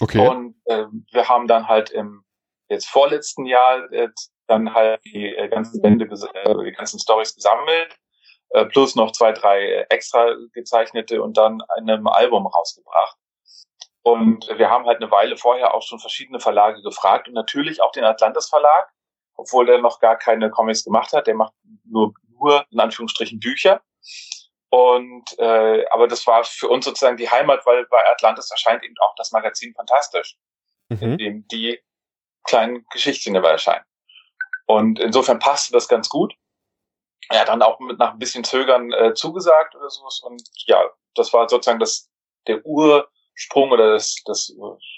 Okay. 0.00 0.28
Und 0.28 0.56
äh, 0.66 0.84
wir 1.12 1.28
haben 1.28 1.46
dann 1.46 1.68
halt 1.68 1.90
im 1.90 2.24
jetzt 2.68 2.88
vorletzten 2.88 3.46
Jahr 3.46 3.90
äh, 3.92 4.08
dann 4.46 4.74
halt 4.74 5.00
die 5.04 5.34
äh, 5.34 5.48
ganzen 5.48 5.80
Bände, 5.80 6.04
äh, 6.04 6.64
die 6.64 6.72
ganzen 6.72 6.98
Stories 6.98 7.34
gesammelt, 7.34 7.96
äh, 8.50 8.64
plus 8.66 8.94
noch 8.94 9.12
zwei, 9.12 9.32
drei 9.32 9.86
extra 9.88 10.34
gezeichnete 10.52 11.22
und 11.22 11.36
dann 11.36 11.60
in 11.78 11.90
einem 11.90 12.06
Album 12.06 12.46
rausgebracht. 12.46 13.16
Und 14.06 14.46
wir 14.56 14.70
haben 14.70 14.86
halt 14.86 15.02
eine 15.02 15.10
Weile 15.10 15.36
vorher 15.36 15.74
auch 15.74 15.82
schon 15.82 15.98
verschiedene 15.98 16.38
Verlage 16.38 16.80
gefragt 16.80 17.26
und 17.26 17.34
natürlich 17.34 17.82
auch 17.82 17.90
den 17.90 18.04
Atlantis 18.04 18.48
Verlag, 18.48 18.88
obwohl 19.34 19.66
der 19.66 19.78
noch 19.78 19.98
gar 19.98 20.16
keine 20.16 20.48
Comics 20.48 20.84
gemacht 20.84 21.12
hat. 21.12 21.26
Der 21.26 21.34
macht 21.34 21.52
nur, 21.82 22.14
nur 22.28 22.64
in 22.70 22.78
Anführungsstrichen 22.78 23.40
Bücher. 23.40 23.82
Und 24.70 25.36
äh, 25.40 25.84
aber 25.90 26.06
das 26.06 26.24
war 26.24 26.44
für 26.44 26.68
uns 26.68 26.84
sozusagen 26.84 27.16
die 27.16 27.28
Heimat, 27.28 27.66
weil 27.66 27.84
bei 27.86 27.98
Atlantis 28.08 28.48
erscheint 28.48 28.84
eben 28.84 28.94
auch 29.00 29.16
das 29.16 29.32
Magazin 29.32 29.74
fantastisch, 29.74 30.36
mhm. 30.88 30.98
in 31.00 31.18
dem 31.18 31.48
die 31.48 31.82
kleinen 32.44 32.86
Geschichten 32.92 33.34
immer 33.34 33.50
erscheinen. 33.50 33.86
Und 34.66 35.00
insofern 35.00 35.40
passte 35.40 35.72
das 35.72 35.88
ganz 35.88 36.08
gut. 36.08 36.32
Er 37.30 37.40
hat 37.40 37.48
dann 37.48 37.60
auch 37.60 37.80
mit 37.80 37.98
nach 37.98 38.12
ein 38.12 38.20
bisschen 38.20 38.44
Zögern 38.44 38.92
äh, 38.92 39.14
zugesagt 39.14 39.74
oder 39.74 39.90
sowas. 39.90 40.20
Und 40.20 40.48
ja, 40.68 40.80
das 41.16 41.32
war 41.32 41.48
sozusagen 41.48 41.80
das 41.80 42.08
der 42.46 42.64
Ursprung 43.36 43.70
oder 43.70 43.92
das, 43.92 44.16
das 44.24 44.52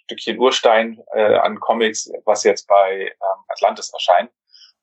Stückchen 0.04 0.38
Urstein 0.38 1.00
äh, 1.14 1.34
an 1.36 1.58
Comics, 1.60 2.10
was 2.24 2.44
jetzt 2.44 2.66
bei 2.66 3.00
ähm, 3.00 3.44
Atlantis 3.48 3.92
erscheint. 3.92 4.30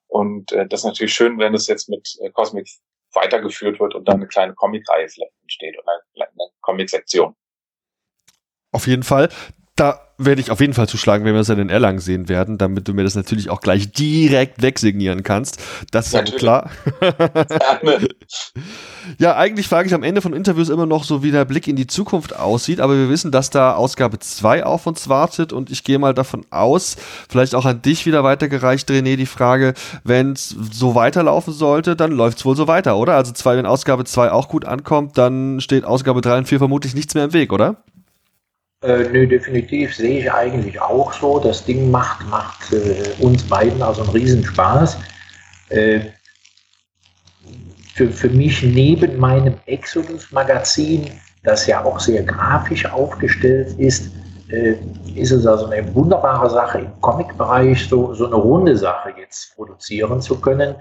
Und 0.08 0.52
äh, 0.52 0.68
das 0.68 0.82
ist 0.82 0.86
natürlich 0.86 1.14
schön, 1.14 1.40
wenn 1.40 1.54
es 1.54 1.68
jetzt 1.68 1.90
mit 1.90 2.08
äh, 2.22 2.30
Cosmic 2.30 2.68
weitergeführt 3.14 3.80
wird 3.80 3.96
und 3.96 4.08
dann 4.08 4.18
eine 4.18 4.28
kleine 4.28 4.54
Comicreihe 4.54 5.08
vielleicht 5.08 5.34
entsteht 5.42 5.78
oder 5.80 5.94
eine, 6.16 6.28
eine 6.28 6.50
Comic-Sektion. 6.62 7.36
Auf 8.72 8.88
jeden 8.88 9.04
Fall. 9.04 9.30
Da 9.76 10.00
werde 10.18 10.40
ich 10.40 10.52
auf 10.52 10.62
jeden 10.62 10.74
Fall 10.74 10.88
zuschlagen, 10.88 11.26
wenn 11.26 11.34
wir 11.34 11.42
es 11.42 11.48
dann 11.48 11.60
in 11.60 11.70
Erlangen 11.70 12.00
sehen 12.00 12.30
werden, 12.30 12.58
damit 12.58 12.88
du 12.88 12.94
mir 12.94 13.04
das 13.04 13.16
natürlich 13.16 13.50
auch 13.50 13.60
gleich 13.60 13.92
direkt 13.92 14.62
wegsignieren 14.62 15.24
kannst. 15.24 15.62
Das 15.92 16.08
ist 16.08 16.14
ja 16.14 16.22
klar. 16.22 16.70
ja, 19.18 19.36
eigentlich 19.36 19.68
frage 19.68 19.88
ich 19.88 19.94
am 19.94 20.04
Ende 20.04 20.22
von 20.22 20.32
Interviews 20.32 20.70
immer 20.70 20.86
noch 20.86 21.04
so, 21.04 21.24
wie 21.24 21.32
der 21.32 21.44
Blick 21.44 21.68
in 21.68 21.76
die 21.76 21.88
Zukunft 21.88 22.34
aussieht, 22.34 22.80
aber 22.80 22.96
wir 22.96 23.10
wissen, 23.10 23.32
dass 23.32 23.50
da 23.50 23.76
Ausgabe 23.76 24.20
2 24.20 24.66
auf 24.66 24.88
uns 24.88 25.10
wartet 25.10 25.52
und 25.52 25.70
ich 25.70 25.84
gehe 25.84 26.00
mal 26.00 26.14
davon 26.14 26.46
aus, 26.50 26.96
vielleicht 27.28 27.54
auch 27.54 27.66
an 27.66 27.82
dich 27.82 28.06
wieder 28.06 28.24
weitergereicht, 28.24 28.90
René, 28.90 29.18
die 29.18 29.26
Frage, 29.26 29.74
wenn 30.06 30.32
es 30.32 30.56
so 30.72 30.96
weiterlaufen 30.96 31.54
sollte, 31.54 31.98
dann 31.98 32.14
läuft 32.14 32.38
es 32.38 32.46
wohl 32.46 32.56
so 32.56 32.70
weiter, 32.70 32.96
oder? 32.96 33.16
Also 33.16 33.34
zwei, 33.34 33.58
wenn 33.58 33.66
Ausgabe 33.66 34.06
2 34.06 34.32
auch 34.32 34.48
gut 34.48 34.64
ankommt, 34.64 35.18
dann 35.18 35.60
steht 35.60 35.84
Ausgabe 35.84 36.22
3 36.22 36.38
und 36.38 36.48
4 36.48 36.60
vermutlich 36.60 36.96
nichts 36.96 37.14
mehr 37.14 37.26
im 37.26 37.34
Weg, 37.34 37.52
oder? 37.52 37.84
Äh, 38.86 39.10
nö, 39.12 39.26
definitiv 39.26 39.96
sehe 39.96 40.20
ich 40.20 40.32
eigentlich 40.32 40.80
auch 40.80 41.12
so. 41.12 41.40
Das 41.40 41.66
Ding 41.66 41.90
macht, 41.90 42.28
macht 42.28 42.72
äh, 42.72 43.14
uns 43.20 43.44
beiden 43.44 43.82
also 43.82 44.04
einen 44.04 44.12
Riesenspaß. 44.12 44.98
Äh, 45.70 46.02
für, 47.96 48.12
für 48.12 48.30
mich 48.30 48.62
neben 48.62 49.18
meinem 49.18 49.56
Exodus-Magazin, 49.66 51.10
das 51.44 51.66
ja 51.66 51.84
auch 51.84 52.00
sehr 52.00 52.22
grafisch 52.24 52.86
aufgestellt 52.86 53.74
ist, 53.80 54.12
äh, 54.50 54.76
ist 55.16 55.32
es 55.32 55.48
also 55.48 55.66
eine 55.66 55.96
wunderbare 55.96 56.50
Sache 56.50 56.80
im 56.80 57.02
Comic-Bereich, 57.02 57.88
so, 57.90 58.14
so 58.14 58.28
eine 58.28 58.36
runde 58.36 58.78
Sache 58.78 59.14
jetzt 59.18 59.56
produzieren 59.56 60.22
zu 60.22 60.40
können. 60.40 60.76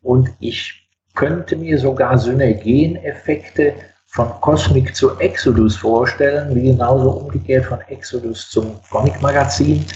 Und 0.00 0.30
ich 0.38 0.88
könnte 1.14 1.56
mir 1.56 1.78
sogar 1.78 2.16
Synergieneffekte 2.16 3.74
von 4.10 4.28
Cosmic 4.40 4.94
zu 4.94 5.18
Exodus 5.18 5.76
vorstellen, 5.76 6.54
wie 6.54 6.72
genauso 6.72 7.10
umgekehrt 7.10 7.66
von 7.66 7.80
Exodus 7.82 8.50
zum 8.50 8.80
Comic-Magazin, 8.90 9.86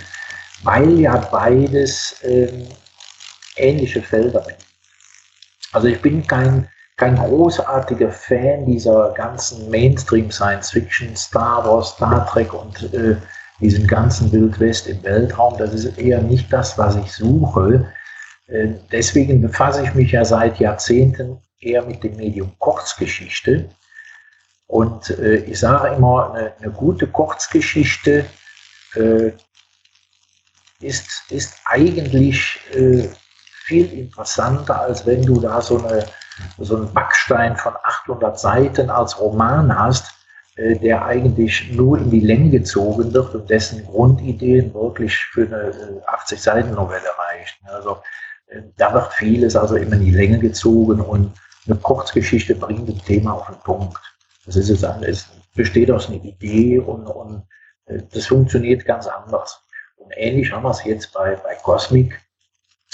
weil 0.63 1.01
ja 1.01 1.17
beides 1.17 2.17
ähm, 2.23 2.69
ähnliche 3.57 4.01
Felder 4.01 4.43
sind. 4.45 4.59
Also 5.73 5.89
ich 5.89 6.01
bin 6.01 6.25
kein, 6.25 6.69
kein 6.97 7.17
großartiger 7.17 8.13
Fan 8.13 8.65
dieser 8.67 9.13
ganzen 9.15 9.69
Mainstream-Science-Fiction, 9.69 11.17
Star 11.17 11.67
Wars, 11.67 11.91
Star 11.91 12.25
Trek 12.27 12.55
und 12.55 12.95
äh, 12.95 13.17
diesen 13.61 13.87
ganzen 13.87 14.31
Wild 14.31 14.61
West 14.61 14.87
im 14.87 15.03
Weltraum. 15.03 15.59
Das 15.59 15.75
ist 15.75 15.99
eher 15.99 16.23
nicht 16.23 16.53
das, 16.53 16.79
was 16.79 16.95
ich 16.95 17.13
suche. 17.13 17.85
Äh, 18.47 18.75
deswegen 18.93 19.43
befasse 19.43 19.83
ich 19.83 19.93
mich 19.95 20.13
ja 20.13 20.25
seit 20.25 20.61
Jahrzehnten 20.61 21.39
eher 21.59 21.85
mit 21.85 22.05
dem 22.05 22.15
Medium 22.17 22.53
Kurzgeschichte 22.61 23.69
und 24.75 25.09
äh, 25.21 25.37
ich 25.37 25.61
sage 25.61 25.95
immer, 25.95 26.35
eine, 26.35 26.53
eine 26.59 26.73
gute 26.73 27.07
Kurzgeschichte 27.07 28.25
äh, 28.97 29.31
ist, 30.81 31.31
ist 31.31 31.55
eigentlich 31.67 32.59
äh, 32.75 33.09
viel 33.67 33.93
interessanter, 33.93 34.81
als 34.81 35.07
wenn 35.07 35.23
du 35.23 35.41
da 35.41 35.61
so, 35.61 35.79
eine, 35.79 36.05
so 36.59 36.75
einen 36.75 36.93
Backstein 36.93 37.57
von 37.57 37.75
800 37.85 38.37
Seiten 38.37 38.91
als 38.91 39.21
Roman 39.21 39.79
hast, 39.79 40.13
äh, 40.57 40.77
der 40.77 41.05
eigentlich 41.05 41.71
nur 41.71 41.99
in 41.99 42.11
die 42.11 42.27
Länge 42.27 42.51
gezogen 42.51 43.15
wird 43.15 43.33
und 43.33 43.49
dessen 43.49 43.87
Grundideen 43.87 44.75
wirklich 44.75 45.17
für 45.17 45.47
eine 45.47 46.03
80-Seiten-Novelle 46.09 47.07
äh, 47.07 47.23
reichen. 47.23 47.65
Also 47.69 47.99
äh, 48.49 48.63
da 48.77 48.93
wird 48.93 49.13
vieles 49.13 49.55
also 49.55 49.77
immer 49.77 49.95
in 49.95 50.05
die 50.07 50.11
Länge 50.11 50.41
gezogen 50.41 51.01
und 51.01 51.33
eine 51.65 51.77
Kurzgeschichte 51.77 52.57
bringt 52.57 52.89
ein 52.89 53.01
Thema 53.05 53.35
auf 53.35 53.47
den 53.47 53.61
Punkt. 53.61 54.14
Das 54.47 54.57
ist 54.57 54.69
jetzt 54.69 54.85
es 55.03 55.27
besteht 55.55 55.91
aus 55.91 56.09
einer 56.09 56.23
Idee 56.23 56.79
und, 56.79 57.07
und 57.07 57.47
äh, 57.87 58.03
das 58.13 58.27
funktioniert 58.27 58.85
ganz 58.85 59.07
anders. 59.07 59.61
Und 59.97 60.13
ähnlich 60.17 60.53
haben 60.53 60.65
wir 60.65 60.71
es 60.71 60.85
jetzt 60.85 61.13
bei, 61.13 61.37
bei 61.37 61.55
Cosmic. 61.57 62.21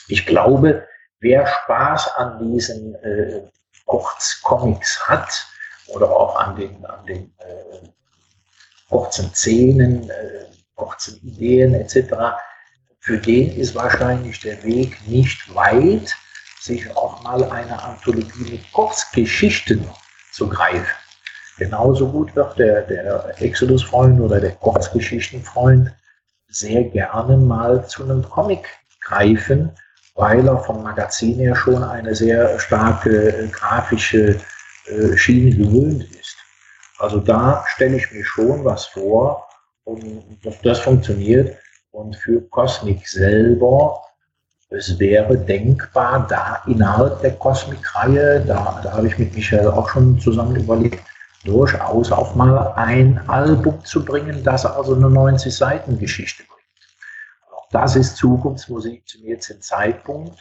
Ich 0.09 0.27
glaube, 0.27 0.87
wer 1.21 1.47
Spaß 1.47 2.15
an 2.17 2.53
diesen 2.53 2.95
äh, 2.97 3.43
Kurzcomics 3.87 5.09
hat 5.09 5.47
oder 5.89 6.11
auch 6.11 6.37
an 6.37 6.57
den, 6.57 6.85
an 6.87 7.05
den 7.07 7.35
äh, 7.39 7.89
kurzen 8.89 9.33
Szenen, 9.35 10.09
äh, 10.11 10.47
kurzen 10.75 11.17
Ideen 11.23 11.75
etc., 11.75 12.15
für 13.03 13.17
den 13.17 13.57
ist 13.57 13.75
wahrscheinlich 13.75 14.41
der 14.41 14.63
Weg 14.63 15.07
nicht 15.09 15.55
weit, 15.55 16.15
sich 16.61 16.95
auch 16.95 17.23
mal 17.23 17.43
eine 17.45 17.83
Anthologie 17.83 18.51
mit 18.51 18.73
Kurzgeschichten 18.73 19.89
zu 20.33 20.49
greifen. 20.49 21.00
Genauso 21.61 22.09
gut 22.09 22.35
wird 22.35 22.59
der, 22.59 22.83
der 22.83 23.41
Exodus-Freund 23.41 24.21
oder 24.21 24.41
der 24.41 24.53
Kurzgeschichten-Freund 24.53 25.93
sehr 26.49 26.83
gerne 26.85 27.37
mal 27.37 27.87
zu 27.87 28.03
einem 28.03 28.29
Comic 28.29 28.67
greifen 29.01 29.71
weil 30.21 30.47
er 30.47 30.59
vom 30.59 30.83
Magazin 30.83 31.37
her 31.37 31.57
schon 31.57 31.83
eine 31.83 32.15
sehr 32.15 32.59
starke 32.59 33.45
äh, 33.45 33.49
grafische 33.49 34.39
äh, 34.87 35.17
Schiene 35.17 35.57
gewöhnt 35.57 36.05
ist. 36.15 36.37
Also 36.99 37.19
da 37.19 37.65
stelle 37.69 37.97
ich 37.97 38.13
mir 38.13 38.25
schon 38.25 38.65
was 38.65 38.87
vor 38.87 39.49
und 39.85 40.23
das 40.63 40.81
funktioniert. 40.81 41.57
Und 41.93 42.15
für 42.17 42.41
Cosmic 42.51 43.09
selber, 43.09 44.01
es 44.69 44.99
wäre 44.99 45.37
denkbar, 45.37 46.27
da 46.29 46.63
innerhalb 46.67 47.21
der 47.23 47.33
Cosmic-Reihe, 47.33 48.45
da, 48.47 48.81
da 48.85 48.93
habe 48.93 49.09
ich 49.09 49.19
mit 49.19 49.35
Michael 49.35 49.69
auch 49.69 49.89
schon 49.89 50.21
zusammen 50.21 50.55
überlegt, 50.55 51.03
durchaus 51.45 52.11
auch 52.13 52.35
mal 52.35 52.75
ein 52.77 53.27
Album 53.29 53.83
zu 53.85 54.05
bringen, 54.05 54.45
das 54.45 54.67
also 54.67 54.95
eine 54.95 55.07
90-Seiten-Geschichte 55.07 56.45
bringt. 56.45 56.61
Auch 57.55 57.67
das 57.71 57.97
ist 57.97 58.17
Zukunftsmusik 58.17 59.09
zum 59.09 59.25
jetzigen 59.25 59.63
Zeitpunkt. 59.63 60.39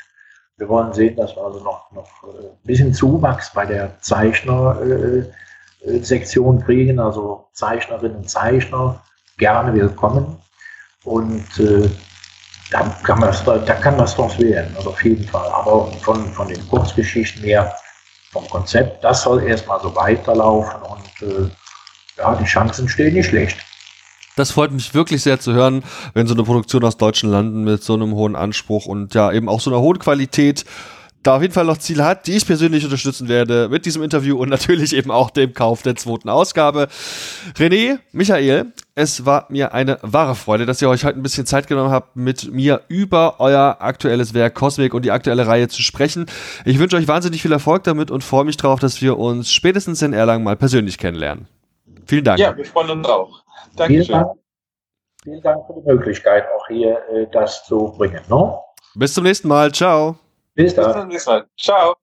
Wir 0.58 0.68
wollen 0.68 0.92
sehen, 0.92 1.16
dass 1.16 1.38
wir 1.38 1.44
also 1.44 1.64
noch, 1.64 1.90
noch 1.92 2.10
äh, 2.24 2.48
ein 2.48 2.58
bisschen 2.64 2.94
Zuwachs 2.94 3.54
bei 3.54 3.66
der 3.66 3.98
Zeichner-Sektion 4.02 6.66
kriegen, 6.66 7.00
also 7.00 7.48
Zeichnerinnen 7.54 8.18
und 8.18 8.30
Zeichner 8.30 9.02
gerne 9.38 9.74
willkommen. 9.74 10.36
Und 11.06 11.48
äh, 11.60 11.90
da 12.72 12.82
kann, 13.04 13.22
was, 13.22 13.46
da 13.46 13.58
kann 13.58 13.98
was 13.98 14.16
draus 14.16 14.38
werden, 14.38 14.76
also 14.76 14.90
auf 14.90 15.02
jeden 15.04 15.24
Fall. 15.24 15.50
Aber 15.50 15.90
von, 16.02 16.28
von 16.34 16.50
den 16.50 16.68
Kurzgeschichten 16.68 17.42
her, 17.44 17.74
vom 18.32 18.48
Konzept, 18.48 19.04
das 19.04 19.24
soll 19.24 19.44
erstmal 19.44 19.82
so 19.82 19.96
weiterlaufen 19.96 20.82
und 20.82 21.28
äh, 21.28 21.50
ja, 22.18 22.36
die 22.36 22.46
Chancen 22.46 22.88
stehen 22.88 23.14
nicht 23.14 23.28
schlecht. 23.28 23.58
Das 24.36 24.52
freut 24.52 24.72
mich 24.72 24.94
wirklich 24.94 25.22
sehr 25.22 25.40
zu 25.40 25.54
hören, 25.54 25.84
wenn 26.14 26.28
so 26.28 26.34
eine 26.34 26.44
Produktion 26.44 26.84
aus 26.86 26.98
deutschen 26.98 27.30
Landen 27.30 27.64
mit 27.64 27.84
so 27.84 27.94
einem 27.94 28.14
hohen 28.14 28.36
Anspruch 28.36 28.86
und 28.86 29.14
ja 29.14 29.32
eben 29.32 29.50
auch 29.50 29.60
so 29.60 29.70
einer 29.70 29.82
hohen 29.82 30.00
Qualität 30.00 30.66
da 31.24 31.36
auf 31.36 31.42
jeden 31.42 31.54
Fall 31.54 31.66
noch 31.66 31.78
Ziele 31.78 32.06
hat, 32.06 32.28
die 32.28 32.38
ich 32.38 32.46
persönlich 32.46 32.84
unterstützen 32.84 33.28
werde 33.28 33.68
mit 33.70 33.86
diesem 33.86 34.04
Interview 34.04 34.38
und 34.38 34.50
natürlich 34.50 34.96
eben 34.96 35.12
auch 35.12 35.30
dem 35.30 35.54
Kauf 35.54 35.82
der 35.82 35.96
zweiten 35.96 36.30
Ausgabe. 36.30 36.88
René, 37.58 38.00
Michael, 38.12 38.72
es 38.96 39.26
war 39.26 39.46
mir 39.50 39.74
eine 39.74 39.98
wahre 40.02 40.36
Freude, 40.36 40.66
dass 40.66 40.82
ihr 40.82 40.90
euch 40.90 41.04
heute 41.04 41.20
ein 41.20 41.24
bisschen 41.24 41.46
Zeit 41.46 41.68
genommen 41.68 41.92
habt, 41.92 42.16
mit 42.16 42.52
mir 42.52 42.82
über 42.88 43.36
euer 43.40 43.78
aktuelles 43.80 44.34
Werk 44.34 44.56
Cosmic 44.56 44.94
und 44.94 45.04
die 45.04 45.12
aktuelle 45.12 45.46
Reihe 45.46 45.68
zu 45.68 45.82
sprechen. 45.82 46.26
Ich 46.66 46.80
wünsche 46.80 46.96
euch 46.96 47.08
wahnsinnig 47.08 47.42
viel 47.42 47.52
Erfolg 47.52 47.84
damit 47.84 48.12
und 48.12 48.24
freue 48.24 48.46
mich 48.46 48.58
darauf, 48.58 48.80
dass 48.80 49.02
wir 49.02 49.18
uns 49.18 49.52
spätestens 49.52 50.02
in 50.02 50.14
Erlangen 50.14 50.44
mal 50.44 50.56
persönlich 50.56 50.98
kennenlernen. 50.98 51.48
Vielen 52.06 52.24
Dank. 52.24 52.40
Ja, 52.40 52.56
wir 52.56 52.66
freuen 52.66 52.90
uns 52.92 53.08
auch. 53.08 53.44
Dankeschön. 53.76 54.06
Vielen 54.06 54.20
Dank, 54.20 54.32
vielen 55.24 55.42
Dank 55.42 55.68
für 55.68 55.74
die 55.74 55.88
Möglichkeit, 55.88 56.46
auch 56.58 56.68
hier 56.68 56.98
äh, 57.14 57.28
das 57.32 57.66
zu 57.66 57.94
bringen. 57.98 58.22
No? 58.30 58.64
Bis 58.96 59.14
zum 59.14 59.26
nächsten 59.26 59.48
Mal. 59.48 59.72
Ciao. 59.72 60.18
Bis 60.56 60.76
dann. 60.76 60.86
Bis 60.86 60.96
zum 60.96 61.08
nächsten 61.08 61.30
Mal. 61.32 61.48
Ciao. 61.58 61.96